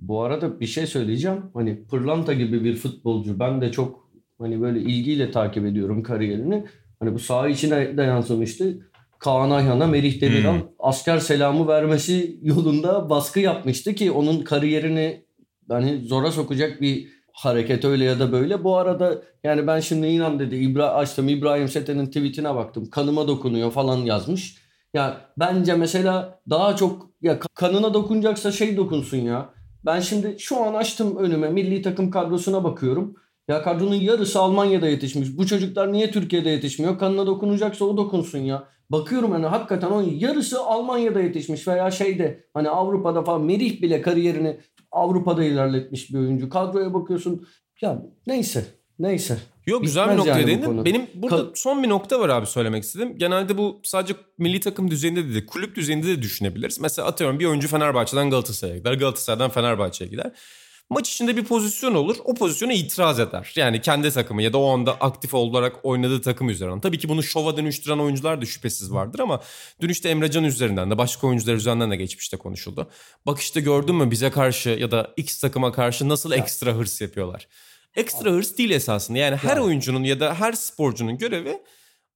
Bu 0.00 0.22
arada 0.22 0.60
bir 0.60 0.66
şey 0.66 0.86
söyleyeceğim. 0.86 1.42
Hani 1.54 1.84
Pırlanta 1.84 2.32
gibi 2.32 2.64
bir 2.64 2.76
futbolcu 2.76 3.38
ben 3.38 3.60
de 3.60 3.72
çok 3.72 4.10
hani 4.38 4.60
böyle 4.60 4.80
ilgiyle 4.80 5.30
takip 5.30 5.66
ediyorum 5.66 6.02
kariyerini. 6.02 6.64
Hani 7.00 7.14
bu 7.14 7.18
saha 7.18 7.48
içine 7.48 7.96
de 7.96 8.02
yansımıştı. 8.02 8.78
Kaan 9.18 9.50
Ayhan'a 9.50 9.86
Merih 9.86 10.20
Demiral 10.20 10.54
hmm. 10.54 10.68
asker 10.78 11.18
selamı 11.18 11.68
vermesi 11.68 12.38
yolunda 12.42 13.10
baskı 13.10 13.40
yapmıştı 13.40 13.94
ki 13.94 14.10
onun 14.10 14.40
kariyerini 14.40 15.24
hani 15.68 16.00
zora 16.00 16.32
sokacak 16.32 16.80
bir 16.80 17.08
hareket 17.32 17.84
öyle 17.84 18.04
ya 18.04 18.18
da 18.18 18.32
böyle. 18.32 18.64
Bu 18.64 18.76
arada 18.76 19.22
yani 19.44 19.66
ben 19.66 19.80
şimdi 19.80 20.06
inan 20.06 20.38
dedi 20.38 20.56
İbra 20.56 20.90
açtım 20.90 21.28
İbrahim 21.28 21.68
Seten'in 21.68 22.06
tweetine 22.06 22.54
baktım. 22.54 22.90
Kanıma 22.90 23.28
dokunuyor 23.28 23.70
falan 23.70 23.96
yazmış. 23.96 24.56
Ya 24.94 25.20
bence 25.38 25.74
mesela 25.74 26.40
daha 26.50 26.76
çok 26.76 27.10
ya 27.22 27.38
kanına 27.54 27.94
dokunacaksa 27.94 28.52
şey 28.52 28.76
dokunsun 28.76 29.16
ya. 29.16 29.55
Ben 29.86 30.00
şimdi 30.00 30.36
şu 30.38 30.64
an 30.64 30.74
açtım 30.74 31.16
önüme 31.16 31.48
milli 31.50 31.82
takım 31.82 32.10
kadrosuna 32.10 32.64
bakıyorum. 32.64 33.14
Ya 33.48 33.62
kadronun 33.62 33.94
yarısı 33.94 34.40
Almanya'da 34.40 34.88
yetişmiş. 34.88 35.38
Bu 35.38 35.46
çocuklar 35.46 35.92
niye 35.92 36.10
Türkiye'de 36.10 36.50
yetişmiyor? 36.50 36.98
Kanına 36.98 37.26
dokunacaksa 37.26 37.84
o 37.84 37.96
dokunsun 37.96 38.38
ya. 38.38 38.68
Bakıyorum 38.90 39.30
hani 39.30 39.46
hakikaten 39.46 39.90
onun 39.90 40.10
yarısı 40.10 40.60
Almanya'da 40.60 41.20
yetişmiş 41.20 41.68
veya 41.68 41.90
şeyde 41.90 42.44
hani 42.54 42.68
Avrupa'da 42.68 43.24
falan 43.24 43.42
Merih 43.44 43.82
bile 43.82 44.02
kariyerini 44.02 44.60
Avrupa'da 44.92 45.44
ilerletmiş 45.44 46.10
bir 46.12 46.18
oyuncu. 46.18 46.48
Kadroya 46.48 46.94
bakıyorsun 46.94 47.46
ya 47.80 48.02
neyse 48.26 48.64
neyse. 48.98 49.38
Yok 49.66 49.82
güzel 49.82 50.10
bir 50.10 50.16
noktaya 50.16 50.38
yani 50.38 50.46
değindin. 50.46 50.84
Benim 50.84 51.06
burada 51.14 51.42
Ka- 51.42 51.50
son 51.54 51.82
bir 51.82 51.88
nokta 51.88 52.20
var 52.20 52.28
abi 52.28 52.46
söylemek 52.46 52.84
istedim. 52.84 53.18
Genelde 53.18 53.58
bu 53.58 53.80
sadece 53.84 54.14
milli 54.38 54.60
takım 54.60 54.90
düzeyinde 54.90 55.24
de 55.24 55.32
değil, 55.32 55.46
kulüp 55.46 55.76
düzeyinde 55.76 56.06
de 56.06 56.22
düşünebiliriz. 56.22 56.80
Mesela 56.80 57.08
atıyorum 57.08 57.38
bir 57.38 57.44
oyuncu 57.46 57.68
Fenerbahçe'den 57.68 58.30
Galatasaray'a 58.30 58.78
gider, 58.78 58.92
Galatasaray'dan 58.92 59.50
Fenerbahçe'ye 59.50 60.10
gider. 60.10 60.32
Maç 60.90 61.10
içinde 61.12 61.36
bir 61.36 61.44
pozisyon 61.44 61.94
olur. 61.94 62.16
O 62.24 62.34
pozisyona 62.34 62.72
itiraz 62.72 63.20
eder. 63.20 63.52
Yani 63.56 63.80
kendi 63.80 64.10
takımı 64.10 64.42
ya 64.42 64.52
da 64.52 64.58
o 64.58 64.68
anda 64.72 64.92
aktif 64.92 65.34
olarak 65.34 65.76
oynadığı 65.82 66.20
takım 66.20 66.48
üzerinden. 66.48 66.80
Tabii 66.80 66.98
ki 66.98 67.08
bunu 67.08 67.22
şova 67.22 67.56
dönüştüren 67.56 67.98
oyuncular 67.98 68.40
da 68.42 68.46
şüphesiz 68.46 68.92
vardır 68.92 69.18
ama 69.18 69.40
dün 69.80 69.88
işte 69.88 70.08
Emrecan 70.08 70.44
üzerinden 70.44 70.90
de 70.90 70.98
başka 70.98 71.26
oyuncular 71.26 71.54
üzerinden 71.54 71.90
de 71.90 71.96
geçmişte 71.96 72.36
konuşuldu. 72.36 72.90
Bak 73.26 73.40
işte 73.40 73.60
gördün 73.60 73.94
mü 73.94 74.10
bize 74.10 74.30
karşı 74.30 74.70
ya 74.70 74.90
da 74.90 75.10
X 75.16 75.40
takıma 75.40 75.72
karşı 75.72 76.08
nasıl 76.08 76.32
ekstra 76.32 76.72
hırs 76.72 77.00
yapıyorlar. 77.00 77.48
Ekstra 77.96 78.30
hırs 78.30 78.58
değil 78.58 78.70
esasında. 78.70 79.18
Yani 79.18 79.36
her 79.36 79.56
oyuncunun 79.56 80.04
ya 80.04 80.20
da 80.20 80.34
her 80.34 80.52
sporcunun 80.52 81.18
görevi 81.18 81.58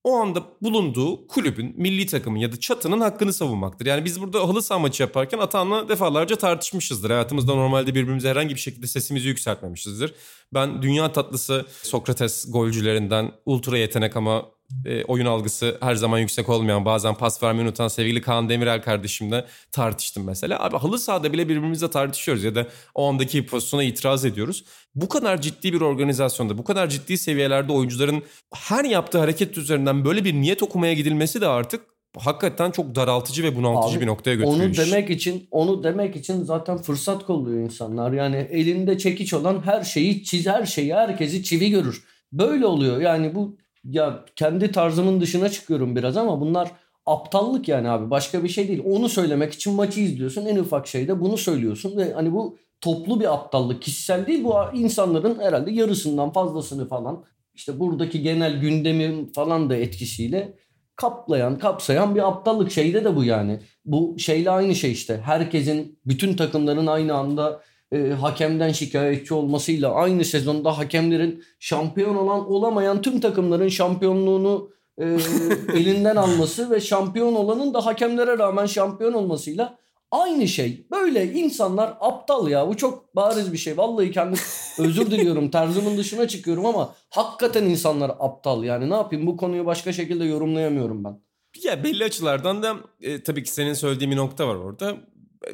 o 0.05 0.17
anda 0.17 0.43
bulunduğu 0.63 1.27
kulübün, 1.27 1.75
milli 1.77 2.07
takımın 2.07 2.39
ya 2.39 2.53
da 2.53 2.61
çatının 2.61 3.01
hakkını 3.01 3.33
savunmaktır. 3.33 3.87
Yani 3.87 4.05
biz 4.05 4.21
burada 4.21 4.49
halı 4.49 4.63
saha 4.63 4.79
maçı 4.79 5.03
yaparken 5.03 5.39
Atan'la 5.39 5.89
defalarca 5.89 6.37
tartışmışızdır. 6.37 7.11
Hayatımızda 7.11 7.55
normalde 7.55 7.95
birbirimize 7.95 8.29
herhangi 8.29 8.55
bir 8.55 8.61
şekilde 8.61 8.87
sesimizi 8.87 9.29
yükseltmemişizdir. 9.29 10.15
Ben 10.55 10.83
dünya 10.83 11.13
tatlısı 11.13 11.67
Sokrates 11.83 12.53
golcülerinden 12.53 13.33
ultra 13.47 13.79
yetenek 13.79 14.17
ama 14.17 14.47
e, 14.85 15.05
oyun 15.05 15.27
algısı 15.27 15.79
her 15.81 15.95
zaman 15.95 16.19
yüksek 16.19 16.49
olmayan 16.49 16.85
bazen 16.85 17.15
pas 17.15 17.43
vermeyi 17.43 17.65
unutan 17.65 17.89
sevgili 17.89 18.21
Kaan 18.21 18.49
Demirel 18.49 18.83
kardeşimle 18.83 19.45
tartıştım 19.73 20.25
mesela. 20.25 20.65
Abi 20.65 20.77
halı 20.77 20.99
sahada 20.99 21.33
bile 21.33 21.49
birbirimizle 21.49 21.91
tartışıyoruz 21.91 22.45
ya 22.45 22.55
da 22.55 22.67
o 22.95 23.09
andaki 23.09 23.47
pozisyona 23.47 23.83
itiraz 23.83 24.25
ediyoruz. 24.25 24.65
Bu 24.95 25.09
kadar 25.09 25.41
ciddi 25.41 25.73
bir 25.73 25.81
organizasyonda 25.81 26.59
bu 26.59 26.65
kadar 26.65 26.89
ciddi 26.89 27.19
seviyelerde 27.19 27.73
oyuncuların 27.73 28.23
her 28.55 28.85
yaptığı 28.85 29.19
hareket 29.19 29.59
üzerinden 29.59 30.05
böyle 30.05 30.25
bir 30.25 30.35
niyet 30.35 30.63
okumaya 30.63 30.93
gidilmesi 30.93 31.41
de 31.41 31.47
artık 31.47 31.81
hakikaten 32.19 32.71
çok 32.71 32.95
daraltıcı 32.95 33.43
ve 33.43 33.57
bunaltıcı 33.57 33.97
Abi, 33.97 34.03
bir 34.03 34.07
noktaya 34.07 34.35
götürüyor. 34.35 34.57
Onu 34.57 34.71
iş. 34.71 34.79
demek 34.79 35.11
için 35.11 35.49
onu 35.51 35.85
demek 35.85 36.17
için 36.17 36.45
zaten 36.45 36.79
fırsat 36.79 37.27
kolluyor 37.27 37.61
insanlar. 37.61 38.13
Yani 38.13 38.37
elinde 38.37 38.99
çekiç 38.99 39.35
olan 39.35 39.63
her 39.65 39.85
şeyi 39.85 40.25
çiz 40.25 40.47
her 40.47 40.67
şeyi 40.67 40.95
herkesi 40.95 41.43
çivi 41.43 41.71
görür. 41.71 42.05
Böyle 42.33 42.67
oluyor. 42.67 43.01
Yani 43.01 43.35
bu 43.35 43.57
ya 43.91 44.25
kendi 44.37 44.73
tarzımın 44.73 45.21
dışına 45.21 45.49
çıkıyorum 45.49 45.97
biraz 45.97 46.17
ama 46.17 46.41
bunlar 46.41 46.71
aptallık 47.07 47.69
yani 47.69 47.89
abi. 47.89 48.11
Başka 48.11 48.45
bir 48.45 48.49
şey 48.49 48.69
değil. 48.69 48.83
Onu 48.85 49.09
söylemek 49.09 49.53
için 49.53 49.75
maçı 49.75 50.01
izliyorsun. 50.01 50.47
En 50.47 50.57
ufak 50.57 50.87
şeyde 50.87 51.21
bunu 51.21 51.37
söylüyorsun 51.37 51.97
ve 51.97 52.13
hani 52.13 52.33
bu 52.33 52.59
toplu 52.81 53.21
bir 53.21 53.35
aptallık. 53.35 53.83
Kişisel 53.83 54.27
değil 54.27 54.45
bu 54.45 54.55
insanların 54.75 55.41
herhalde 55.41 55.71
yarısından 55.71 56.33
fazlasını 56.33 56.89
falan 56.89 57.25
işte 57.55 57.81
buradaki 57.81 58.23
genel 58.23 58.61
gündemin 58.61 59.27
falan 59.27 59.71
da 59.71 59.77
etkisiyle 59.77 60.57
kaplayan, 60.97 61.59
kapsayan 61.59 62.15
bir 62.15 62.29
aptallık 62.29 62.71
şeyde 62.71 63.05
de 63.05 63.17
bu 63.17 63.25
yani. 63.25 63.61
Bu 63.85 64.17
şeyle 64.19 64.51
aynı 64.51 64.75
şey 64.75 64.93
işte. 64.93 65.21
Herkesin, 65.25 65.99
bütün 66.07 66.37
takımların 66.37 66.87
aynı 66.87 67.15
anda 67.15 67.63
e, 67.93 67.99
hakemden 67.99 68.73
şikayetçi 68.73 69.35
olmasıyla 69.35 69.95
aynı 69.95 70.25
sezonda 70.25 70.79
hakemlerin 70.79 71.45
şampiyon 71.59 72.17
olan 72.17 72.51
olamayan 72.51 73.03
tüm 73.03 73.21
takımların 73.21 73.69
şampiyonluğunu 73.69 74.71
e, 74.99 75.05
elinden 75.75 76.17
alması 76.17 76.71
ve 76.71 76.81
şampiyon 76.81 77.35
olanın 77.35 77.75
da 77.75 77.87
hakemlere 77.87 78.39
rağmen 78.39 78.67
şampiyon 78.67 79.13
olmasıyla 79.13 79.79
aynı 80.11 80.49
şey. 80.49 80.87
Böyle 80.91 81.33
insanlar 81.33 81.97
aptal 82.01 82.49
ya. 82.49 82.69
Bu 82.69 82.77
çok 82.77 83.17
bariz 83.17 83.53
bir 83.53 83.59
şey. 83.59 83.77
Vallahi 83.77 84.11
kendi 84.11 84.39
özür 84.79 85.11
diliyorum. 85.11 85.51
Terzımın 85.51 85.97
dışına 85.97 86.29
çıkıyorum 86.29 86.67
ama 86.67 86.95
hakikaten 87.11 87.65
insanlar 87.65 88.13
aptal 88.21 88.65
yani. 88.65 88.91
Ne 88.91 88.95
yapayım 88.95 89.27
bu 89.27 89.37
konuyu 89.37 89.67
başka 89.67 89.93
şekilde 89.93 90.25
yorumlayamıyorum 90.25 91.05
ben. 91.05 91.21
Ya 91.65 91.85
belli 91.85 92.05
açılardan 92.05 92.63
da 92.63 92.77
e, 93.01 93.23
tabii 93.23 93.43
ki 93.43 93.51
senin 93.51 93.73
söylediğin 93.73 94.11
bir 94.11 94.17
nokta 94.17 94.49
var 94.49 94.55
orada. 94.55 94.97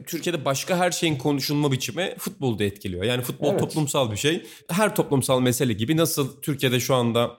Türkiye'de 0.06 0.44
başka 0.44 0.78
her 0.78 0.90
şeyin 0.90 1.16
konuşulma 1.16 1.72
biçimi 1.72 2.14
futbolda 2.18 2.64
etkiliyor. 2.64 3.04
Yani 3.04 3.22
futbol 3.22 3.50
evet. 3.50 3.60
toplumsal 3.60 4.10
bir 4.10 4.16
şey. 4.16 4.46
Her 4.70 4.94
toplumsal 4.94 5.40
mesele 5.40 5.72
gibi 5.72 5.96
nasıl 5.96 6.40
Türkiye'de 6.42 6.80
şu 6.80 6.94
anda 6.94 7.36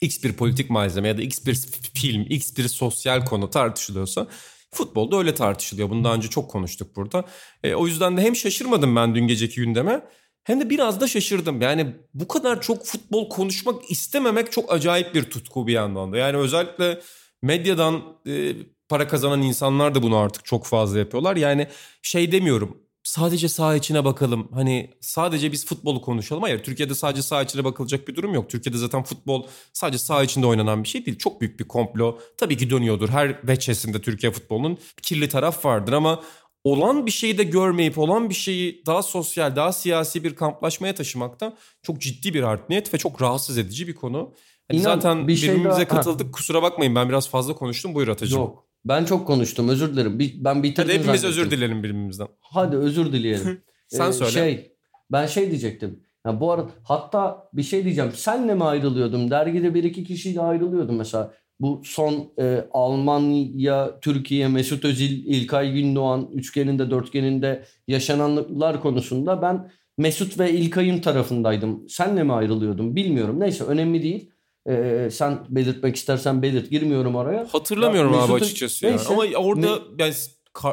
X 0.00 0.22
bir 0.22 0.32
politik 0.32 0.70
malzeme 0.70 1.08
ya 1.08 1.18
da 1.18 1.22
X 1.22 1.46
bir 1.46 1.54
film, 1.94 2.26
X 2.28 2.56
bir 2.56 2.68
sosyal 2.68 3.24
konu 3.24 3.50
tartışılıyorsa 3.50 4.26
futbolda 4.70 5.18
öyle 5.18 5.34
tartışılıyor. 5.34 5.90
Bunu 5.90 6.04
daha 6.04 6.14
önce 6.14 6.28
çok 6.28 6.50
konuştuk 6.50 6.96
burada. 6.96 7.24
E, 7.64 7.74
o 7.74 7.86
yüzden 7.86 8.16
de 8.16 8.22
hem 8.22 8.36
şaşırmadım 8.36 8.96
ben 8.96 9.14
dün 9.14 9.26
geceki 9.26 9.60
gündeme 9.60 10.04
hem 10.44 10.60
de 10.60 10.70
biraz 10.70 11.00
da 11.00 11.08
şaşırdım. 11.08 11.60
Yani 11.60 11.94
bu 12.14 12.28
kadar 12.28 12.62
çok 12.62 12.86
futbol 12.86 13.28
konuşmak 13.28 13.90
istememek 13.90 14.52
çok 14.52 14.72
acayip 14.72 15.14
bir 15.14 15.22
tutku 15.22 15.66
bir 15.66 15.72
yandan 15.72 16.12
da. 16.12 16.16
Yani 16.16 16.36
özellikle 16.36 17.00
medyadan 17.42 18.02
e, 18.26 18.52
para 18.88 19.08
kazanan 19.08 19.42
insanlar 19.42 19.94
da 19.94 20.02
bunu 20.02 20.16
artık 20.16 20.44
çok 20.44 20.66
fazla 20.66 20.98
yapıyorlar. 20.98 21.36
Yani 21.36 21.66
şey 22.02 22.32
demiyorum 22.32 22.88
sadece 23.08 23.48
saha 23.48 23.76
içine 23.76 24.04
bakalım. 24.04 24.48
Hani 24.54 24.90
sadece 25.00 25.52
biz 25.52 25.66
futbolu 25.66 26.02
konuşalım. 26.02 26.42
Hayır 26.42 26.62
Türkiye'de 26.62 26.94
sadece 26.94 27.22
saha 27.22 27.42
içine 27.42 27.64
bakılacak 27.64 28.08
bir 28.08 28.16
durum 28.16 28.34
yok. 28.34 28.50
Türkiye'de 28.50 28.78
zaten 28.78 29.02
futbol 29.02 29.46
sadece 29.72 29.98
saha 29.98 30.22
içinde 30.22 30.46
oynanan 30.46 30.82
bir 30.82 30.88
şey 30.88 31.06
değil. 31.06 31.18
Çok 31.18 31.40
büyük 31.40 31.60
bir 31.60 31.68
komplo. 31.68 32.18
Tabii 32.36 32.56
ki 32.56 32.70
dönüyordur. 32.70 33.08
Her 33.08 33.48
veçesinde 33.48 34.00
Türkiye 34.00 34.32
futbolunun 34.32 34.78
kirli 35.02 35.28
taraf 35.28 35.64
vardır 35.64 35.92
ama 35.92 36.22
olan 36.64 37.06
bir 37.06 37.10
şeyi 37.10 37.38
de 37.38 37.44
görmeyip 37.44 37.98
olan 37.98 38.30
bir 38.30 38.34
şeyi 38.34 38.82
daha 38.86 39.02
sosyal, 39.02 39.56
daha 39.56 39.72
siyasi 39.72 40.24
bir 40.24 40.34
kamplaşmaya 40.34 40.94
taşımakta 40.94 41.56
çok 41.82 42.00
ciddi 42.00 42.34
bir 42.34 42.42
art 42.42 42.70
niyet 42.70 42.94
ve 42.94 42.98
çok 42.98 43.22
rahatsız 43.22 43.58
edici 43.58 43.88
bir 43.88 43.94
konu. 43.94 44.34
Hani 44.70 44.80
İnan, 44.80 44.94
zaten 44.94 45.28
bir 45.28 45.36
şey 45.36 45.48
birbirimize 45.48 45.76
daha... 45.76 45.88
katıldık. 45.88 46.26
Ha. 46.26 46.32
Kusura 46.32 46.62
bakmayın 46.62 46.94
ben 46.94 47.08
biraz 47.08 47.28
fazla 47.28 47.54
konuştum. 47.54 47.94
Buyur 47.94 48.08
Atacığım. 48.08 48.38
Yok. 48.38 48.67
Ben 48.88 49.04
çok 49.04 49.26
konuştum 49.26 49.68
özür 49.68 49.92
dilerim. 49.92 50.18
Ben 50.34 50.62
bitirdim 50.62 50.90
Hadi 50.90 50.98
hepimiz 50.98 51.24
özür 51.24 51.50
dilerim 51.50 51.82
birbirimizden. 51.82 52.28
Hadi 52.40 52.76
özür 52.76 53.12
dileyelim. 53.12 53.60
Sen 53.88 54.10
ee, 54.10 54.12
söyle. 54.12 54.32
Şey, 54.32 54.72
ben 55.12 55.26
şey 55.26 55.50
diyecektim. 55.50 56.00
Ya 56.26 56.40
bu 56.40 56.52
arada 56.52 56.70
hatta 56.82 57.48
bir 57.52 57.62
şey 57.62 57.84
diyeceğim. 57.84 58.12
Senle 58.14 58.54
mi 58.54 58.64
ayrılıyordum? 58.64 59.30
Dergide 59.30 59.74
bir 59.74 59.84
iki 59.84 60.04
kişiyle 60.04 60.40
ayrılıyordum 60.40 60.96
mesela. 60.96 61.34
Bu 61.60 61.82
son 61.84 62.32
e, 62.38 62.64
Almanya, 62.72 64.00
Türkiye, 64.00 64.48
Mesut 64.48 64.84
Özil, 64.84 65.26
İlkay 65.26 65.72
Gündoğan 65.72 66.28
üçgeninde, 66.34 66.90
dörtgeninde 66.90 67.64
yaşananlar 67.88 68.82
konusunda 68.82 69.42
ben 69.42 69.70
Mesut 69.98 70.38
ve 70.38 70.52
İlkay'ın 70.52 71.00
tarafındaydım. 71.00 71.88
Senle 71.88 72.22
mi 72.22 72.32
ayrılıyordum 72.32 72.96
bilmiyorum. 72.96 73.40
Neyse 73.40 73.64
önemli 73.64 74.02
değil. 74.02 74.30
Ee, 74.68 75.08
sen 75.12 75.38
belirtmek 75.48 75.96
istersen 75.96 76.42
belirt. 76.42 76.70
Girmiyorum 76.70 77.14
oraya. 77.14 77.46
Hatırlamıyorum 77.52 78.12
ya, 78.12 78.18
abi 78.18 78.32
açıkçası 78.32 78.86
ya. 78.86 79.00
Ama 79.08 79.24
orada 79.36 79.66
ne? 79.66 80.04
yani 80.04 80.14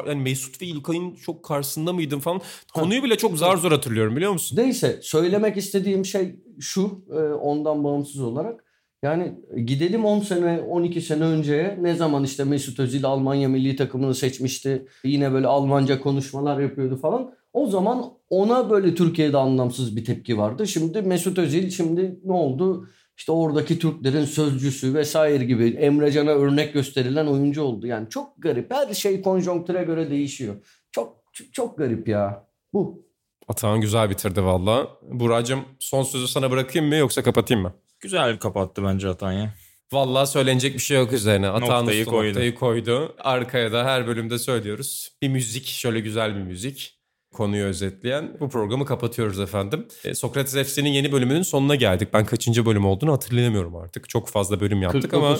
yani 0.06 0.22
Mesut 0.22 0.62
ve 0.62 0.66
İlkay'ın 0.66 1.14
çok 1.14 1.42
karşısında 1.42 1.92
mıydım 1.92 2.20
falan. 2.20 2.40
Konuyu 2.74 3.02
bile 3.02 3.16
çok 3.16 3.38
zar 3.38 3.56
zor 3.56 3.72
hatırlıyorum 3.72 4.16
biliyor 4.16 4.32
musun? 4.32 4.56
Neyse 4.56 4.98
söylemek 5.02 5.56
istediğim 5.56 6.04
şey 6.04 6.36
şu 6.60 7.04
e, 7.10 7.18
ondan 7.18 7.84
bağımsız 7.84 8.20
olarak. 8.20 8.64
Yani 9.02 9.34
gidelim 9.64 10.04
10 10.04 10.20
sene 10.20 10.60
12 10.60 11.00
sene 11.00 11.24
önceye 11.24 11.78
ne 11.80 11.94
zaman 11.94 12.24
işte 12.24 12.44
Mesut 12.44 12.80
Özil 12.80 13.04
Almanya 13.04 13.48
milli 13.48 13.76
takımını 13.76 14.14
seçmişti. 14.14 14.86
Yine 15.04 15.32
böyle 15.32 15.46
Almanca 15.46 16.00
konuşmalar 16.00 16.60
yapıyordu 16.60 16.96
falan. 16.96 17.34
O 17.52 17.66
zaman 17.66 18.04
ona 18.30 18.70
böyle 18.70 18.94
Türkiye'de 18.94 19.36
anlamsız 19.36 19.96
bir 19.96 20.04
tepki 20.04 20.38
vardı. 20.38 20.66
Şimdi 20.66 21.02
Mesut 21.02 21.38
Özil 21.38 21.70
şimdi 21.70 22.20
ne 22.24 22.32
oldu? 22.32 22.88
İşte 23.16 23.32
oradaki 23.32 23.78
Türklerin 23.78 24.24
sözcüsü 24.24 24.94
vesaire 24.94 25.44
gibi 25.44 25.68
Emrecan'a 25.68 26.30
örnek 26.30 26.74
gösterilen 26.74 27.26
oyuncu 27.26 27.62
oldu. 27.62 27.86
Yani 27.86 28.10
çok 28.10 28.32
garip. 28.38 28.70
Her 28.70 28.94
şey 28.94 29.22
konjonktüre 29.22 29.84
göre 29.84 30.10
değişiyor. 30.10 30.54
Çok 30.92 31.16
çok 31.52 31.78
garip 31.78 32.08
ya. 32.08 32.46
Bu. 32.72 33.06
Atağın 33.48 33.80
güzel 33.80 34.10
bitirdi 34.10 34.44
valla. 34.44 34.88
Buracığım 35.02 35.64
son 35.78 36.02
sözü 36.02 36.28
sana 36.28 36.50
bırakayım 36.50 36.88
mı 36.88 36.96
yoksa 36.96 37.22
kapatayım 37.22 37.62
mı? 37.62 37.74
Güzel 38.00 38.38
kapattı 38.38 38.84
bence 38.84 39.08
Atan 39.08 39.32
ya. 39.32 39.54
Valla 39.92 40.26
söylenecek 40.26 40.74
bir 40.74 40.78
şey 40.78 40.96
yok 40.98 41.12
üzerine. 41.12 41.48
Atağın 41.48 41.82
noktayı 41.82 42.04
koydu. 42.04 42.28
noktayı 42.28 42.54
koydu. 42.54 43.14
Arkaya 43.18 43.72
da 43.72 43.84
her 43.84 44.06
bölümde 44.06 44.38
söylüyoruz. 44.38 45.12
Bir 45.22 45.28
müzik, 45.28 45.66
şöyle 45.66 46.00
güzel 46.00 46.36
bir 46.36 46.40
müzik 46.42 46.95
konuyu 47.36 47.64
özetleyen 47.64 48.36
bu 48.40 48.48
programı 48.48 48.86
kapatıyoruz 48.86 49.40
efendim. 49.40 49.86
E, 50.04 50.14
Sokrates 50.14 50.68
FC'nin 50.68 50.90
yeni 50.90 51.12
bölümünün 51.12 51.42
sonuna 51.42 51.74
geldik. 51.74 52.08
Ben 52.12 52.26
kaçıncı 52.26 52.66
bölüm 52.66 52.86
olduğunu 52.86 53.12
hatırlayamıyorum 53.12 53.76
artık. 53.76 54.08
Çok 54.08 54.28
fazla 54.28 54.60
bölüm 54.60 54.82
yaptık 54.82 55.02
49. 55.02 55.24
ama 55.24 55.38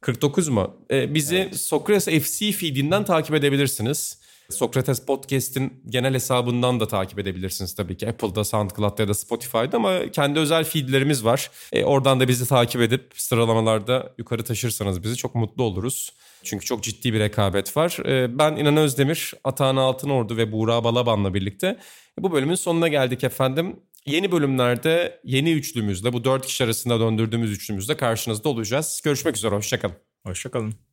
49 0.00 0.48
mu? 0.48 0.76
E, 0.90 1.14
bizi 1.14 1.36
evet. 1.36 1.56
Sokrates 1.56 2.24
FC 2.24 2.52
feedinden 2.52 3.04
takip 3.04 3.34
edebilirsiniz. 3.34 4.21
Sokrates 4.50 5.06
Podcast'in 5.06 5.82
genel 5.88 6.14
hesabından 6.14 6.80
da 6.80 6.88
takip 6.88 7.18
edebilirsiniz 7.18 7.74
tabii 7.74 7.96
ki. 7.96 8.08
Apple'da, 8.08 8.44
SoundCloud'da 8.44 9.02
ya 9.02 9.08
da 9.08 9.14
Spotify'da 9.14 9.76
ama 9.76 10.10
kendi 10.10 10.38
özel 10.38 10.64
feedlerimiz 10.64 11.24
var. 11.24 11.50
E, 11.72 11.84
oradan 11.84 12.20
da 12.20 12.28
bizi 12.28 12.48
takip 12.48 12.80
edip 12.80 13.12
sıralamalarda 13.16 14.14
yukarı 14.18 14.44
taşırsanız 14.44 15.02
bizi 15.02 15.16
çok 15.16 15.34
mutlu 15.34 15.62
oluruz. 15.62 16.12
Çünkü 16.44 16.64
çok 16.64 16.82
ciddi 16.82 17.12
bir 17.12 17.20
rekabet 17.20 17.76
var. 17.76 17.98
Ee, 18.06 18.38
ben 18.38 18.56
İnan 18.56 18.76
Özdemir, 18.76 19.34
Atahan 19.44 19.76
Altınordu 19.76 20.36
ve 20.36 20.52
Buğra 20.52 20.84
Balaban'la 20.84 21.34
birlikte 21.34 21.78
bu 22.18 22.32
bölümün 22.32 22.54
sonuna 22.54 22.88
geldik 22.88 23.24
efendim. 23.24 23.80
Yeni 24.06 24.32
bölümlerde 24.32 25.20
yeni 25.24 25.52
üçlümüzle 25.52 26.12
bu 26.12 26.24
dört 26.24 26.46
kişi 26.46 26.64
arasında 26.64 27.00
döndürdüğümüz 27.00 27.52
üçlümüzle 27.52 27.96
karşınızda 27.96 28.48
olacağız. 28.48 29.00
Görüşmek 29.04 29.36
üzere, 29.36 29.54
hoşçakalın. 29.54 29.96
Hoşçakalın. 30.26 30.91